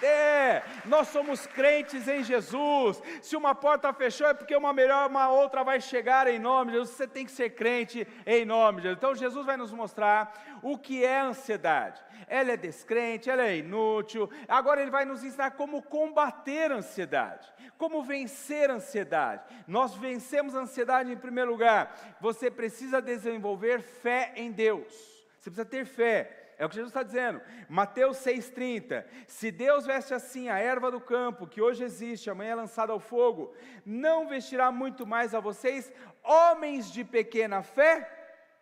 É, 0.00 0.62
nós 0.86 1.08
somos 1.08 1.44
crentes 1.44 2.06
em 2.06 2.22
Jesus. 2.22 3.02
Se 3.20 3.36
uma 3.36 3.52
porta 3.52 3.92
fechou, 3.92 4.28
é 4.28 4.32
porque 4.32 4.54
uma 4.54 4.72
melhor, 4.72 5.10
uma 5.10 5.28
outra 5.28 5.64
vai 5.64 5.80
chegar 5.80 6.28
em 6.28 6.38
nome 6.38 6.70
de 6.70 6.78
Jesus. 6.78 6.96
Você 6.96 7.08
tem 7.08 7.26
que 7.26 7.32
ser 7.32 7.50
crente 7.50 8.06
em 8.24 8.44
nome 8.44 8.78
de 8.78 8.82
Jesus. 8.84 8.96
Então 8.96 9.14
Jesus 9.14 9.44
vai 9.44 9.56
nos 9.56 9.72
mostrar 9.72 10.32
o 10.62 10.78
que 10.78 11.04
é 11.04 11.20
ansiedade. 11.20 12.00
Ela 12.28 12.52
é 12.52 12.56
descrente, 12.56 13.28
ela 13.28 13.42
é 13.42 13.56
inútil. 13.56 14.30
Agora 14.46 14.80
ele 14.80 14.90
vai 14.90 15.04
nos 15.04 15.24
ensinar 15.24 15.50
como 15.50 15.82
combater 15.82 16.70
a 16.70 16.76
ansiedade, 16.76 17.52
como 17.76 18.04
vencer 18.04 18.70
a 18.70 18.74
ansiedade. 18.74 19.42
Nós 19.66 19.96
vencemos 19.96 20.54
a 20.54 20.60
ansiedade 20.60 21.12
em 21.12 21.16
primeiro 21.16 21.50
lugar. 21.50 22.16
Você 22.20 22.52
precisa 22.52 23.02
desenvolver 23.02 23.82
fé 23.82 24.32
em 24.36 24.52
Deus. 24.52 25.09
Você 25.40 25.50
precisa 25.50 25.64
ter 25.64 25.86
fé. 25.86 26.54
É 26.58 26.66
o 26.66 26.68
que 26.68 26.74
Jesus 26.74 26.90
está 26.90 27.02
dizendo. 27.02 27.40
Mateus 27.68 28.18
6,30. 28.18 29.06
Se 29.26 29.50
Deus 29.50 29.86
veste 29.86 30.12
assim 30.12 30.50
a 30.50 30.58
erva 30.58 30.90
do 30.90 31.00
campo, 31.00 31.46
que 31.46 31.62
hoje 31.62 31.82
existe, 31.82 32.28
amanhã 32.28 32.50
é 32.50 32.54
lançada 32.56 32.92
ao 32.92 33.00
fogo, 33.00 33.54
não 33.84 34.28
vestirá 34.28 34.70
muito 34.70 35.06
mais 35.06 35.34
a 35.34 35.40
vocês, 35.40 35.90
homens 36.22 36.92
de 36.92 37.02
pequena 37.02 37.62
fé? 37.62 38.06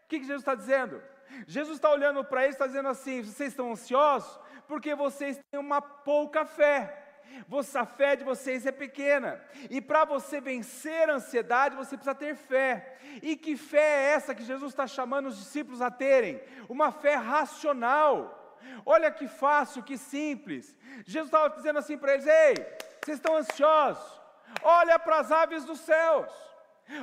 O 0.04 0.08
que, 0.08 0.20
que 0.20 0.26
Jesus 0.26 0.42
está 0.42 0.54
dizendo? 0.54 1.02
Jesus 1.46 1.76
está 1.76 1.90
olhando 1.90 2.24
para 2.24 2.44
eles 2.44 2.54
e 2.54 2.56
está 2.56 2.68
dizendo 2.68 2.88
assim: 2.88 3.22
vocês 3.22 3.50
estão 3.50 3.72
ansiosos? 3.72 4.38
Porque 4.68 4.94
vocês 4.94 5.40
têm 5.50 5.58
uma 5.58 5.82
pouca 5.82 6.46
fé. 6.46 7.07
A 7.74 7.86
fé 7.86 8.16
de 8.16 8.24
vocês 8.24 8.66
é 8.66 8.72
pequena. 8.72 9.40
E 9.70 9.80
para 9.80 10.04
você 10.04 10.40
vencer 10.40 11.08
a 11.08 11.14
ansiedade, 11.14 11.76
você 11.76 11.96
precisa 11.96 12.14
ter 12.14 12.34
fé. 12.34 12.98
E 13.22 13.36
que 13.36 13.56
fé 13.56 13.78
é 13.78 14.12
essa 14.14 14.34
que 14.34 14.42
Jesus 14.42 14.72
está 14.72 14.86
chamando 14.86 15.26
os 15.26 15.38
discípulos 15.38 15.80
a 15.80 15.90
terem? 15.90 16.40
Uma 16.68 16.92
fé 16.92 17.14
racional. 17.14 18.58
Olha 18.84 19.10
que 19.10 19.26
fácil, 19.26 19.82
que 19.82 19.96
simples. 19.96 20.76
Jesus 21.06 21.28
estava 21.28 21.54
dizendo 21.54 21.78
assim 21.78 21.96
para 21.96 22.14
eles: 22.14 22.26
Ei, 22.26 22.54
vocês 23.02 23.18
estão 23.18 23.36
ansiosos? 23.36 24.20
Olha 24.62 24.98
para 24.98 25.20
as 25.20 25.30
aves 25.30 25.64
dos 25.64 25.80
céus. 25.80 26.30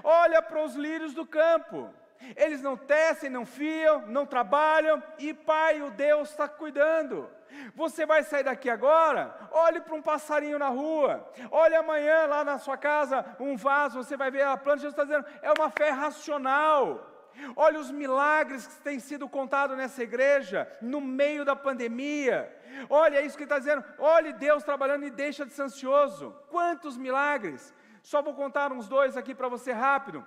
Olha 0.03 0.41
para 0.41 0.63
os 0.63 0.75
lírios 0.75 1.13
do 1.13 1.25
campo. 1.25 1.93
Eles 2.35 2.61
não 2.61 2.75
tecem, 2.77 3.29
não 3.29 3.45
fiam, 3.45 4.07
não 4.07 4.25
trabalham, 4.25 5.01
e 5.19 5.33
Pai, 5.33 5.81
o 5.81 5.91
Deus 5.91 6.29
está 6.29 6.47
cuidando. 6.47 7.29
Você 7.75 8.05
vai 8.05 8.23
sair 8.23 8.43
daqui 8.43 8.69
agora, 8.69 9.33
olhe 9.51 9.79
para 9.79 9.95
um 9.95 10.01
passarinho 10.01 10.59
na 10.59 10.69
rua, 10.69 11.25
olhe 11.51 11.75
amanhã 11.75 12.25
lá 12.25 12.43
na 12.43 12.57
sua 12.57 12.77
casa 12.77 13.25
um 13.39 13.55
vaso, 13.55 14.03
você 14.03 14.17
vai 14.17 14.29
ver 14.29 14.43
a 14.43 14.57
planta, 14.57 14.81
Jesus 14.81 14.93
está 14.93 15.03
dizendo, 15.03 15.25
é 15.41 15.51
uma 15.51 15.69
fé 15.69 15.89
racional. 15.89 17.11
Olha 17.55 17.79
os 17.79 17.91
milagres 17.91 18.65
que 18.65 18.81
têm 18.81 18.97
sido 18.97 19.27
contados 19.27 19.75
nessa 19.75 20.01
igreja, 20.01 20.71
no 20.81 21.01
meio 21.01 21.43
da 21.43 21.53
pandemia. 21.53 22.49
Olha 22.89 23.21
isso 23.21 23.38
que 23.38 23.43
está 23.43 23.59
dizendo. 23.59 23.84
Olhe 23.99 24.32
Deus 24.32 24.63
trabalhando 24.63 25.05
e 25.05 25.09
deixa 25.09 25.45
de 25.45 25.51
ser 25.51 25.63
ansioso. 25.63 26.34
Quantos 26.49 26.95
milagres! 26.97 27.73
Só 28.01 28.21
vou 28.21 28.34
contar 28.34 28.71
uns 28.71 28.88
dois 28.88 29.17
aqui 29.17 29.34
para 29.34 29.49
você 29.49 29.71
rápido. 29.71 30.26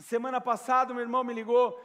Semana 0.00 0.40
passada, 0.40 0.94
meu 0.94 1.02
irmão 1.02 1.22
me 1.22 1.34
ligou, 1.34 1.78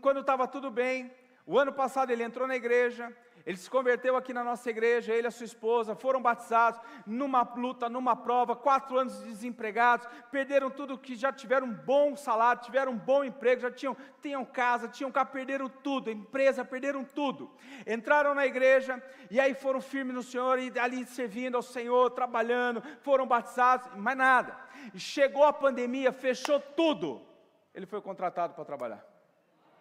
quando 0.00 0.20
estava 0.20 0.46
tudo 0.48 0.72
bem. 0.72 1.12
O 1.46 1.56
ano 1.58 1.72
passado 1.72 2.10
ele 2.10 2.22
entrou 2.22 2.48
na 2.48 2.56
igreja, 2.56 3.14
ele 3.46 3.56
se 3.58 3.70
converteu 3.70 4.16
aqui 4.16 4.32
na 4.32 4.42
nossa 4.42 4.68
igreja, 4.70 5.12
ele 5.12 5.26
e 5.26 5.28
a 5.28 5.30
sua 5.30 5.44
esposa 5.44 5.94
foram 5.94 6.20
batizados 6.20 6.80
numa 7.06 7.42
luta, 7.54 7.88
numa 7.88 8.16
prova, 8.16 8.56
quatro 8.56 8.98
anos 8.98 9.22
desempregados, 9.22 10.08
perderam 10.32 10.68
tudo 10.68 10.98
que 10.98 11.14
já 11.14 11.30
tiveram 11.30 11.68
um 11.68 11.72
bom 11.72 12.16
salário, 12.16 12.62
tiveram 12.62 12.92
um 12.92 12.98
bom 12.98 13.22
emprego, 13.22 13.60
já 13.60 13.70
tinham, 13.70 13.96
tinham 14.20 14.44
casa, 14.44 14.88
tinham 14.88 15.12
carro, 15.12 15.30
perderam 15.30 15.68
tudo, 15.68 16.10
empresa, 16.10 16.64
perderam 16.64 17.04
tudo. 17.04 17.50
Entraram 17.86 18.34
na 18.34 18.46
igreja 18.46 19.00
e 19.30 19.38
aí 19.38 19.54
foram 19.54 19.80
firmes 19.80 20.14
no 20.14 20.22
Senhor 20.22 20.58
e 20.58 20.72
ali 20.78 21.04
servindo 21.04 21.56
ao 21.56 21.62
Senhor, 21.62 22.10
trabalhando, 22.10 22.82
foram 23.02 23.26
batizados, 23.26 23.94
mais 23.96 24.16
nada. 24.16 24.58
Chegou 24.96 25.44
a 25.44 25.52
pandemia, 25.52 26.10
fechou 26.10 26.58
tudo. 26.58 27.33
Ele 27.74 27.86
foi 27.86 28.00
contratado 28.00 28.54
para 28.54 28.64
trabalhar. 28.64 29.04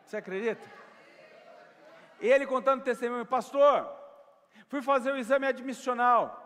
Você 0.04 0.18
acredita? 0.18 0.64
Ele 2.20 2.46
contando 2.46 2.84
testemunho, 2.84 3.26
pastor, 3.26 3.90
fui 4.68 4.82
fazer 4.82 5.12
o 5.12 5.18
exame 5.18 5.46
admissional. 5.46 6.40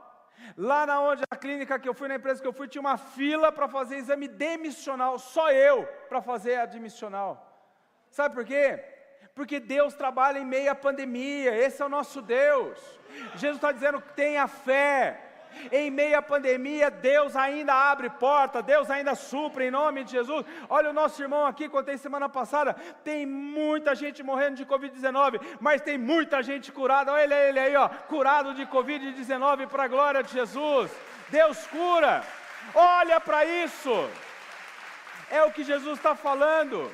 Lá 0.55 0.85
na 0.85 1.01
onde 1.01 1.23
a 1.29 1.35
clínica 1.35 1.79
que 1.79 1.89
eu 1.89 1.93
fui, 1.93 2.07
na 2.07 2.15
empresa 2.15 2.41
que 2.41 2.47
eu 2.47 2.53
fui, 2.53 2.67
tinha 2.67 2.81
uma 2.81 2.97
fila 2.97 3.51
para 3.51 3.67
fazer 3.67 3.97
exame 3.97 4.27
demissional, 4.27 5.17
só 5.17 5.51
eu 5.51 5.85
para 6.09 6.21
fazer 6.21 6.55
admissional. 6.55 7.31
Sabe 8.09 8.35
por 8.35 8.45
quê? 8.45 8.83
Porque 9.33 9.59
Deus 9.59 9.93
trabalha 9.93 10.39
em 10.39 10.45
meio 10.45 10.71
à 10.71 10.75
pandemia, 10.75 11.55
esse 11.55 11.81
é 11.81 11.85
o 11.85 11.89
nosso 11.89 12.21
Deus. 12.21 12.79
Jesus 13.35 13.57
está 13.57 13.71
dizendo: 13.71 14.01
tenha 14.15 14.47
fé, 14.47 15.26
em 15.71 15.89
meio 15.89 16.17
à 16.17 16.21
pandemia, 16.21 16.89
Deus 16.89 17.35
ainda 17.35 17.73
abre 17.73 18.09
porta, 18.09 18.61
Deus 18.61 18.89
ainda 18.89 19.15
supre 19.15 19.65
em 19.65 19.71
nome 19.71 20.03
de 20.03 20.11
Jesus. 20.11 20.45
Olha 20.69 20.89
o 20.89 20.93
nosso 20.93 21.21
irmão 21.21 21.45
aqui, 21.45 21.69
contei 21.69 21.97
semana 21.97 22.29
passada, 22.29 22.75
tem 23.03 23.25
muita 23.25 23.95
gente 23.95 24.23
morrendo 24.23 24.55
de 24.55 24.65
Covid-19, 24.65 25.41
mas 25.59 25.81
tem 25.81 25.97
muita 25.97 26.41
gente 26.41 26.71
curada. 26.71 27.11
Olha 27.11 27.35
ele 27.35 27.59
aí, 27.59 27.75
ó, 27.75 27.87
curado 27.87 28.53
de 28.53 28.65
Covid-19 28.65 29.67
para 29.67 29.83
a 29.83 29.87
glória 29.87 30.23
de 30.23 30.31
Jesus. 30.31 30.91
Deus 31.29 31.65
cura. 31.67 32.23
Olha 32.73 33.19
para 33.19 33.45
isso. 33.45 34.09
É 35.29 35.43
o 35.43 35.51
que 35.51 35.63
Jesus 35.63 35.97
está 35.97 36.15
falando. 36.15 36.89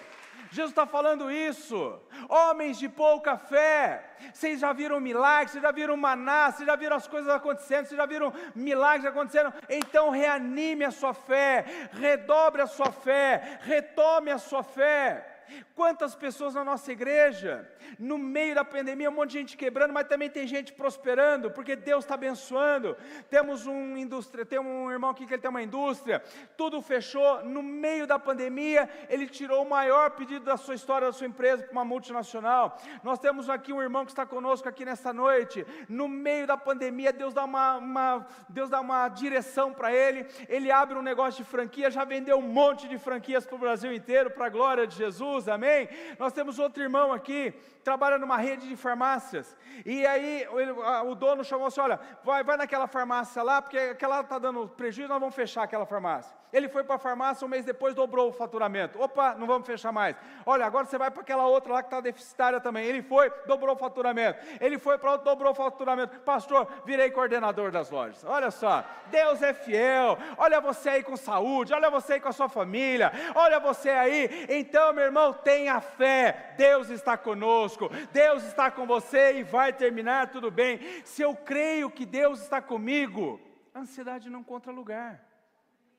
Jesus 0.54 0.70
está 0.70 0.86
falando 0.86 1.32
isso. 1.32 1.99
Homens 2.30 2.78
de 2.78 2.88
pouca 2.88 3.38
fé, 3.38 4.04
vocês 4.32 4.60
já 4.60 4.72
viram 4.72 4.99
milagres, 4.99 5.51
vocês 5.51 5.64
já 5.64 5.72
viram 5.72 5.97
maná, 5.97 6.51
vocês 6.51 6.68
já 6.68 6.76
viram 6.76 6.95
as 6.95 7.08
coisas 7.08 7.28
acontecendo, 7.34 7.88
vocês 7.88 7.97
já 7.97 8.06
viram 8.06 8.32
milagres 8.54 9.04
acontecendo. 9.04 9.51
Então 9.68 10.12
reanime 10.12 10.86
a 10.86 10.91
sua 10.91 11.12
fé, 11.12 11.89
redobre 11.93 12.62
a 12.62 12.68
sua 12.68 12.91
fé, 12.91 13.60
retome 13.64 14.30
a 14.30 14.38
sua 14.38 14.62
fé. 14.62 15.32
Quantas 15.75 16.15
pessoas 16.15 16.53
na 16.53 16.63
nossa 16.63 16.91
igreja, 16.91 17.67
no 17.99 18.17
meio 18.17 18.55
da 18.55 18.63
pandemia, 18.63 19.09
um 19.09 19.13
monte 19.13 19.31
de 19.31 19.39
gente 19.39 19.57
quebrando, 19.57 19.93
mas 19.93 20.07
também 20.07 20.29
tem 20.29 20.47
gente 20.47 20.73
prosperando, 20.73 21.51
porque 21.51 21.75
Deus 21.75 22.03
está 22.03 22.15
abençoando. 22.15 22.95
Temos 23.29 23.65
um 23.65 23.97
indústria, 23.97 24.45
tem 24.45 24.59
um 24.59 24.91
irmão 24.91 25.09
aqui 25.09 25.25
que 25.25 25.33
ele 25.33 25.41
tem 25.41 25.49
uma 25.49 25.61
indústria, 25.61 26.23
tudo 26.57 26.81
fechou. 26.81 27.43
No 27.43 27.63
meio 27.63 28.05
da 28.05 28.19
pandemia, 28.19 28.89
ele 29.09 29.27
tirou 29.27 29.63
o 29.63 29.69
maior 29.69 30.11
pedido 30.11 30.45
da 30.45 30.57
sua 30.57 30.75
história, 30.75 31.07
da 31.07 31.13
sua 31.13 31.27
empresa, 31.27 31.63
para 31.63 31.71
uma 31.71 31.85
multinacional. 31.85 32.77
Nós 33.03 33.19
temos 33.19 33.49
aqui 33.49 33.73
um 33.73 33.81
irmão 33.81 34.05
que 34.05 34.11
está 34.11 34.25
conosco 34.25 34.69
aqui 34.69 34.85
nessa 34.85 35.11
noite. 35.11 35.65
No 35.89 36.07
meio 36.07 36.45
da 36.45 36.57
pandemia, 36.57 37.11
Deus 37.11 37.33
dá 37.33 37.43
uma, 37.43 37.77
uma 37.77 38.27
Deus 38.49 38.69
dá 38.69 38.79
uma 38.79 39.09
direção 39.09 39.73
para 39.73 39.93
ele. 39.93 40.25
Ele 40.47 40.71
abre 40.71 40.97
um 40.97 41.01
negócio 41.01 41.43
de 41.43 41.49
franquia, 41.49 41.89
já 41.89 42.03
vendeu 42.05 42.37
um 42.37 42.41
monte 42.41 42.87
de 42.87 42.97
franquias 42.97 43.45
para 43.45 43.55
o 43.55 43.59
Brasil 43.59 43.91
inteiro, 43.93 44.29
para 44.29 44.45
a 44.45 44.49
glória 44.49 44.85
de 44.85 44.95
Jesus 44.95 45.32
Jesus, 45.34 45.47
amém? 45.47 45.89
Nós 46.19 46.31
temos 46.34 46.59
outro 46.59 46.84
irmão 46.84 47.11
aqui, 47.11 47.53
trabalha 47.84 48.17
numa 48.17 48.38
rede 48.38 48.67
de 48.67 48.75
farmácias, 48.75 49.55
e 49.86 50.05
aí 50.05 50.43
ele, 50.43 50.71
o 51.05 51.15
dono 51.15 51.43
chamou 51.43 51.67
assim: 51.67 51.81
olha, 51.81 51.99
vai, 52.23 52.43
vai 52.43 52.57
naquela 52.57 52.88
farmácia 52.88 53.41
lá, 53.41 53.61
porque 53.61 53.77
aquela 53.77 54.21
está 54.21 54.38
dando 54.38 54.67
prejuízo, 54.69 55.09
nós 55.09 55.19
vamos 55.19 55.36
fechar 55.36 55.63
aquela 55.63 55.86
farmácia. 55.86 56.36
Ele 56.54 56.70
foi 56.70 56.84
para 56.84 56.95
a 56.95 56.99
farmácia, 56.99 57.43
um 57.45 57.49
mês 57.49 57.66
depois 57.66 57.95
dobrou 57.95 58.30
o 58.30 58.32
faturamento. 58.32 59.01
Opa, 59.01 59.34
não 59.34 59.47
vamos 59.47 59.66
fechar 59.66 59.91
mais. 59.91 60.16
Olha, 60.45 60.66
agora 60.66 60.86
você 60.86 60.99
vai 60.99 61.10
para 61.10 61.22
aquela 61.22 61.47
outra 61.47 61.74
lá 61.74 61.82
que 61.82 61.88
está 61.88 61.99
deficitária 61.99 62.62
também. 62.62 62.86
Ele 62.86 63.01
foi, 63.01 63.32
dobrou 63.47 63.74
o 63.74 63.78
faturamento. 63.78 64.39
Ele 64.62 64.78
foi 64.78 64.99
para 64.99 65.14
outra, 65.14 65.26
dobrou 65.26 65.51
o 65.51 65.56
faturamento. 65.56 66.20
Pastor, 66.20 66.68
virei 66.86 67.10
coordenador 67.10 67.72
das 67.72 67.89
lojas. 67.89 68.24
Olha 68.24 68.51
só, 68.51 68.86
Deus 69.08 69.41
é 69.41 69.51
fiel. 69.51 70.16
Olha 70.38 70.62
você 70.62 70.89
aí 70.89 71.04
com 71.04 71.18
saúde, 71.18 71.74
olha 71.74 71.89
você 71.89 72.14
aí 72.14 72.20
com 72.20 72.30
a 72.30 72.34
sua 72.34 72.47
família, 72.47 73.12
olha 73.34 73.60
você 73.60 73.89
aí. 73.89 74.45
Então, 74.47 74.93
meu 74.93 75.06
irmão, 75.06 75.34
tenha 75.34 75.82
fé. 75.82 76.54
Deus 76.56 76.89
está 76.91 77.18
conosco, 77.18 77.89
Deus 78.12 78.43
está 78.43 78.70
com 78.70 78.86
você 78.86 79.39
e 79.39 79.43
vai 79.43 79.74
terminar 79.74 80.30
tudo 80.30 80.51
bem. 80.51 80.80
Se 81.04 81.24
eu 81.24 81.36
creio 81.36 81.89
que 81.89 82.06
Deus 82.06 82.41
está 82.41 82.62
comigo, 82.62 83.41
a 83.74 83.80
ansiedade 83.80 84.30
não 84.30 84.41
encontra 84.41 84.72
lugar. 84.72 85.32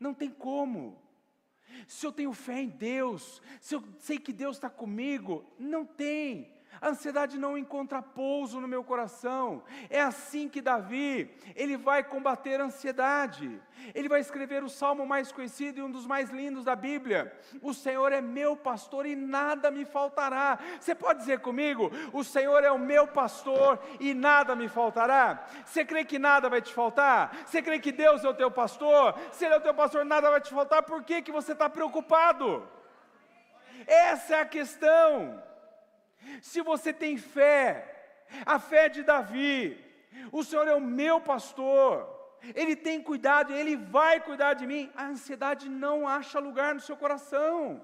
Não 0.04 0.12
tem 0.12 0.28
como. 0.28 1.02
Se 1.86 2.04
eu 2.06 2.12
tenho 2.12 2.34
fé 2.34 2.60
em 2.60 2.68
Deus, 2.68 3.40
se 3.58 3.74
eu 3.74 3.82
sei 3.98 4.18
que 4.18 4.34
Deus 4.34 4.58
está 4.58 4.68
comigo, 4.68 5.50
não 5.58 5.86
tem. 5.86 6.53
A 6.80 6.88
ansiedade 6.88 7.38
não 7.38 7.56
encontra 7.56 8.02
pouso 8.02 8.60
no 8.60 8.68
meu 8.68 8.82
coração. 8.82 9.62
É 9.88 10.00
assim 10.00 10.48
que 10.48 10.60
Davi, 10.60 11.30
ele 11.54 11.76
vai 11.76 12.02
combater 12.02 12.60
a 12.60 12.64
ansiedade. 12.64 13.60
Ele 13.94 14.08
vai 14.08 14.20
escrever 14.20 14.62
o 14.62 14.68
salmo 14.68 15.06
mais 15.06 15.32
conhecido 15.32 15.78
e 15.78 15.82
um 15.82 15.90
dos 15.90 16.06
mais 16.06 16.30
lindos 16.30 16.64
da 16.64 16.74
Bíblia. 16.74 17.32
O 17.60 17.74
Senhor 17.74 18.12
é 18.12 18.20
meu 18.20 18.56
pastor 18.56 19.06
e 19.06 19.14
nada 19.14 19.70
me 19.70 19.84
faltará. 19.84 20.58
Você 20.78 20.94
pode 20.94 21.20
dizer 21.20 21.40
comigo? 21.40 21.90
O 22.12 22.24
Senhor 22.24 22.62
é 22.64 22.70
o 22.70 22.78
meu 22.78 23.06
pastor 23.06 23.78
e 24.00 24.14
nada 24.14 24.54
me 24.54 24.68
faltará. 24.68 25.46
Você 25.64 25.84
crê 25.84 26.04
que 26.04 26.18
nada 26.18 26.48
vai 26.48 26.62
te 26.62 26.72
faltar? 26.72 27.36
Você 27.44 27.60
crê 27.60 27.78
que 27.78 27.92
Deus 27.92 28.24
é 28.24 28.28
o 28.28 28.34
teu 28.34 28.50
pastor? 28.50 29.18
Se 29.32 29.44
Ele 29.44 29.54
é 29.54 29.58
o 29.58 29.62
teu 29.62 29.74
pastor, 29.74 30.04
nada 30.04 30.30
vai 30.30 30.40
te 30.40 30.52
faltar. 30.52 30.82
Por 30.82 31.02
que, 31.02 31.22
que 31.22 31.32
você 31.32 31.52
está 31.52 31.68
preocupado? 31.68 32.66
Essa 33.86 34.36
é 34.36 34.40
a 34.40 34.46
questão. 34.46 35.42
Se 36.40 36.60
você 36.62 36.92
tem 36.92 37.16
fé, 37.16 38.24
a 38.44 38.58
fé 38.58 38.88
de 38.88 39.02
Davi, 39.02 39.78
o 40.32 40.42
Senhor 40.42 40.66
é 40.68 40.74
o 40.74 40.80
meu 40.80 41.20
pastor, 41.20 42.08
Ele 42.54 42.76
tem 42.76 43.00
cuidado, 43.00 43.52
Ele 43.52 43.76
vai 43.76 44.20
cuidar 44.20 44.54
de 44.54 44.66
mim, 44.66 44.90
a 44.94 45.06
ansiedade 45.06 45.68
não 45.68 46.06
acha 46.06 46.38
lugar 46.38 46.74
no 46.74 46.80
seu 46.80 46.96
coração. 46.96 47.82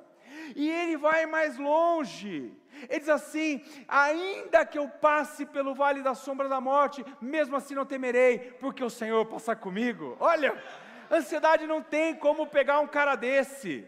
E 0.55 0.71
ele 0.71 0.97
vai 0.97 1.27
mais 1.27 1.59
longe. 1.59 2.53
Ele 2.89 2.99
diz 3.01 3.09
assim: 3.09 3.65
ainda 3.89 4.65
que 4.65 4.79
eu 4.79 4.89
passe 4.89 5.45
pelo 5.45 5.75
vale 5.75 6.03
da 6.03 6.15
sombra 6.15 6.49
da 6.49 6.61
morte, 6.61 7.05
mesmo 7.21 7.57
assim 7.57 7.75
não 7.75 7.85
temerei, 7.85 8.39
porque 8.61 8.83
o 8.83 8.91
Senhor 8.91 9.27
passa 9.27 9.55
comigo. 9.57 10.17
Olha, 10.21 10.57
ansiedade 11.11 11.67
não 11.67 11.83
tem 11.83 12.15
como 12.15 12.47
pegar 12.47 12.81
um 12.81 12.87
cara 12.87 13.17
desse. 13.17 13.87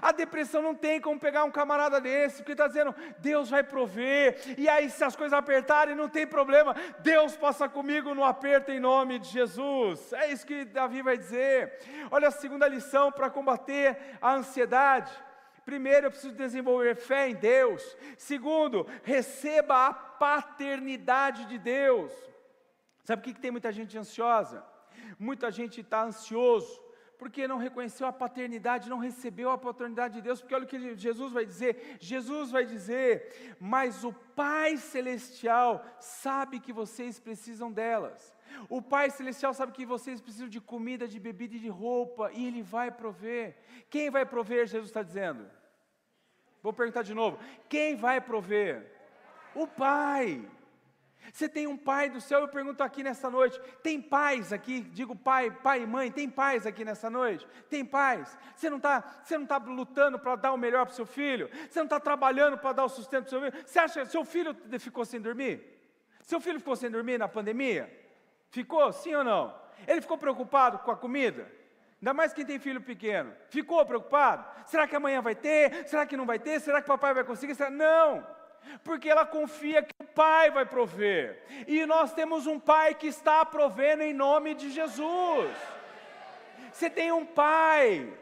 A 0.00 0.10
depressão 0.10 0.62
não 0.62 0.74
tem 0.74 1.00
como 1.00 1.20
pegar 1.20 1.44
um 1.44 1.50
camarada 1.50 2.00
desse, 2.00 2.38
porque 2.38 2.52
está 2.52 2.66
dizendo, 2.66 2.94
Deus 3.18 3.50
vai 3.50 3.62
prover, 3.62 4.54
e 4.56 4.68
aí 4.68 4.88
se 4.88 5.04
as 5.04 5.14
coisas 5.14 5.38
apertarem, 5.38 5.94
não 5.94 6.08
tem 6.08 6.26
problema, 6.26 6.74
Deus 7.00 7.36
passa 7.36 7.68
comigo 7.68 8.14
no 8.14 8.24
aperto 8.24 8.70
em 8.70 8.80
nome 8.80 9.18
de 9.18 9.28
Jesus. 9.28 10.12
É 10.14 10.32
isso 10.32 10.46
que 10.46 10.64
Davi 10.64 11.02
vai 11.02 11.18
dizer. 11.18 11.78
Olha 12.10 12.28
a 12.28 12.30
segunda 12.30 12.66
lição 12.66 13.12
para 13.12 13.28
combater 13.28 13.98
a 14.20 14.32
ansiedade. 14.32 15.12
Primeiro, 15.64 16.06
eu 16.06 16.10
preciso 16.10 16.34
desenvolver 16.34 16.94
fé 16.94 17.28
em 17.28 17.34
Deus. 17.34 17.96
Segundo, 18.16 18.86
receba 19.02 19.88
a 19.88 19.92
paternidade 19.92 21.44
de 21.46 21.58
Deus. 21.58 22.12
Sabe 23.04 23.22
por 23.22 23.34
que 23.34 23.40
tem 23.40 23.50
muita 23.50 23.70
gente 23.72 23.98
ansiosa? 23.98 24.64
Muita 25.18 25.50
gente 25.50 25.80
está 25.80 26.02
ansioso 26.02 26.85
porque 27.18 27.48
não 27.48 27.58
reconheceu 27.58 28.06
a 28.06 28.12
paternidade, 28.12 28.90
não 28.90 28.98
recebeu 28.98 29.50
a 29.50 29.58
paternidade 29.58 30.14
de 30.14 30.22
Deus, 30.22 30.40
porque 30.40 30.54
olha 30.54 30.64
o 30.64 30.68
que 30.68 30.94
Jesus 30.96 31.32
vai 31.32 31.44
dizer: 31.44 31.96
Jesus 32.00 32.50
vai 32.50 32.64
dizer, 32.64 33.56
mas 33.60 34.04
o 34.04 34.12
Pai 34.12 34.76
Celestial 34.76 35.84
sabe 36.00 36.60
que 36.60 36.72
vocês 36.72 37.18
precisam 37.18 37.72
delas. 37.72 38.34
O 38.68 38.80
Pai 38.80 39.10
Celestial 39.10 39.52
sabe 39.52 39.72
que 39.72 39.84
vocês 39.84 40.20
precisam 40.20 40.48
de 40.48 40.60
comida, 40.60 41.06
de 41.08 41.18
bebida 41.18 41.56
e 41.56 41.58
de 41.58 41.68
roupa, 41.68 42.30
e 42.32 42.46
Ele 42.46 42.62
vai 42.62 42.90
prover. 42.90 43.56
Quem 43.90 44.10
vai 44.10 44.24
prover, 44.24 44.66
Jesus 44.66 44.88
está 44.88 45.02
dizendo? 45.02 45.50
Vou 46.62 46.72
perguntar 46.72 47.02
de 47.02 47.14
novo: 47.14 47.38
quem 47.68 47.96
vai 47.96 48.20
prover? 48.20 48.92
O 49.54 49.66
Pai. 49.66 50.46
Você 51.32 51.48
tem 51.48 51.66
um 51.66 51.76
pai 51.76 52.10
do 52.10 52.20
céu, 52.20 52.40
eu 52.40 52.48
pergunto 52.48 52.82
aqui 52.82 53.02
nessa 53.02 53.30
noite: 53.30 53.60
tem 53.82 54.00
pais 54.00 54.52
aqui? 54.52 54.80
Digo 54.80 55.14
pai, 55.14 55.50
pai 55.50 55.82
e 55.82 55.86
mãe, 55.86 56.10
tem 56.10 56.28
pais 56.28 56.66
aqui 56.66 56.84
nessa 56.84 57.10
noite? 57.10 57.46
Tem 57.68 57.84
pais? 57.84 58.36
Você 58.54 58.70
não 58.70 58.76
está 58.76 59.00
tá 59.00 59.56
lutando 59.58 60.18
para 60.18 60.36
dar 60.36 60.52
o 60.52 60.58
melhor 60.58 60.86
para 60.86 60.92
o 60.92 60.96
seu 60.96 61.06
filho? 61.06 61.50
Você 61.68 61.78
não 61.78 61.86
está 61.86 62.00
trabalhando 62.00 62.58
para 62.58 62.72
dar 62.72 62.84
o 62.84 62.88
sustento 62.88 63.24
para 63.24 63.26
o 63.26 63.30
seu 63.30 63.40
filho? 63.40 63.66
Você 63.66 63.78
acha 63.78 64.04
que 64.04 64.12
seu 64.12 64.24
filho 64.24 64.56
ficou 64.78 65.04
sem 65.04 65.20
dormir? 65.20 65.62
Seu 66.22 66.40
filho 66.40 66.58
ficou 66.58 66.76
sem 66.76 66.90
dormir 66.90 67.18
na 67.18 67.28
pandemia? 67.28 67.92
Ficou, 68.50 68.92
sim 68.92 69.14
ou 69.14 69.24
não? 69.24 69.54
Ele 69.86 70.00
ficou 70.00 70.18
preocupado 70.18 70.78
com 70.80 70.90
a 70.90 70.96
comida? 70.96 71.50
Ainda 72.00 72.12
mais 72.12 72.32
quem 72.32 72.44
tem 72.44 72.58
filho 72.58 72.80
pequeno. 72.80 73.32
Ficou 73.48 73.84
preocupado? 73.86 74.44
Será 74.66 74.86
que 74.86 74.94
amanhã 74.94 75.22
vai 75.22 75.34
ter? 75.34 75.88
Será 75.88 76.06
que 76.06 76.16
não 76.16 76.26
vai 76.26 76.38
ter? 76.38 76.60
Será 76.60 76.80
que 76.80 76.88
papai 76.88 77.14
vai 77.14 77.24
conseguir? 77.24 77.54
Será... 77.54 77.70
Não! 77.70 78.35
Porque 78.84 79.08
ela 79.08 79.24
confia 79.24 79.82
que 79.82 79.94
o 80.00 80.06
Pai 80.06 80.50
vai 80.50 80.64
prover. 80.66 81.42
E 81.66 81.84
nós 81.86 82.12
temos 82.12 82.46
um 82.46 82.58
Pai 82.58 82.94
que 82.94 83.06
está 83.06 83.44
provendo 83.44 84.02
em 84.02 84.12
nome 84.12 84.54
de 84.54 84.70
Jesus. 84.70 85.50
Você 86.72 86.90
tem 86.90 87.12
um 87.12 87.24
Pai. 87.24 88.12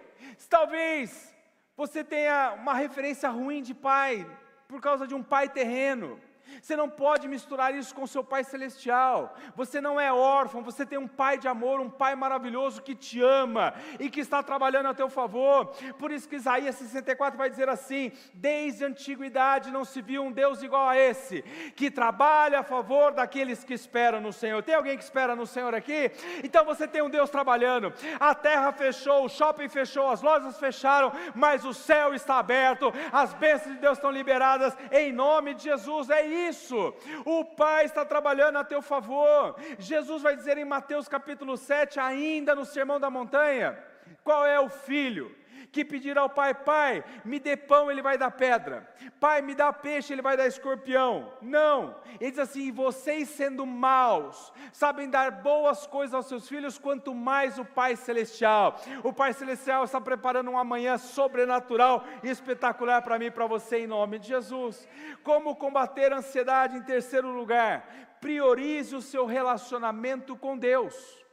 Talvez 0.49 1.35
você 1.77 2.05
tenha 2.05 2.53
uma 2.53 2.75
referência 2.75 3.29
ruim 3.29 3.61
de 3.63 3.75
pai 3.75 4.25
por 4.69 4.81
causa 4.81 5.07
de 5.07 5.15
um 5.15 5.23
pai 5.23 5.49
terreno. 5.49 6.21
Você 6.61 6.77
não 6.77 6.89
pode 6.89 7.29
misturar 7.29 7.75
isso 7.75 7.95
com 7.95 8.07
seu 8.07 8.23
Pai 8.23 8.45
Celestial. 8.45 9.35
Você 9.57 9.81
não 9.81 10.01
é 10.01 10.13
órfão, 10.13 10.63
você 10.63 10.85
tem 10.85 10.99
um 10.99 11.09
Pai 11.09 11.39
de 11.39 11.49
amor, 11.49 11.81
um 11.81 11.91
Pai 11.91 12.15
maravilhoso 12.15 12.83
que 12.83 12.95
te 12.95 13.21
ama 13.21 13.75
e 13.99 14.09
que 14.11 14.21
está 14.21 14.43
trabalhando 14.43 14.89
a 14.89 14.95
teu 14.95 15.09
favor. 15.09 15.67
Por 15.99 16.11
isso 16.11 16.29
que 16.29 16.37
Isaías 16.37 16.77
64 16.77 17.37
vai 17.37 17.51
dizer 17.51 17.69
assim: 17.69 18.13
Desde 18.33 18.85
a 18.85 18.89
antiguidade 18.89 19.71
não 19.71 19.85
se 19.85 20.01
viu 20.01 20.23
um 20.23 20.33
Deus 20.33 20.63
igual 20.63 20.89
a 20.89 20.97
esse, 20.97 21.43
que 21.77 21.91
trabalha 21.91 22.61
a 22.61 22.63
favor 22.63 23.13
daqueles 23.13 23.65
que 23.65 23.75
esperam 23.75 24.21
no 24.21 24.33
Senhor. 24.33 24.63
Tem 24.63 24.75
alguém 24.75 24.97
que 24.97 25.05
espera 25.05 25.35
no 25.35 25.47
Senhor 25.47 25.75
aqui? 25.75 26.11
Então 26.43 26.65
você 26.65 26.87
tem 26.87 27.03
um 27.03 27.11
Deus 27.11 27.31
trabalhando. 27.31 27.93
A 28.19 28.35
terra 28.35 28.73
fechou, 28.73 29.25
o 29.25 29.29
shopping 29.29 29.69
fechou, 29.69 30.11
as 30.11 30.23
lojas 30.23 30.59
fecharam, 30.59 31.13
mas 31.35 31.65
o 31.65 31.75
céu 31.75 32.15
está 32.15 32.39
aberto, 32.39 32.93
as 33.13 33.33
bênçãos 33.35 33.75
de 33.75 33.81
Deus 33.81 33.99
estão 33.99 34.11
liberadas 34.11 34.77
em 34.91 35.13
nome 35.13 35.55
de 35.55 35.65
Jesus. 35.65 36.11
É 36.11 36.25
isso 36.25 36.34
isso. 36.35 36.95
O 37.25 37.45
Pai 37.45 37.85
está 37.85 38.05
trabalhando 38.05 38.57
a 38.57 38.65
teu 38.65 38.83
favor. 38.83 39.57
Jesus 39.79 40.23
vai 40.23 40.37
dizer 40.37 40.59
em 40.59 40.65
Mateus 40.65 41.09
capítulo 41.09 41.57
7, 41.57 42.01
ainda 42.01 42.55
no 42.55 42.65
Sermão 42.65 42.99
da 42.99 43.09
Montanha, 43.11 43.79
qual 44.23 44.47
é 44.47 44.59
o 44.59 44.69
filho? 44.69 45.35
que 45.75 45.85
pedir 45.85 46.17
ao 46.17 46.31
pai: 46.31 46.55
Pai, 46.55 47.05
me 47.25 47.41
dê 47.41 47.57
pão, 47.57 47.91
ele 47.91 48.01
vai 48.01 48.17
dar 48.17 48.31
pedra. 48.31 48.89
Pai, 49.19 49.43
me 49.43 49.55
dá 49.55 49.73
peixe, 49.73 50.13
ele 50.13 50.23
vai 50.23 50.37
dar 50.37 50.47
escorpião. 50.47 51.33
Não. 51.43 51.97
Ele 52.21 52.31
diz 52.31 52.39
assim: 52.39 52.71
vocês 52.71 53.29
sendo 53.29 53.67
maus, 53.67 54.53
sabem 54.73 55.11
dar 55.11 55.43
boas 55.43 55.85
coisas 55.87 56.15
aos 56.15 56.27
seus 56.27 56.49
filhos, 56.49 56.79
quanto 56.79 57.13
mais 57.13 57.59
o 57.59 57.65
Pai 57.65 57.97
Celestial. 57.97 58.81
O 59.03 59.13
Pai 59.13 59.33
Celestial 59.33 59.85
está 59.85 60.01
preparando 60.01 60.51
uma 60.51 60.65
manhã 60.65 60.97
sobrenatural 60.97 62.05
e 62.23 62.31
espetacular 62.31 63.03
para 63.03 63.19
mim 63.19 63.27
e 63.27 63.31
para 63.31 63.47
você, 63.47 63.79
em 63.79 63.87
nome 63.89 64.21
de 64.21 64.29
Jesus. 64.29 64.89
Como 65.25 65.57
combater 65.57 66.13
a 66.13 66.19
ansiedade 66.19 66.77
em 66.77 66.83
terceiro 66.83 67.33
lugar? 67.33 68.17
Priorize 68.21 68.95
o 68.95 69.03
seu 69.03 69.27
relacionamento 69.27 70.37
com 70.37 70.57
Deus. 70.57 71.24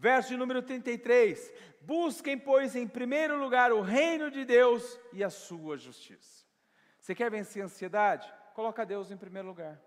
Verso 0.00 0.30
de 0.30 0.36
número 0.38 0.62
33: 0.62 1.52
Busquem, 1.82 2.38
pois, 2.38 2.74
em 2.74 2.88
primeiro 2.88 3.38
lugar 3.38 3.70
o 3.70 3.82
reino 3.82 4.30
de 4.30 4.46
Deus 4.46 4.98
e 5.12 5.22
a 5.22 5.28
sua 5.28 5.76
justiça. 5.76 6.46
Você 6.98 7.14
quer 7.14 7.30
vencer 7.30 7.60
a 7.60 7.66
ansiedade? 7.66 8.32
Coloca 8.54 8.86
Deus 8.86 9.10
em 9.10 9.16
primeiro 9.18 9.48
lugar. 9.48 9.78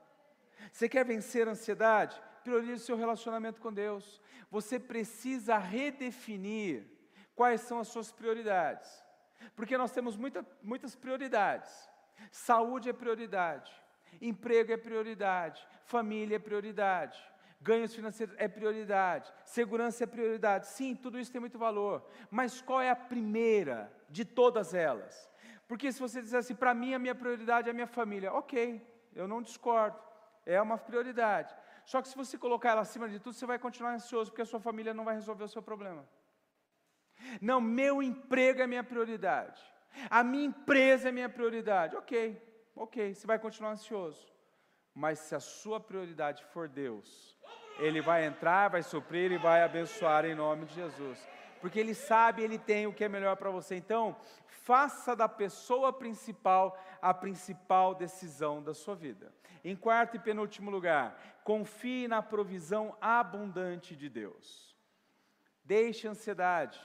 Você 0.71 0.87
quer 0.87 1.03
vencer 1.03 1.47
a 1.47 1.51
ansiedade? 1.51 2.21
Priorize 2.43 2.83
o 2.83 2.85
seu 2.85 2.95
relacionamento 2.95 3.59
com 3.59 3.73
Deus. 3.73 4.21
Você 4.51 4.79
precisa 4.79 5.57
redefinir 5.57 6.85
quais 7.35 7.61
são 7.61 7.79
as 7.79 7.87
suas 7.87 8.11
prioridades. 8.11 9.03
Porque 9.55 9.75
nós 9.79 9.91
temos 9.91 10.15
muita, 10.15 10.45
muitas 10.61 10.95
prioridades. 10.95 11.89
Saúde 12.31 12.87
é 12.87 12.93
prioridade, 12.93 13.73
emprego 14.21 14.71
é 14.71 14.77
prioridade, 14.77 15.67
família 15.85 16.35
é 16.35 16.39
prioridade, 16.39 17.19
ganhos 17.63 17.95
financeiros 17.95 18.35
é 18.37 18.47
prioridade, 18.47 19.33
segurança 19.45 20.03
é 20.03 20.07
prioridade. 20.07 20.67
Sim, 20.67 20.93
tudo 20.95 21.17
isso 21.17 21.31
tem 21.31 21.41
muito 21.41 21.57
valor, 21.57 22.05
mas 22.29 22.61
qual 22.61 22.81
é 22.81 22.89
a 22.89 22.95
primeira 22.95 23.91
de 24.09 24.25
todas 24.25 24.73
elas? 24.73 25.31
Porque 25.67 25.91
se 25.91 25.99
você 25.99 26.21
disser 26.21 26.39
assim, 26.39 26.55
para 26.55 26.73
mim 26.73 26.93
a 26.93 26.99
minha 26.99 27.15
prioridade 27.15 27.69
é 27.69 27.71
a 27.71 27.73
minha 27.73 27.87
família, 27.87 28.33
ok, 28.33 28.85
eu 29.15 29.27
não 29.27 29.41
discordo, 29.41 29.97
é 30.45 30.61
uma 30.61 30.77
prioridade. 30.77 31.55
Só 31.85 32.01
que 32.01 32.09
se 32.09 32.15
você 32.15 32.37
colocar 32.37 32.71
ela 32.71 32.81
acima 32.81 33.07
de 33.07 33.19
tudo, 33.19 33.33
você 33.33 33.45
vai 33.45 33.57
continuar 33.57 33.93
ansioso, 33.93 34.31
porque 34.31 34.41
a 34.41 34.45
sua 34.45 34.59
família 34.59 34.93
não 34.93 35.05
vai 35.05 35.15
resolver 35.15 35.45
o 35.45 35.47
seu 35.47 35.61
problema. 35.61 36.07
Não, 37.41 37.61
meu 37.61 38.03
emprego 38.03 38.61
é 38.61 38.67
minha 38.67 38.83
prioridade, 38.83 39.63
a 40.09 40.23
minha 40.23 40.45
empresa 40.45 41.07
é 41.07 41.11
minha 41.11 41.29
prioridade, 41.29 41.95
ok, 41.95 42.41
ok, 42.75 43.13
você 43.13 43.25
vai 43.25 43.39
continuar 43.39 43.71
ansioso. 43.71 44.32
Mas 44.93 45.19
se 45.19 45.35
a 45.35 45.39
sua 45.39 45.79
prioridade 45.79 46.43
for 46.53 46.67
Deus, 46.67 47.37
ele 47.79 48.01
vai 48.01 48.25
entrar, 48.25 48.69
vai 48.69 48.83
suprir 48.83 49.31
e 49.31 49.37
vai 49.37 49.63
abençoar 49.63 50.25
em 50.25 50.35
nome 50.35 50.65
de 50.65 50.75
Jesus. 50.75 51.27
Porque 51.63 51.79
Ele 51.79 51.93
sabe, 51.93 52.43
Ele 52.43 52.59
tem 52.59 52.85
o 52.87 52.93
que 52.93 53.05
é 53.05 53.07
melhor 53.07 53.37
para 53.37 53.49
você. 53.49 53.75
Então, 53.75 54.17
faça 54.47 55.15
da 55.15 55.29
pessoa 55.29 55.93
principal 55.93 56.77
a 57.01 57.13
principal 57.13 57.95
decisão 57.95 58.61
da 58.61 58.73
sua 58.73 58.95
vida. 58.95 59.33
Em 59.63 59.73
quarto 59.73 60.17
e 60.17 60.19
penúltimo 60.19 60.69
lugar, 60.69 61.17
confie 61.41 62.05
na 62.05 62.21
provisão 62.21 62.97
abundante 62.99 63.95
de 63.95 64.09
Deus. 64.09 64.75
Deixe 65.63 66.05
a 66.05 66.11
ansiedade 66.11 66.79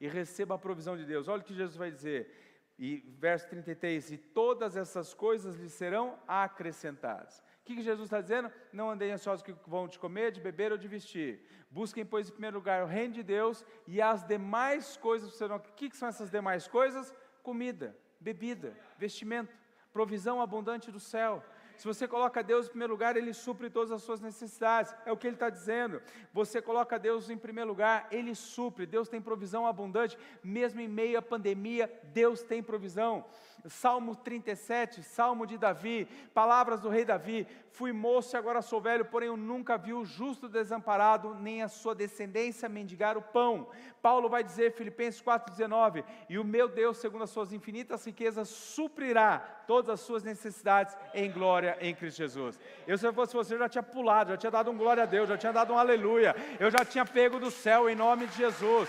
e 0.00 0.08
receba 0.08 0.54
a 0.54 0.58
provisão 0.58 0.96
de 0.96 1.04
Deus. 1.04 1.28
Olha 1.28 1.42
o 1.42 1.44
que 1.44 1.54
Jesus 1.54 1.76
vai 1.76 1.90
dizer. 1.90 2.74
E 2.78 3.04
verso 3.18 3.48
33: 3.50 4.12
E 4.12 4.16
todas 4.16 4.78
essas 4.78 5.12
coisas 5.12 5.56
lhe 5.56 5.68
serão 5.68 6.18
acrescentadas. 6.26 7.42
O 7.62 7.64
que, 7.64 7.80
Jesus 7.80 8.06
está 8.06 8.20
dizendo? 8.20 8.50
Não 8.72 8.90
andei 8.90 9.12
ansiosos 9.12 9.42
que 9.42 9.54
vão 9.68 9.86
de 9.86 9.96
comer, 9.96 10.32
de 10.32 10.40
beber 10.40 10.72
ou 10.72 10.78
de 10.78 10.88
vestir. 10.88 11.40
Busquem, 11.70 12.04
pois, 12.04 12.28
em 12.28 12.32
primeiro 12.32 12.56
lugar 12.56 12.82
o 12.82 12.86
reino 12.86 13.14
de 13.14 13.22
Deus 13.22 13.64
e 13.86 14.02
as 14.02 14.26
demais 14.26 14.96
coisas 14.96 15.32
serão. 15.34 15.56
O 15.56 15.60
que 15.60 15.96
são 15.96 16.08
essas 16.08 16.28
demais 16.28 16.66
coisas? 16.66 17.14
Comida, 17.40 17.96
bebida, 18.18 18.76
vestimento, 18.98 19.56
provisão 19.92 20.42
abundante 20.42 20.90
do 20.90 20.98
céu. 20.98 21.42
Se 21.76 21.86
você 21.86 22.06
coloca 22.06 22.42
Deus 22.42 22.66
em 22.66 22.70
primeiro 22.70 22.92
lugar, 22.92 23.16
Ele 23.16 23.32
supre 23.32 23.70
todas 23.70 23.90
as 23.92 24.02
suas 24.02 24.20
necessidades. 24.20 24.94
É 25.04 25.12
o 25.12 25.16
que 25.16 25.26
Ele 25.26 25.36
está 25.36 25.50
dizendo. 25.50 26.00
Você 26.32 26.60
coloca 26.60 26.98
Deus 26.98 27.30
em 27.30 27.36
primeiro 27.36 27.70
lugar, 27.70 28.08
Ele 28.10 28.34
supre. 28.34 28.86
Deus 28.86 29.08
tem 29.08 29.20
provisão 29.20 29.66
abundante, 29.66 30.18
mesmo 30.42 30.80
em 30.80 30.88
meio 30.88 31.18
à 31.18 31.22
pandemia, 31.22 31.92
Deus 32.12 32.42
tem 32.42 32.62
provisão. 32.62 33.24
Salmo 33.66 34.16
37, 34.16 35.02
Salmo 35.02 35.46
de 35.46 35.56
Davi, 35.56 36.08
palavras 36.34 36.80
do 36.80 36.88
rei 36.88 37.04
Davi: 37.04 37.46
Fui 37.72 37.90
moço 37.90 38.36
e 38.36 38.38
agora 38.38 38.60
sou 38.60 38.82
velho, 38.82 39.06
porém 39.06 39.28
eu 39.28 39.36
nunca 39.36 39.78
vi 39.78 39.94
o 39.94 40.04
justo 40.04 40.46
desamparado, 40.46 41.34
nem 41.34 41.62
a 41.62 41.68
sua 41.68 41.94
descendência 41.94 42.68
mendigar 42.68 43.16
o 43.16 43.22
pão. 43.22 43.66
Paulo 44.02 44.28
vai 44.28 44.44
dizer, 44.44 44.74
Filipenses 44.74 45.22
4,19: 45.22 46.04
E 46.28 46.38
o 46.38 46.44
meu 46.44 46.68
Deus, 46.68 46.98
segundo 46.98 47.24
as 47.24 47.30
suas 47.30 47.50
infinitas 47.50 48.04
riquezas, 48.04 48.48
suprirá 48.48 49.38
todas 49.66 49.88
as 49.88 50.00
suas 50.00 50.22
necessidades 50.22 50.94
em 51.14 51.32
glória 51.32 51.78
em 51.80 51.94
Cristo 51.94 52.18
Jesus. 52.18 52.60
Eu, 52.86 52.98
se 52.98 53.06
eu 53.06 53.14
fosse 53.14 53.32
você, 53.32 53.54
eu 53.54 53.58
já 53.58 53.70
tinha 53.70 53.82
pulado, 53.82 54.32
já 54.32 54.36
tinha 54.36 54.50
dado 54.50 54.70
um 54.70 54.76
glória 54.76 55.04
a 55.04 55.06
Deus, 55.06 55.26
já 55.26 55.38
tinha 55.38 55.52
dado 55.52 55.72
um 55.72 55.78
aleluia, 55.78 56.36
eu 56.60 56.70
já 56.70 56.84
tinha 56.84 57.06
pego 57.06 57.40
do 57.40 57.50
céu 57.50 57.88
em 57.88 57.94
nome 57.94 58.26
de 58.26 58.36
Jesus. 58.36 58.86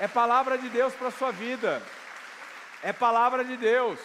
É 0.00 0.08
palavra 0.08 0.58
de 0.58 0.68
Deus 0.70 0.92
para 0.94 1.06
a 1.06 1.12
sua 1.12 1.30
vida. 1.30 1.80
É 2.82 2.92
palavra 2.92 3.44
de 3.44 3.56
Deus. 3.56 4.00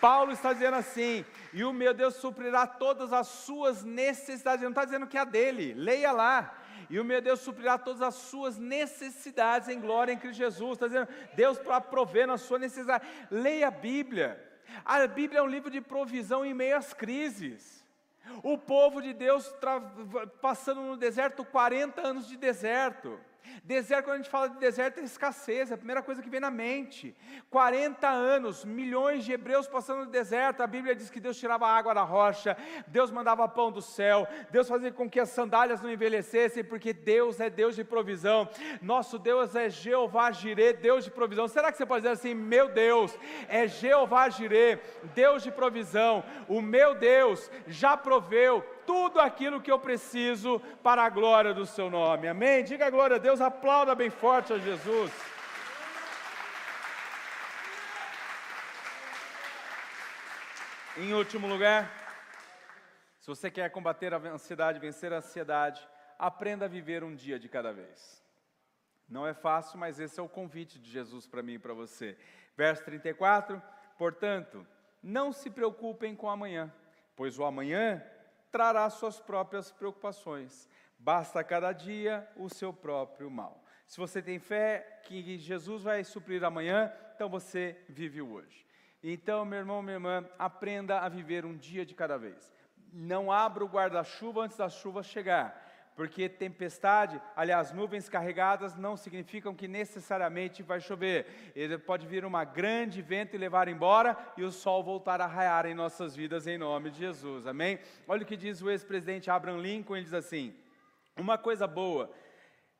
Paulo 0.00 0.32
está 0.32 0.52
dizendo 0.52 0.76
assim: 0.76 1.24
e 1.54 1.62
o 1.62 1.72
meu 1.72 1.94
Deus 1.94 2.16
suprirá 2.16 2.66
todas 2.66 3.12
as 3.12 3.28
suas 3.28 3.84
necessidades. 3.84 4.60
Ele 4.60 4.64
não 4.64 4.70
está 4.72 4.84
dizendo 4.84 5.06
que 5.06 5.16
é 5.16 5.20
a 5.20 5.24
dele, 5.24 5.72
leia 5.72 6.10
lá. 6.10 6.52
E 6.90 6.98
o 6.98 7.04
meu 7.04 7.22
Deus 7.22 7.38
suprirá 7.38 7.78
todas 7.78 8.02
as 8.02 8.16
suas 8.16 8.58
necessidades 8.58 9.68
em 9.68 9.80
glória 9.80 10.12
em 10.12 10.18
Cristo 10.18 10.36
Jesus. 10.36 10.72
Está 10.72 10.88
dizendo, 10.88 11.08
Deus 11.34 11.56
para 11.56 11.80
prover 11.80 12.26
na 12.26 12.36
sua 12.36 12.58
necessidade. 12.58 13.06
Leia 13.30 13.68
a 13.68 13.70
Bíblia. 13.70 14.36
A 14.84 15.06
Bíblia 15.06 15.38
é 15.38 15.42
um 15.42 15.46
livro 15.46 15.70
de 15.70 15.80
provisão 15.80 16.44
em 16.44 16.52
meio 16.52 16.76
às 16.76 16.92
crises. 16.92 17.86
O 18.42 18.58
povo 18.58 19.00
de 19.00 19.12
Deus 19.12 19.54
passando 20.42 20.80
no 20.80 20.96
deserto 20.96 21.44
40 21.44 22.04
anos 22.04 22.26
de 22.26 22.36
deserto. 22.36 23.20
Deserto, 23.62 24.04
quando 24.04 24.14
a 24.14 24.16
gente 24.18 24.30
fala 24.30 24.48
de 24.48 24.58
deserto, 24.58 25.00
é 25.00 25.04
escassez, 25.04 25.70
é 25.70 25.74
a 25.74 25.78
primeira 25.78 26.02
coisa 26.02 26.22
que 26.22 26.28
vem 26.28 26.40
na 26.40 26.50
mente. 26.50 27.14
40 27.50 28.08
anos, 28.08 28.64
milhões 28.64 29.24
de 29.24 29.32
hebreus 29.32 29.66
passando 29.66 30.04
no 30.04 30.10
deserto, 30.10 30.62
a 30.62 30.66
Bíblia 30.66 30.94
diz 30.94 31.10
que 31.10 31.20
Deus 31.20 31.38
tirava 31.38 31.66
água 31.66 31.94
da 31.94 32.02
rocha, 32.02 32.56
Deus 32.86 33.10
mandava 33.10 33.48
pão 33.48 33.70
do 33.70 33.80
céu, 33.80 34.26
Deus 34.50 34.68
fazia 34.68 34.92
com 34.92 35.08
que 35.08 35.20
as 35.20 35.30
sandálias 35.30 35.80
não 35.80 35.90
envelhecessem, 35.90 36.64
porque 36.64 36.92
Deus 36.92 37.40
é 37.40 37.48
Deus 37.48 37.76
de 37.76 37.84
provisão, 37.84 38.48
nosso 38.82 39.18
Deus 39.18 39.54
é 39.54 39.70
Jeová 39.70 40.30
Jirê, 40.30 40.72
Deus 40.72 41.04
de 41.04 41.10
provisão. 41.10 41.48
Será 41.48 41.70
que 41.70 41.78
você 41.78 41.86
pode 41.86 42.02
dizer 42.02 42.14
assim, 42.14 42.34
meu 42.34 42.68
Deus, 42.68 43.16
é 43.48 43.66
Jeová 43.66 44.28
Jirê, 44.28 44.78
Deus 45.14 45.42
de 45.42 45.50
provisão, 45.50 46.24
o 46.48 46.60
meu 46.60 46.94
Deus 46.94 47.50
já 47.66 47.96
proveu 47.96 48.64
tudo 48.86 49.20
aquilo 49.20 49.60
que 49.60 49.70
eu 49.70 49.78
preciso 49.78 50.60
para 50.82 51.04
a 51.04 51.08
glória 51.08 51.52
do 51.52 51.66
seu 51.66 51.90
nome. 51.90 52.28
Amém? 52.28 52.64
Diga 52.64 52.90
glória 52.90 53.16
a 53.16 53.18
Deus, 53.18 53.40
aplauda 53.40 53.94
bem 53.94 54.10
forte 54.10 54.52
a 54.52 54.58
Jesus. 54.58 55.10
Em 60.96 61.12
último 61.12 61.48
lugar, 61.48 61.90
se 63.18 63.26
você 63.26 63.50
quer 63.50 63.68
combater 63.70 64.14
a 64.14 64.18
ansiedade, 64.18 64.78
vencer 64.78 65.12
a 65.12 65.16
ansiedade, 65.16 65.86
aprenda 66.18 66.66
a 66.66 66.68
viver 66.68 67.02
um 67.02 67.14
dia 67.14 67.38
de 67.38 67.48
cada 67.48 67.72
vez. 67.72 68.22
Não 69.08 69.26
é 69.26 69.34
fácil, 69.34 69.78
mas 69.78 69.98
esse 69.98 70.20
é 70.20 70.22
o 70.22 70.28
convite 70.28 70.78
de 70.78 70.90
Jesus 70.90 71.26
para 71.26 71.42
mim 71.42 71.54
e 71.54 71.58
para 71.58 71.74
você. 71.74 72.16
Verso 72.56 72.84
34: 72.84 73.60
Portanto, 73.98 74.66
não 75.02 75.32
se 75.32 75.50
preocupem 75.50 76.14
com 76.14 76.30
amanhã, 76.30 76.72
pois 77.16 77.38
o 77.38 77.44
amanhã 77.44 78.02
trará 78.54 78.88
suas 78.88 79.18
próprias 79.18 79.72
preocupações. 79.72 80.68
Basta 80.96 81.42
cada 81.42 81.72
dia 81.72 82.24
o 82.36 82.48
seu 82.48 82.72
próprio 82.72 83.28
mal. 83.28 83.60
Se 83.84 83.98
você 83.98 84.22
tem 84.22 84.38
fé 84.38 85.00
que 85.02 85.36
Jesus 85.38 85.82
vai 85.82 86.04
suprir 86.04 86.44
amanhã, 86.44 86.92
então 87.16 87.28
você 87.28 87.84
vive 87.88 88.22
hoje. 88.22 88.64
Então, 89.02 89.44
meu 89.44 89.58
irmão, 89.58 89.82
minha 89.82 89.96
irmã, 89.96 90.24
aprenda 90.38 91.00
a 91.00 91.08
viver 91.08 91.44
um 91.44 91.56
dia 91.56 91.84
de 91.84 91.96
cada 91.96 92.16
vez. 92.16 92.54
Não 92.92 93.32
abra 93.32 93.64
o 93.64 93.68
guarda-chuva 93.68 94.42
antes 94.42 94.56
da 94.56 94.68
chuva 94.68 95.02
chegar 95.02 95.63
porque 95.94 96.28
tempestade, 96.28 97.20
aliás, 97.36 97.72
nuvens 97.72 98.08
carregadas 98.08 98.74
não 98.76 98.96
significam 98.96 99.54
que 99.54 99.68
necessariamente 99.68 100.62
vai 100.62 100.80
chover. 100.80 101.52
Ele 101.54 101.78
pode 101.78 102.06
vir 102.06 102.24
uma 102.24 102.44
grande 102.44 103.00
vento 103.00 103.34
e 103.34 103.38
levar 103.38 103.68
embora 103.68 104.16
e 104.36 104.42
o 104.42 104.50
sol 104.50 104.82
voltar 104.82 105.20
a 105.20 105.26
raiar 105.26 105.66
em 105.66 105.74
nossas 105.74 106.16
vidas 106.16 106.46
em 106.46 106.58
nome 106.58 106.90
de 106.90 106.98
Jesus. 106.98 107.46
Amém? 107.46 107.78
Olha 108.08 108.22
o 108.22 108.26
que 108.26 108.36
diz 108.36 108.60
o 108.60 108.70
ex-presidente 108.70 109.30
Abraham 109.30 109.58
Lincoln, 109.58 109.96
ele 109.96 110.04
diz 110.04 110.14
assim: 110.14 110.54
"Uma 111.16 111.38
coisa 111.38 111.66
boa 111.66 112.10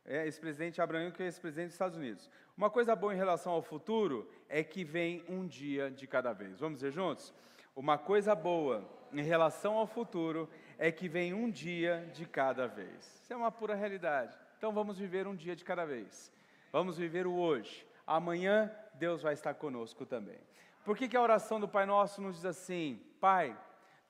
é 0.04 0.24
ex-presidente 0.24 0.82
Abraham 0.82 1.06
Lincoln, 1.06 1.22
ex-presidente 1.22 1.66
dos 1.66 1.74
Estados 1.74 1.96
Unidos. 1.96 2.28
Uma 2.56 2.68
coisa 2.68 2.94
boa 2.94 3.14
em 3.14 3.16
relação 3.16 3.52
ao 3.52 3.62
futuro 3.62 4.28
é 4.48 4.62
que 4.62 4.84
vem 4.84 5.24
um 5.28 5.46
dia 5.46 5.90
de 5.90 6.06
cada 6.06 6.32
vez. 6.32 6.60
Vamos 6.60 6.78
dizer 6.80 6.92
juntos? 6.92 7.32
Uma 7.74 7.96
coisa 7.96 8.34
boa 8.34 8.86
em 9.12 9.22
relação 9.22 9.74
ao 9.74 9.86
futuro 9.86 10.48
é 10.48 10.63
que 10.90 11.08
vem 11.08 11.32
um 11.32 11.50
dia 11.50 12.08
de 12.12 12.26
cada 12.26 12.66
vez. 12.66 13.20
Isso 13.22 13.32
é 13.32 13.36
uma 13.36 13.52
pura 13.52 13.74
realidade. 13.74 14.36
Então 14.58 14.72
vamos 14.72 14.98
viver 14.98 15.26
um 15.26 15.34
dia 15.34 15.54
de 15.54 15.64
cada 15.64 15.84
vez. 15.84 16.32
Vamos 16.72 16.96
viver 16.96 17.26
o 17.26 17.34
hoje. 17.34 17.86
Amanhã 18.06 18.70
Deus 18.94 19.22
vai 19.22 19.34
estar 19.34 19.54
conosco 19.54 20.04
também. 20.04 20.38
Por 20.84 20.96
que, 20.96 21.08
que 21.08 21.16
a 21.16 21.22
oração 21.22 21.58
do 21.58 21.68
Pai 21.68 21.86
Nosso 21.86 22.20
nos 22.20 22.36
diz 22.36 22.44
assim: 22.44 23.00
Pai, 23.20 23.56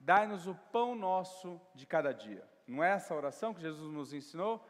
dai-nos 0.00 0.46
o 0.46 0.54
pão 0.72 0.94
nosso 0.94 1.60
de 1.74 1.86
cada 1.86 2.12
dia? 2.12 2.44
Não 2.66 2.82
é 2.82 2.92
essa 2.92 3.14
a 3.14 3.16
oração 3.16 3.54
que 3.54 3.60
Jesus 3.60 3.92
nos 3.92 4.12
ensinou? 4.12 4.66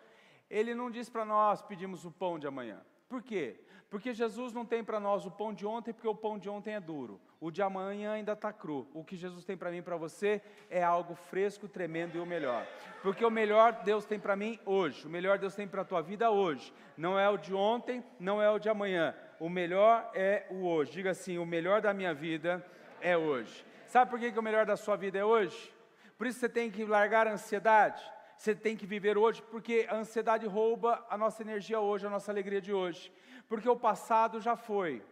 Ele 0.50 0.74
não 0.74 0.90
diz 0.90 1.08
para 1.08 1.24
nós 1.24 1.62
pedimos 1.62 2.04
o 2.04 2.10
pão 2.10 2.38
de 2.38 2.46
amanhã. 2.46 2.80
Por 3.14 3.22
quê? 3.22 3.54
Porque 3.88 4.12
Jesus 4.12 4.52
não 4.52 4.66
tem 4.66 4.82
para 4.82 4.98
nós 4.98 5.24
o 5.24 5.30
pão 5.30 5.54
de 5.54 5.64
ontem, 5.64 5.92
porque 5.92 6.08
o 6.08 6.16
pão 6.16 6.36
de 6.36 6.50
ontem 6.50 6.74
é 6.74 6.80
duro. 6.80 7.20
O 7.40 7.48
de 7.48 7.62
amanhã 7.62 8.10
ainda 8.10 8.32
está 8.32 8.52
cru. 8.52 8.88
O 8.92 9.04
que 9.04 9.14
Jesus 9.14 9.44
tem 9.44 9.56
para 9.56 9.70
mim 9.70 9.76
e 9.76 9.82
para 9.82 9.96
você 9.96 10.42
é 10.68 10.82
algo 10.82 11.14
fresco, 11.14 11.68
tremendo 11.68 12.18
e 12.18 12.20
o 12.20 12.26
melhor. 12.26 12.66
Porque 13.04 13.24
o 13.24 13.30
melhor 13.30 13.84
Deus 13.84 14.04
tem 14.04 14.18
para 14.18 14.34
mim 14.34 14.58
hoje. 14.66 15.06
O 15.06 15.08
melhor 15.08 15.38
Deus 15.38 15.54
tem 15.54 15.68
para 15.68 15.82
a 15.82 15.84
tua 15.84 16.02
vida 16.02 16.28
hoje. 16.28 16.74
Não 16.96 17.16
é 17.16 17.30
o 17.30 17.36
de 17.36 17.54
ontem, 17.54 18.02
não 18.18 18.42
é 18.42 18.50
o 18.50 18.58
de 18.58 18.68
amanhã. 18.68 19.14
O 19.38 19.48
melhor 19.48 20.10
é 20.12 20.44
o 20.50 20.66
hoje. 20.66 20.90
Diga 20.90 21.10
assim: 21.12 21.38
o 21.38 21.46
melhor 21.46 21.80
da 21.80 21.94
minha 21.94 22.12
vida 22.12 22.66
é 23.00 23.16
hoje. 23.16 23.64
Sabe 23.86 24.10
por 24.10 24.18
que, 24.18 24.32
que 24.32 24.38
o 24.40 24.42
melhor 24.42 24.66
da 24.66 24.76
sua 24.76 24.96
vida 24.96 25.20
é 25.20 25.24
hoje? 25.24 25.72
Por 26.18 26.26
isso 26.26 26.40
você 26.40 26.48
tem 26.48 26.68
que 26.68 26.84
largar 26.84 27.28
a 27.28 27.34
ansiedade. 27.34 28.02
Você 28.36 28.54
tem 28.54 28.76
que 28.76 28.86
viver 28.86 29.16
hoje, 29.16 29.42
porque 29.42 29.86
a 29.88 29.96
ansiedade 29.96 30.46
rouba 30.46 31.04
a 31.08 31.16
nossa 31.16 31.42
energia 31.42 31.80
hoje, 31.80 32.06
a 32.06 32.10
nossa 32.10 32.30
alegria 32.30 32.60
de 32.60 32.72
hoje 32.72 33.12
porque 33.48 33.68
o 33.68 33.76
passado 33.76 34.40
já 34.40 34.56
foi, 34.56 35.04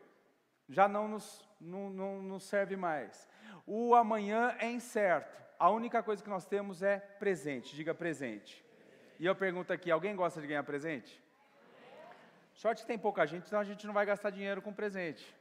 já 0.68 0.88
não 0.88 1.08
nos, 1.08 1.48
não, 1.60 1.90
não, 2.22 2.38
serve 2.38 2.76
mais. 2.76 3.28
O 3.66 3.94
amanhã 3.94 4.56
é 4.58 4.70
incerto, 4.70 5.40
a 5.58 5.70
única 5.70 6.02
coisa 6.02 6.22
que 6.22 6.30
nós 6.30 6.46
temos 6.46 6.82
é 6.82 6.98
presente, 6.98 7.76
diga 7.76 7.94
presente. 7.94 8.64
E 9.18 9.26
eu 9.26 9.34
pergunto 9.34 9.72
aqui: 9.72 9.90
alguém 9.90 10.16
gosta 10.16 10.40
de 10.40 10.46
ganhar 10.46 10.64
presente? 10.64 11.22
Sorte 12.54 12.86
tem 12.86 12.98
pouca 12.98 13.26
gente, 13.26 13.46
então 13.46 13.60
a 13.60 13.64
gente 13.64 13.86
não 13.86 13.94
vai 13.94 14.04
gastar 14.04 14.30
dinheiro 14.30 14.60
com 14.60 14.72
presente. 14.72 15.34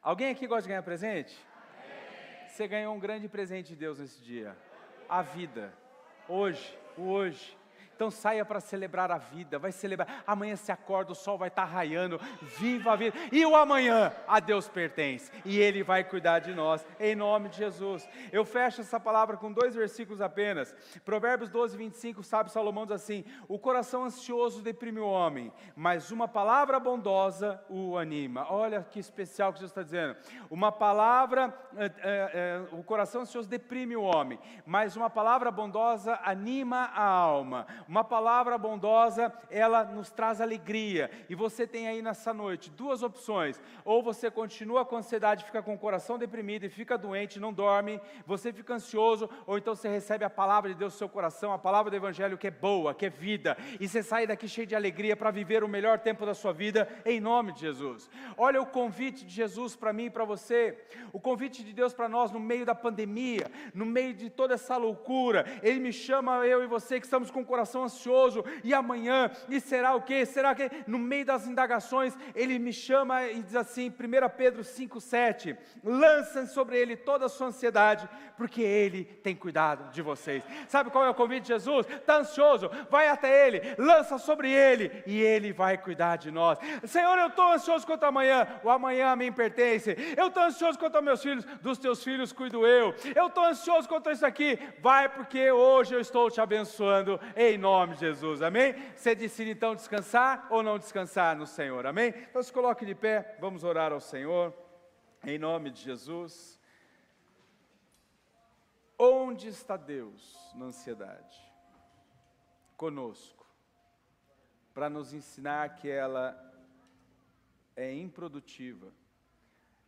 Alguém 0.00 0.30
aqui 0.30 0.46
gosta 0.46 0.62
de 0.62 0.68
ganhar 0.68 0.82
presente? 0.82 1.38
Você 2.48 2.66
ganhou 2.66 2.94
um 2.94 2.98
grande 2.98 3.28
presente 3.28 3.68
de 3.68 3.76
Deus 3.76 3.98
nesse 3.98 4.20
dia. 4.20 4.56
A 5.08 5.22
vida. 5.22 5.72
Hoje, 6.28 6.78
o 6.96 7.02
hoje. 7.10 7.61
Então 8.02 8.10
saia 8.10 8.44
para 8.44 8.58
celebrar 8.58 9.12
a 9.12 9.18
vida, 9.18 9.60
vai 9.60 9.70
celebrar. 9.70 10.24
Amanhã 10.26 10.56
se 10.56 10.72
acorda, 10.72 11.12
o 11.12 11.14
sol 11.14 11.38
vai 11.38 11.46
estar 11.46 11.62
tá 11.62 11.72
raiando, 11.72 12.20
viva 12.58 12.90
a 12.90 12.96
vida. 12.96 13.16
E 13.30 13.46
o 13.46 13.54
amanhã 13.54 14.12
a 14.26 14.40
Deus 14.40 14.68
pertence, 14.68 15.30
e 15.44 15.60
Ele 15.60 15.84
vai 15.84 16.02
cuidar 16.02 16.40
de 16.40 16.52
nós, 16.52 16.84
em 16.98 17.14
nome 17.14 17.48
de 17.48 17.58
Jesus. 17.58 18.08
Eu 18.32 18.44
fecho 18.44 18.80
essa 18.80 18.98
palavra 18.98 19.36
com 19.36 19.52
dois 19.52 19.76
versículos 19.76 20.20
apenas. 20.20 20.74
Provérbios 21.04 21.48
12, 21.48 21.76
25, 21.76 22.24
sabe 22.24 22.50
Salomão 22.50 22.84
diz 22.84 22.96
assim: 22.96 23.24
O 23.46 23.56
coração 23.56 24.02
ansioso 24.02 24.62
deprime 24.62 24.98
o 24.98 25.06
homem, 25.06 25.52
mas 25.76 26.10
uma 26.10 26.26
palavra 26.26 26.80
bondosa 26.80 27.62
o 27.68 27.96
anima. 27.96 28.48
Olha 28.50 28.82
que 28.82 28.98
especial 28.98 29.52
que 29.52 29.60
Jesus 29.60 29.70
está 29.70 29.84
dizendo. 29.84 30.16
Uma 30.50 30.72
palavra, 30.72 31.56
é, 31.76 31.92
é, 32.02 32.62
o 32.72 32.82
coração 32.82 33.20
ansioso 33.20 33.48
deprime 33.48 33.94
o 33.94 34.02
homem, 34.02 34.40
mas 34.66 34.96
uma 34.96 35.08
palavra 35.08 35.52
bondosa 35.52 36.18
anima 36.24 36.90
a 36.92 37.04
alma. 37.04 37.64
Uma 37.92 38.02
palavra 38.02 38.56
bondosa, 38.56 39.30
ela 39.50 39.84
nos 39.84 40.10
traz 40.10 40.40
alegria. 40.40 41.10
E 41.28 41.34
você 41.34 41.66
tem 41.66 41.88
aí 41.88 42.00
nessa 42.00 42.32
noite 42.32 42.70
duas 42.70 43.02
opções: 43.02 43.60
ou 43.84 44.02
você 44.02 44.30
continua 44.30 44.82
com 44.82 44.96
ansiedade, 44.96 45.44
fica 45.44 45.62
com 45.62 45.74
o 45.74 45.78
coração 45.78 46.16
deprimido 46.16 46.64
e 46.64 46.70
fica 46.70 46.96
doente, 46.96 47.38
não 47.38 47.52
dorme, 47.52 48.00
você 48.24 48.50
fica 48.50 48.72
ansioso, 48.72 49.28
ou 49.46 49.58
então 49.58 49.74
você 49.74 49.90
recebe 49.90 50.24
a 50.24 50.30
palavra 50.30 50.70
de 50.70 50.78
Deus 50.78 50.94
no 50.94 50.98
seu 51.00 51.06
coração, 51.06 51.52
a 51.52 51.58
palavra 51.58 51.90
do 51.90 51.94
Evangelho 51.94 52.38
que 52.38 52.46
é 52.46 52.50
boa, 52.50 52.94
que 52.94 53.04
é 53.04 53.10
vida, 53.10 53.58
e 53.78 53.86
você 53.86 54.02
sai 54.02 54.26
daqui 54.26 54.48
cheio 54.48 54.66
de 54.66 54.74
alegria 54.74 55.14
para 55.14 55.30
viver 55.30 55.62
o 55.62 55.68
melhor 55.68 55.98
tempo 55.98 56.24
da 56.24 56.32
sua 56.32 56.54
vida, 56.54 56.88
em 57.04 57.20
nome 57.20 57.52
de 57.52 57.60
Jesus. 57.60 58.08
Olha 58.38 58.62
o 58.62 58.64
convite 58.64 59.26
de 59.26 59.34
Jesus 59.34 59.76
para 59.76 59.92
mim 59.92 60.06
e 60.06 60.10
para 60.10 60.24
você, 60.24 60.78
o 61.12 61.20
convite 61.20 61.62
de 61.62 61.74
Deus 61.74 61.92
para 61.92 62.08
nós 62.08 62.30
no 62.30 62.40
meio 62.40 62.64
da 62.64 62.74
pandemia, 62.74 63.50
no 63.74 63.84
meio 63.84 64.14
de 64.14 64.30
toda 64.30 64.54
essa 64.54 64.78
loucura, 64.78 65.44
Ele 65.62 65.78
me 65.78 65.92
chama, 65.92 66.46
eu 66.46 66.64
e 66.64 66.66
você 66.66 66.98
que 66.98 67.04
estamos 67.04 67.30
com 67.30 67.42
o 67.42 67.44
coração 67.44 67.71
ansioso, 67.80 68.44
e 68.64 68.74
amanhã, 68.74 69.30
e 69.48 69.60
será 69.60 69.94
o 69.94 70.02
que? 70.02 70.26
Será 70.26 70.54
que 70.54 70.70
no 70.86 70.98
meio 70.98 71.24
das 71.24 71.46
indagações 71.46 72.16
ele 72.34 72.58
me 72.58 72.72
chama 72.72 73.26
e 73.26 73.42
diz 73.42 73.56
assim, 73.56 73.88
1 73.88 74.36
Pedro 74.36 74.62
5,7: 74.62 75.56
lançem 75.82 76.46
sobre 76.46 76.78
ele 76.78 76.96
toda 76.96 77.26
a 77.26 77.28
sua 77.28 77.48
ansiedade, 77.48 78.08
porque 78.36 78.62
ele 78.62 79.04
tem 79.04 79.34
cuidado 79.36 79.90
de 79.92 80.02
vocês. 80.02 80.44
Sabe 80.68 80.90
qual 80.90 81.04
é 81.04 81.10
o 81.10 81.14
convite 81.14 81.42
de 81.42 81.48
Jesus? 81.48 81.86
Está 81.88 82.18
ansioso, 82.18 82.70
vai 82.90 83.08
até 83.08 83.46
ele, 83.46 83.60
lança 83.78 84.18
sobre 84.18 84.50
ele, 84.50 85.02
e 85.06 85.20
ele 85.20 85.52
vai 85.52 85.78
cuidar 85.78 86.16
de 86.16 86.30
nós. 86.30 86.58
Senhor, 86.84 87.18
eu 87.18 87.28
estou 87.28 87.52
ansioso 87.52 87.86
quanto 87.86 88.04
amanhã, 88.04 88.46
o 88.62 88.70
amanhã 88.70 89.10
a 89.10 89.16
mim 89.16 89.32
pertence. 89.32 89.96
Eu 90.16 90.28
estou 90.28 90.42
ansioso 90.42 90.78
quanto 90.78 90.96
aos 90.96 91.04
meus 91.04 91.22
filhos, 91.22 91.44
dos 91.60 91.78
teus 91.78 92.02
filhos 92.02 92.32
cuido 92.32 92.66
eu. 92.66 92.94
Eu 93.14 93.26
estou 93.26 93.44
ansioso 93.44 93.88
quanto 93.88 94.08
a 94.08 94.12
isso 94.12 94.26
aqui, 94.26 94.58
vai 94.80 95.08
porque 95.08 95.50
hoje 95.50 95.94
eu 95.94 96.00
estou 96.00 96.30
te 96.30 96.40
abençoando 96.40 97.20
em 97.36 97.58
nome 97.62 97.94
de 97.94 98.00
Jesus, 98.00 98.42
amém? 98.42 98.74
Você 98.94 99.14
decide 99.14 99.52
então 99.52 99.74
descansar 99.74 100.48
ou 100.50 100.62
não 100.62 100.78
descansar 100.78 101.36
no 101.36 101.46
Senhor, 101.46 101.86
amém? 101.86 102.08
Então 102.08 102.42
se 102.42 102.52
coloque 102.52 102.84
de 102.84 102.94
pé, 102.94 103.36
vamos 103.40 103.64
orar 103.64 103.92
ao 103.92 104.00
Senhor, 104.00 104.52
em 105.24 105.38
nome 105.38 105.70
de 105.70 105.80
Jesus. 105.80 106.60
Onde 108.98 109.48
está 109.48 109.76
Deus 109.76 110.52
na 110.54 110.66
ansiedade? 110.66 111.40
Conosco, 112.76 113.46
para 114.74 114.90
nos 114.90 115.14
ensinar 115.14 115.76
que 115.76 115.88
ela 115.88 116.36
é 117.76 117.94
improdutiva, 117.94 118.92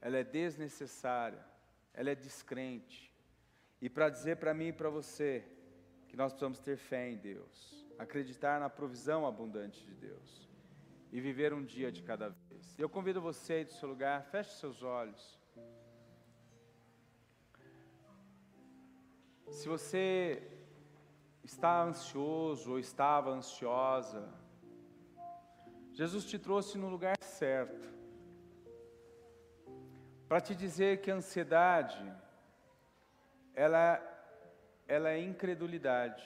ela 0.01 0.17
é 0.17 0.25
desnecessária, 0.25 1.45
ela 1.93 2.11
é 2.11 2.15
descrente, 2.15 3.13
e 3.81 3.91
para 3.91 4.09
dizer 4.09 4.37
para 4.37 4.55
mim 4.55 4.69
e 4.69 4.73
para 4.73 4.89
você, 4.89 5.45
que 6.15 6.19
nós 6.19 6.33
precisamos 6.33 6.61
ter 6.61 6.77
fé 6.77 7.11
em 7.11 7.17
Deus. 7.17 7.85
acreditar 7.99 8.61
na 8.61 8.69
provisão 8.69 9.27
abundante 9.27 9.85
de 9.85 9.95
Deus 9.95 10.49
e 11.13 11.21
viver 11.21 11.53
um 11.53 11.65
dia 11.65 11.91
de 11.91 12.03
cada 12.03 12.29
vez. 12.29 12.79
Eu 12.79 12.89
convido 12.89 13.21
você 13.21 13.53
aí 13.55 13.65
do 13.65 13.73
seu 13.73 13.89
lugar, 13.89 14.25
feche 14.25 14.51
seus 14.53 14.83
olhos. 14.83 15.39
Se 19.49 19.69
você 19.69 20.43
está 21.43 21.83
ansioso 21.83 22.73
ou 22.73 22.79
estava 22.79 23.31
ansiosa, 23.31 24.29
Jesus 25.93 26.25
te 26.25 26.39
trouxe 26.39 26.77
no 26.79 26.89
lugar 26.89 27.17
certo 27.21 27.89
para 30.29 30.41
te 30.41 30.55
dizer 30.55 31.01
que 31.01 31.11
a 31.11 31.17
ansiedade 31.17 32.05
ela, 33.55 34.14
ela 34.87 35.11
é 35.11 35.19
incredulidade. 35.19 36.25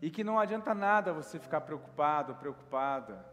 E 0.00 0.10
que 0.10 0.24
não 0.24 0.38
adianta 0.38 0.74
nada 0.74 1.12
você 1.12 1.38
ficar 1.38 1.60
preocupado, 1.62 2.34
preocupada. 2.36 3.24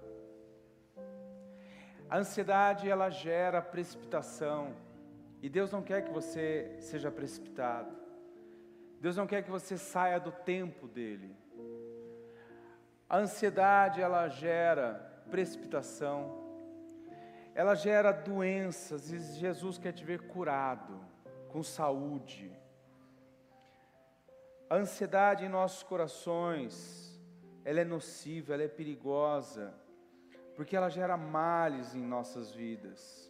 A 2.10 2.18
ansiedade 2.18 2.90
ela 2.90 3.10
gera 3.10 3.62
precipitação. 3.62 4.76
E 5.42 5.50
Deus 5.50 5.72
não 5.72 5.82
quer 5.82 6.04
que 6.04 6.12
você 6.12 6.76
seja 6.80 7.12
precipitado. 7.12 7.96
Deus 9.00 9.18
não 9.18 9.26
quer 9.26 9.42
que 9.44 9.50
você 9.50 9.78
saia 9.78 10.20
do 10.20 10.32
tempo 10.32 10.88
dele. 10.88 11.36
A 13.10 13.18
ansiedade 13.18 14.02
ela 14.02 14.28
gera 14.30 15.24
precipitação. 15.30 16.40
Ela 17.54 17.76
gera 17.76 18.12
doenças 18.12 19.12
e 19.12 19.20
Jesus 19.40 19.78
quer 19.78 19.92
te 19.92 20.06
ver 20.06 20.22
curado 20.28 21.11
com 21.52 21.62
saúde. 21.62 22.52
A 24.70 24.76
ansiedade 24.76 25.46
em 25.46 25.50
nossos 25.50 25.84
corações, 25.84 27.22
ela 27.66 27.82
é 27.82 27.84
nociva, 27.84 28.54
ela 28.54 28.64
é 28.64 28.68
perigosa, 28.68 29.74
porque 30.56 30.76
ela 30.76 30.90
gera 30.90 31.18
males 31.18 31.94
em 31.94 32.02
nossas 32.02 32.54
vidas. 32.54 33.30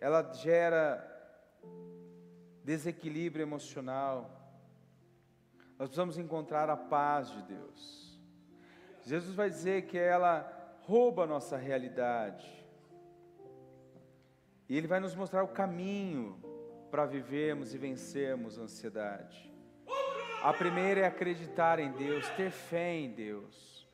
Ela 0.00 0.32
gera 0.32 1.04
desequilíbrio 2.64 3.42
emocional. 3.42 4.30
Nós 5.78 5.88
precisamos 5.88 6.18
encontrar 6.18 6.68
a 6.68 6.76
paz 6.76 7.30
de 7.30 7.42
Deus. 7.42 8.20
Jesus 9.04 9.34
vai 9.34 9.48
dizer 9.48 9.86
que 9.86 9.96
ela 9.96 10.54
rouba 10.82 11.24
a 11.24 11.26
nossa 11.26 11.56
realidade. 11.56 12.46
E 14.68 14.76
Ele 14.76 14.86
vai 14.86 15.00
nos 15.00 15.14
mostrar 15.14 15.42
o 15.42 15.48
caminho 15.48 16.47
para 16.90 17.06
vivermos 17.06 17.74
e 17.74 17.78
vencermos 17.78 18.58
a 18.58 18.62
ansiedade. 18.62 19.52
A 20.42 20.52
primeira 20.52 21.00
é 21.00 21.06
acreditar 21.06 21.78
em 21.78 21.90
Deus, 21.92 22.28
ter 22.30 22.50
fé 22.50 22.94
em 22.94 23.10
Deus, 23.10 23.88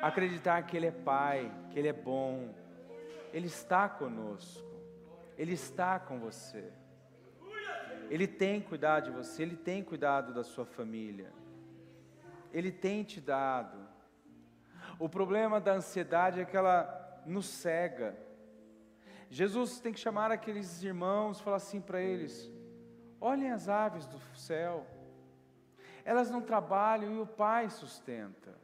acreditar 0.00 0.62
que 0.62 0.76
Ele 0.76 0.86
é 0.86 0.92
Pai, 0.92 1.50
que 1.70 1.78
Ele 1.78 1.88
é 1.88 1.92
bom, 1.92 2.54
Ele 3.32 3.46
está 3.46 3.88
conosco, 3.88 4.64
Ele 5.36 5.52
está 5.52 5.98
com 5.98 6.20
você, 6.20 6.72
Ele 8.08 8.26
tem 8.26 8.60
cuidado 8.60 9.06
de 9.06 9.10
você, 9.10 9.42
Ele 9.42 9.56
tem 9.56 9.82
cuidado 9.82 10.32
da 10.32 10.44
sua 10.44 10.64
família, 10.64 11.32
Ele 12.52 12.70
tem 12.70 13.02
te 13.02 13.20
dado. 13.20 13.88
O 14.98 15.08
problema 15.08 15.60
da 15.60 15.72
ansiedade 15.72 16.40
é 16.40 16.44
que 16.44 16.56
ela 16.56 17.22
nos 17.26 17.46
cega, 17.46 18.16
Jesus 19.30 19.78
tem 19.78 19.92
que 19.92 20.00
chamar 20.00 20.32
aqueles 20.32 20.82
irmãos 20.82 21.40
falar 21.40 21.58
assim 21.58 21.80
para 21.80 22.02
eles: 22.02 22.50
olhem 23.20 23.52
as 23.52 23.68
aves 23.68 24.04
do 24.04 24.18
céu, 24.36 24.84
elas 26.04 26.28
não 26.28 26.42
trabalham 26.42 27.14
e 27.14 27.20
o 27.20 27.26
Pai 27.26 27.70
sustenta. 27.70 28.58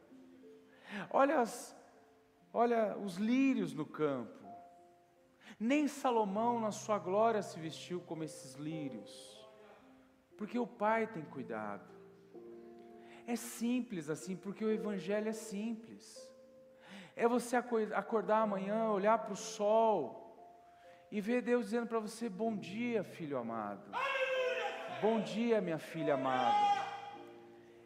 Olha, 1.09 1.39
as, 1.39 1.75
olha 2.53 2.97
os 2.97 3.15
lírios 3.15 3.73
no 3.73 3.85
campo. 3.85 4.35
Nem 5.57 5.87
Salomão, 5.87 6.59
na 6.59 6.71
sua 6.71 6.99
glória, 6.99 7.41
se 7.41 7.57
vestiu 7.59 8.01
como 8.01 8.23
esses 8.23 8.55
lírios, 8.55 9.11
porque 10.37 10.59
o 10.59 10.67
Pai 10.67 11.07
tem 11.07 11.23
cuidado. 11.23 11.89
É 13.25 13.35
simples 13.37 14.09
assim, 14.09 14.35
porque 14.35 14.63
o 14.63 14.71
Evangelho 14.71 15.29
é 15.29 15.33
simples. 15.33 16.29
É 17.15 17.27
você 17.27 17.55
acordar 17.55 18.41
amanhã, 18.41 18.91
olhar 18.91 19.17
para 19.17 19.33
o 19.33 19.35
sol, 19.35 20.26
e 21.11 21.21
ver 21.21 21.41
Deus 21.41 21.65
dizendo 21.65 21.87
para 21.87 21.99
você: 21.99 22.29
Bom 22.29 22.55
dia, 22.55 23.03
filho 23.03 23.37
amado. 23.37 23.91
Bom 25.01 25.21
dia, 25.21 25.61
minha 25.61 25.77
filha 25.77 26.15
amada. 26.15 26.85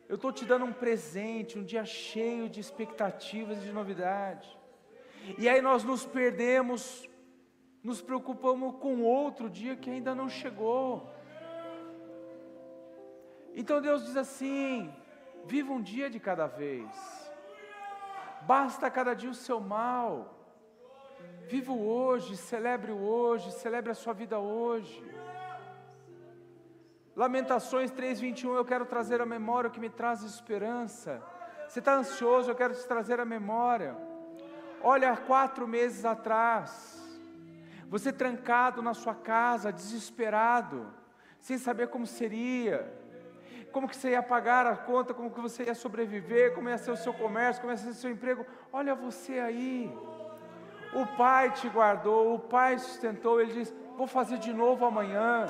Eu 0.07 0.15
estou 0.15 0.32
te 0.32 0.45
dando 0.45 0.65
um 0.65 0.74
presente, 0.74 1.57
um 1.57 1.63
dia 1.63 1.86
cheio 1.86 2.49
de 2.49 2.59
expectativas 2.59 3.59
e 3.59 3.61
de 3.61 3.72
novidade. 3.72 4.57
E 5.38 5.47
aí 5.47 5.61
nós 5.61 5.84
nos 5.84 6.05
perdemos, 6.05 7.07
nos 7.84 8.01
preocupamos 8.01 8.76
com 8.78 9.03
outro 9.03 9.49
dia 9.49 9.76
que 9.76 9.89
ainda 9.89 10.13
não 10.15 10.28
chegou. 10.28 11.09
Então 13.53 13.82
Deus 13.82 14.05
diz 14.05 14.17
assim: 14.17 14.93
viva 15.45 15.72
um 15.72 15.82
dia 15.82 16.09
de 16.09 16.19
cada 16.19 16.47
vez. 16.47 16.89
Basta 18.41 18.89
cada 18.89 19.13
dia 19.13 19.30
o 19.30 19.36
seu 19.36 19.59
mal. 19.59 20.41
Viva 21.48 21.72
o 21.72 21.88
hoje, 21.88 22.38
celebre 22.38 22.92
o 22.92 23.00
hoje, 23.00 23.52
celebre 23.52 23.92
a 23.92 23.96
sua 23.96 24.14
vida 24.14 24.39
hoje. 24.39 25.04
Lamentações 27.16 27.92
3:21, 27.92 28.56
eu 28.56 28.66
quero 28.66 28.86
trazer 28.86 29.20
a 29.22 29.26
memória 29.26 29.68
o 29.68 29.72
que 29.72 29.80
me 29.80 29.89
traz 29.89 30.24
esperança. 30.24 31.22
Você 31.68 31.80
está 31.80 31.94
ansioso, 31.94 32.50
eu 32.50 32.56
quero 32.56 32.74
te 32.74 32.86
trazer 32.88 33.20
a 33.20 33.26
memória. 33.26 33.96
Olha, 34.82 35.16
quatro 35.16 35.68
meses 35.68 36.06
atrás, 36.06 37.02
você 37.88 38.12
trancado 38.12 38.82
na 38.82 38.94
sua 38.94 39.14
casa, 39.14 39.72
desesperado, 39.72 40.88
sem 41.39 41.58
saber 41.58 41.89
como 41.89 42.08
seria, 42.08 42.92
como 43.72 43.88
que 43.88 43.96
você 43.96 44.12
ia 44.12 44.24
pagar 44.24 44.66
a 44.66 44.76
conta, 44.76 45.14
como 45.14 45.32
que 45.32 45.39
você 45.39 45.64
ia 45.64 45.76
sobreviver, 45.76 46.54
como 46.54 46.70
ia 46.70 46.78
ser 46.78 46.92
o 46.92 46.98
seu 46.98 47.14
comércio, 47.14 47.62
como 47.62 47.74
ia 47.74 47.78
ser 47.78 47.89
o 47.89 47.94
seu 47.94 48.12
emprego. 48.12 48.46
Olha 48.72 48.96
você 48.96 49.39
aí. 49.39 49.92
O 50.94 51.06
Pai 51.06 51.52
te 51.52 51.70
guardou, 51.70 52.36
o 52.36 52.39
Pai 52.39 52.78
sustentou. 52.78 53.39
Ele 53.39 53.54
diz: 53.54 53.74
Vou 53.98 54.08
fazer 54.08 54.38
de 54.38 54.52
novo 54.52 54.86
amanhã. 54.86 55.48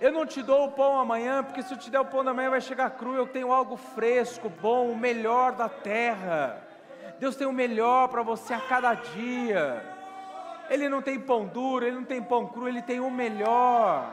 Eu 0.00 0.12
não 0.12 0.26
te 0.26 0.42
dou 0.42 0.66
o 0.66 0.72
pão 0.72 0.98
amanhã, 0.98 1.42
porque 1.42 1.62
se 1.62 1.72
eu 1.72 1.78
te 1.78 1.90
der 1.90 2.00
o 2.00 2.04
pão 2.04 2.24
da 2.24 2.34
manhã 2.34 2.50
vai 2.50 2.60
chegar 2.60 2.90
cru. 2.90 3.14
Eu 3.14 3.26
tenho 3.26 3.52
algo 3.52 3.76
fresco, 3.76 4.48
bom, 4.48 4.90
o 4.90 4.96
melhor 4.96 5.52
da 5.52 5.68
terra. 5.68 6.62
Deus 7.18 7.36
tem 7.36 7.46
o 7.46 7.52
melhor 7.52 8.08
para 8.08 8.22
você 8.22 8.54
a 8.54 8.60
cada 8.60 8.94
dia. 8.94 9.82
Ele 10.68 10.88
não 10.88 11.00
tem 11.00 11.18
pão 11.18 11.46
duro, 11.46 11.86
ele 11.86 11.96
não 11.96 12.04
tem 12.04 12.22
pão 12.22 12.46
cru, 12.46 12.68
ele 12.68 12.82
tem 12.82 13.00
o 13.00 13.10
melhor. 13.10 14.12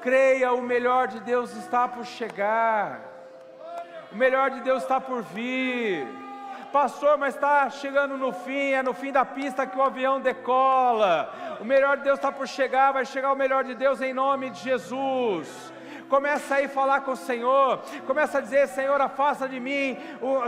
Creia, 0.00 0.52
o 0.52 0.62
melhor 0.62 1.08
de 1.08 1.20
Deus 1.20 1.54
está 1.54 1.86
por 1.86 2.04
chegar. 2.04 3.00
O 4.10 4.16
melhor 4.16 4.50
de 4.50 4.60
Deus 4.60 4.82
está 4.82 5.00
por 5.00 5.22
vir. 5.22 6.06
Pastor, 6.72 7.16
mas 7.16 7.34
está 7.34 7.68
chegando 7.70 8.16
no 8.18 8.32
fim, 8.32 8.72
é 8.72 8.82
no 8.82 8.92
fim 8.92 9.10
da 9.10 9.24
pista 9.24 9.66
que 9.66 9.78
o 9.78 9.82
avião 9.82 10.20
decola. 10.20 11.58
O 11.60 11.64
melhor 11.64 11.96
de 11.96 12.04
Deus 12.04 12.18
está 12.18 12.30
por 12.30 12.46
chegar, 12.46 12.92
vai 12.92 13.06
chegar 13.06 13.32
o 13.32 13.36
melhor 13.36 13.64
de 13.64 13.74
Deus 13.74 14.00
em 14.00 14.12
nome 14.12 14.50
de 14.50 14.60
Jesus. 14.60 15.72
Começa 16.08 16.56
aí 16.56 16.64
a 16.64 16.68
falar 16.68 17.02
com 17.02 17.12
o 17.12 17.16
Senhor. 17.16 17.80
Começa 18.06 18.38
a 18.38 18.40
dizer: 18.40 18.66
Senhor, 18.68 19.00
afasta 19.00 19.48
de 19.48 19.60
mim 19.60 19.96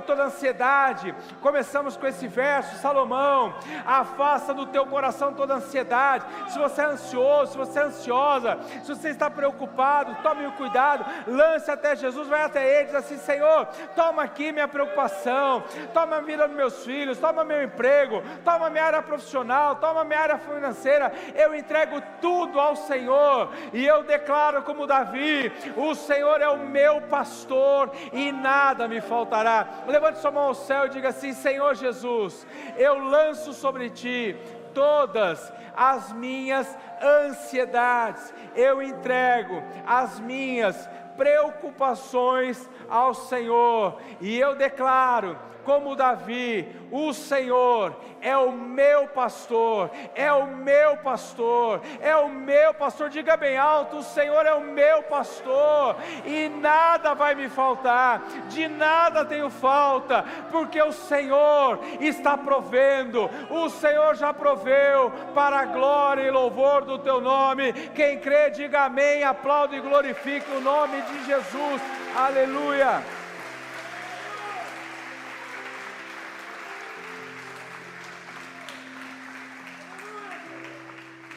toda 0.07 0.25
ansiedade. 0.25 1.15
Começamos 1.41 1.97
com 1.97 2.07
esse 2.07 2.27
verso, 2.27 2.77
Salomão. 2.77 3.55
Afasta 3.85 4.55
do 4.55 4.67
teu 4.67 4.87
coração 4.87 5.35
toda 5.35 5.55
ansiedade. 5.55 6.25
Se 6.49 6.59
você 6.59 6.81
é 6.81 6.85
ansioso, 6.85 7.53
se 7.53 7.59
você 7.59 7.79
é 7.79 7.83
ansiosa, 7.83 8.59
se 8.83 8.95
você 8.95 9.11
está 9.11 9.31
preocupado, 9.31 10.17
tome 10.23 10.47
o 10.47 10.53
cuidado. 10.53 11.05
Lance 11.27 11.71
até 11.71 11.95
Jesus, 11.95 12.29
vai 12.29 12.43
até 12.43 12.79
ele, 12.79 12.87
diz 12.87 12.95
assim: 12.95 13.19
Senhor, 13.19 13.67
toma 13.95 14.23
aqui 14.23 14.53
minha 14.53 14.69
preocupação. 14.69 15.63
Toma 15.93 16.17
a 16.17 16.21
vida 16.21 16.47
dos 16.47 16.57
meus 16.57 16.85
filhos, 16.85 17.19
toma 17.19 17.45
meu 17.45 17.63
emprego, 17.63 18.23
toma 18.45 18.71
minha 18.71 18.85
área 18.85 19.03
profissional, 19.03 19.77
toma 19.77 20.05
minha 20.05 20.21
área 20.21 20.39
financeira. 20.39 21.13
Eu 21.35 21.55
entrego 21.55 22.03
tudo 22.21 22.59
ao 22.59 22.77
Senhor 22.77 23.53
e 23.73 23.87
eu 23.87 24.03
declaro 24.03 24.63
como 24.63 24.87
Davi: 24.87 25.50
o 25.77 25.95
Senhor 25.95 26.41
é 26.41 26.49
o 26.49 26.59
meu 26.59 27.01
pastor 27.03 27.91
e 28.13 28.33
nada 28.33 28.89
me 28.89 29.01
faltará. 29.01 29.67
Levante 29.87 30.19
sua 30.19 30.31
mão 30.31 30.45
ao 30.45 30.55
céu 30.55 30.87
e 30.87 30.91
diga 30.91 31.09
assim: 31.09 31.33
Senhor 31.33 31.75
Jesus, 31.75 32.47
eu 32.77 32.99
lanço 32.99 33.53
sobre 33.53 33.91
ti 33.91 34.37
todas 34.75 35.53
as 35.77 36.13
minhas 36.13 36.77
ansiedades, 37.03 38.33
eu 38.55 38.83
entrego 38.83 39.63
as 39.87 40.21
minhas 40.21 40.89
preocupações 41.17 42.69
ao 42.89 43.13
Senhor, 43.13 44.01
e 44.21 44.39
eu 44.39 44.55
declaro 44.55 45.39
como 45.65 45.97
Davi: 45.97 46.67
o 46.91 47.13
Senhor 47.13 47.95
é 48.21 48.37
o 48.37 48.53
meu 48.53 49.09
pastor, 49.09 49.91
é 50.15 50.33
o 50.33 50.47
meu 50.47 50.97
pastor, 50.99 51.81
é 52.01 52.15
o 52.17 52.29
meu 52.29 52.75
pastor. 52.75 53.09
Diga 53.09 53.37
bem 53.37 53.57
alto: 53.57 53.99
o 53.99 54.03
Senhor 54.03 54.45
é 54.47 54.55
o 54.55 54.61
meu 54.61 55.03
pastor, 55.05 55.97
e 56.25 56.49
nada 56.49 57.15
vai 57.15 57.35
me 57.35 57.49
faltar, 57.49 58.23
de 58.49 58.69
nada 58.69 59.25
tenho 59.25 59.51
falta, 59.51 60.25
porque 60.51 60.81
o 60.83 60.93
Senhor 60.93 61.79
está 62.01 62.37
provendo, 62.37 63.31
o 63.51 63.69
Senhor 63.69 64.15
já 64.15 64.33
proveu 64.33 65.11
para 65.35 65.61
a 65.61 65.67
glória 65.67 66.23
e 66.23 66.31
louvor 66.31 66.85
do 66.85 66.99
teu 66.99 67.21
nome. 67.21 67.73
Quem 67.95 68.19
crê, 68.19 68.51
diga 68.51 68.85
amém, 68.85 69.23
aplaude 69.23 69.77
e 69.77 69.81
glorifique 69.81 70.51
o 70.53 70.61
nome 70.61 71.01
de 71.03 71.25
Jesus. 71.25 71.83
Aleluia. 72.17 73.20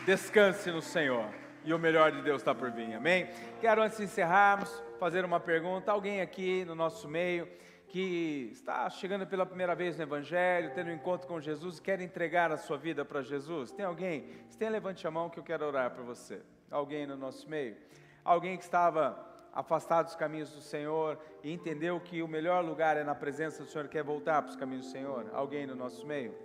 Descanse 0.06 0.70
no 0.70 0.82
Senhor. 0.82 1.30
E 1.64 1.74
o 1.74 1.80
melhor 1.80 2.12
de 2.12 2.22
Deus 2.22 2.42
está 2.42 2.54
por 2.54 2.70
vir, 2.72 2.94
amém? 2.94 3.30
Quero, 3.62 3.82
antes 3.82 3.98
de 3.98 4.04
encerrarmos, 4.04 4.84
fazer 5.00 5.24
uma 5.24 5.40
pergunta. 5.40 5.94
Alguém 5.94 6.20
aqui 6.20 6.66
no 6.66 6.76
nosso 6.76 7.08
meio 7.08 7.48
que 7.88 8.50
está 8.52 8.90
chegando 8.90 9.26
pela 9.26 9.46
primeira 9.46 9.74
vez 9.74 9.96
no 9.96 10.04
Evangelho, 10.04 10.72
tendo 10.76 10.90
um 10.90 10.94
encontro 10.94 11.26
com 11.26 11.40
Jesus 11.40 11.80
quer 11.80 12.02
entregar 12.02 12.52
a 12.52 12.58
sua 12.58 12.78
vida 12.78 13.06
para 13.06 13.22
Jesus? 13.22 13.72
Tem 13.72 13.86
alguém? 13.86 14.28
Se 14.50 14.58
tem, 14.58 14.70
levante 14.70 15.08
a 15.08 15.12
mão 15.12 15.30
que 15.30 15.40
eu 15.40 15.44
quero 15.44 15.66
orar 15.66 15.92
por 15.92 16.04
você. 16.04 16.42
Alguém 16.70 17.08
no 17.08 17.16
nosso 17.16 17.50
meio? 17.50 17.78
Alguém 18.26 18.58
que 18.58 18.64
estava 18.64 19.18
afastado 19.54 20.08
dos 20.08 20.16
caminhos 20.16 20.52
do 20.52 20.60
Senhor 20.60 21.18
e 21.42 21.54
entendeu 21.54 21.98
que 22.02 22.22
o 22.22 22.28
melhor 22.28 22.62
lugar 22.66 22.98
é 22.98 23.06
na 23.06 23.16
presença 23.16 23.64
do 23.64 23.70
Senhor, 23.70 23.88
quer 23.88 24.04
voltar 24.04 24.42
para 24.42 24.50
os 24.50 24.58
caminhos 24.58 24.88
do 24.88 24.92
Senhor? 24.92 25.30
Alguém 25.32 25.66
no 25.66 25.76
nosso 25.76 26.06
meio? 26.06 26.36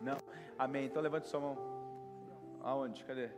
Não? 0.00 0.16
Amém. 0.58 0.86
Então 0.86 1.00
levante 1.00 1.28
sua 1.28 1.38
mão. 1.38 1.77
Aonde? 2.62 3.04
Cadê? 3.04 3.28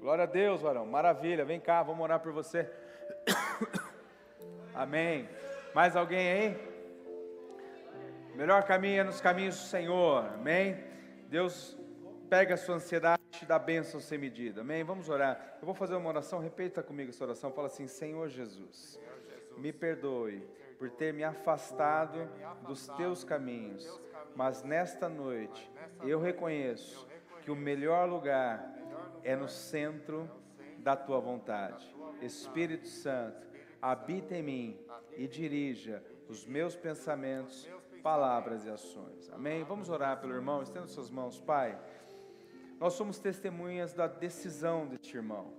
Glória 0.00 0.24
a 0.24 0.26
Deus, 0.26 0.60
varão. 0.60 0.86
Maravilha. 0.86 1.44
Vem 1.44 1.60
cá, 1.60 1.82
vamos 1.82 2.02
orar 2.02 2.20
por 2.20 2.32
você. 2.32 2.70
Amém. 4.74 5.28
Mais 5.74 5.96
alguém 5.96 6.30
aí? 6.30 6.68
Melhor 8.34 8.62
caminho 8.62 9.00
é 9.00 9.04
nos 9.04 9.20
caminhos 9.20 9.56
do 9.56 9.64
Senhor. 9.64 10.24
Amém. 10.34 10.82
Deus 11.28 11.76
pega 12.30 12.54
a 12.54 12.56
sua 12.56 12.76
ansiedade 12.76 13.20
e 13.32 13.38
te 13.38 13.44
dá 13.44 13.58
bênção 13.58 13.98
sem 13.98 14.16
medida. 14.16 14.60
Amém. 14.60 14.84
Vamos 14.84 15.08
orar. 15.08 15.56
Eu 15.60 15.66
vou 15.66 15.74
fazer 15.74 15.96
uma 15.96 16.08
oração. 16.08 16.38
Repita 16.38 16.82
comigo 16.82 17.10
essa 17.10 17.24
oração. 17.24 17.50
Fala 17.50 17.66
assim: 17.66 17.88
Senhor 17.88 18.28
Jesus, 18.28 19.00
me 19.56 19.72
perdoe 19.72 20.46
por 20.78 20.88
ter 20.90 21.12
me 21.12 21.24
afastado 21.24 22.30
dos 22.66 22.86
teus 22.90 23.24
caminhos. 23.24 24.00
Mas 24.36 24.62
nesta 24.62 25.08
noite 25.08 25.68
eu 26.04 26.20
reconheço 26.20 27.08
que 27.48 27.52
o 27.52 27.56
melhor 27.56 28.06
lugar 28.06 28.74
é 29.24 29.34
no 29.34 29.48
centro 29.48 30.30
da 30.80 30.94
tua 30.94 31.18
vontade. 31.18 31.96
Espírito 32.20 32.86
Santo, 32.86 33.48
habita 33.80 34.36
em 34.36 34.42
mim 34.42 34.80
e 35.16 35.26
dirija 35.26 36.04
os 36.28 36.44
meus 36.44 36.76
pensamentos, 36.76 37.66
palavras 38.02 38.66
e 38.66 38.68
ações. 38.68 39.30
Amém? 39.32 39.64
Vamos 39.64 39.88
orar 39.88 40.20
pelo 40.20 40.34
irmão, 40.34 40.60
estenda 40.60 40.86
suas 40.88 41.08
mãos, 41.08 41.40
Pai. 41.40 41.78
Nós 42.78 42.92
somos 42.92 43.18
testemunhas 43.18 43.94
da 43.94 44.06
decisão 44.06 44.86
deste 44.86 45.16
irmão. 45.16 45.54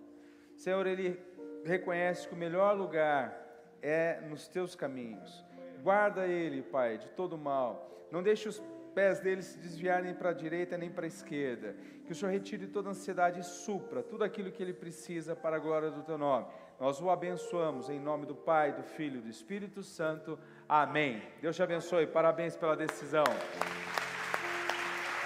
Senhor, 0.56 0.86
ele 0.86 1.20
reconhece 1.66 2.28
que 2.28 2.36
o 2.36 2.38
melhor 2.38 2.78
lugar 2.78 3.36
é 3.82 4.22
nos 4.30 4.48
teus 4.48 4.76
caminhos. 4.76 5.44
Guarda 5.82 6.28
ele, 6.28 6.62
Pai, 6.62 7.00
de 7.00 7.10
todo 7.10 7.36
mal. 7.36 7.90
Não 8.12 8.22
deixe 8.22 8.48
os 8.48 8.62
pés 8.90 9.20
dele 9.20 9.42
se 9.42 9.58
desviarem 9.58 10.14
para 10.14 10.30
a 10.30 10.34
direita 10.34 10.78
nem 10.78 10.90
para 10.90 11.06
a 11.06 11.08
esquerda. 11.08 11.76
Que 12.06 12.12
o 12.12 12.16
Senhor 12.16 12.32
retire 12.32 12.68
toda 12.68 12.90
a 12.90 12.92
ansiedade 12.92 13.40
e 13.40 13.44
supra 13.44 14.04
tudo 14.04 14.24
aquilo 14.24 14.52
que 14.52 14.62
ele 14.62 14.74
precisa 14.74 15.36
para 15.36 15.56
a 15.58 15.60
glória 15.60 15.90
do 15.92 16.04
teu 16.04 16.18
nome. 16.18 16.48
Nós 16.80 17.02
o 17.02 17.10
abençoamos 17.10 17.90
em 17.90 18.00
nome 18.00 18.26
do 18.26 18.36
Pai, 18.36 18.72
do 18.74 18.84
Filho 18.84 19.18
e 19.18 19.22
do 19.22 19.30
Espírito 19.30 19.84
Santo. 19.84 20.40
Amém. 20.68 21.22
Deus 21.42 21.56
te 21.56 21.64
abençoe. 21.64 22.08
Parabéns 22.08 22.56
pela 22.56 22.76
decisão. 22.76 23.26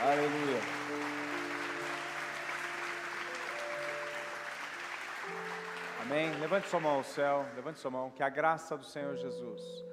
Aleluia. 0.02 0.60
Amém. 6.02 6.32
Levante 6.40 6.68
sua 6.68 6.80
mão 6.80 6.96
ao 6.96 7.04
céu. 7.04 7.46
Levante 7.56 7.80
sua 7.80 7.92
mão. 7.92 8.12
Que 8.12 8.24
a 8.24 8.30
graça 8.30 8.78
do 8.78 8.84
Senhor 8.84 9.16
Jesus 9.16 9.84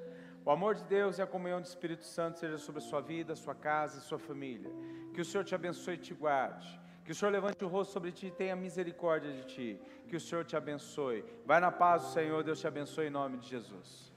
o 0.43 0.49
amor 0.51 0.75
de 0.75 0.83
Deus 0.85 1.17
e 1.17 1.21
a 1.21 1.27
comunhão 1.27 1.61
do 1.61 1.65
Espírito 1.65 2.03
Santo 2.03 2.39
seja 2.39 2.57
sobre 2.57 2.79
a 2.81 2.85
sua 2.85 3.01
vida, 3.01 3.35
sua 3.35 3.53
casa 3.53 3.99
e 3.99 4.01
sua 4.01 4.17
família. 4.17 4.71
Que 5.13 5.21
o 5.21 5.25
Senhor 5.25 5.43
te 5.43 5.53
abençoe 5.53 5.95
e 5.95 5.97
te 5.97 6.13
guarde. 6.13 6.79
Que 7.05 7.11
o 7.11 7.15
Senhor 7.15 7.31
levante 7.31 7.63
o 7.63 7.67
rosto 7.67 7.93
sobre 7.93 8.11
ti 8.11 8.27
e 8.27 8.31
tenha 8.31 8.55
misericórdia 8.55 9.31
de 9.31 9.43
ti. 9.45 9.79
Que 10.07 10.15
o 10.15 10.19
Senhor 10.19 10.43
te 10.45 10.55
abençoe. 10.55 11.23
Vai 11.45 11.59
na 11.59 11.71
paz 11.71 12.03
Senhor, 12.13 12.43
Deus 12.43 12.59
te 12.59 12.67
abençoe 12.67 13.07
em 13.07 13.11
nome 13.11 13.37
de 13.37 13.47
Jesus. 13.47 14.10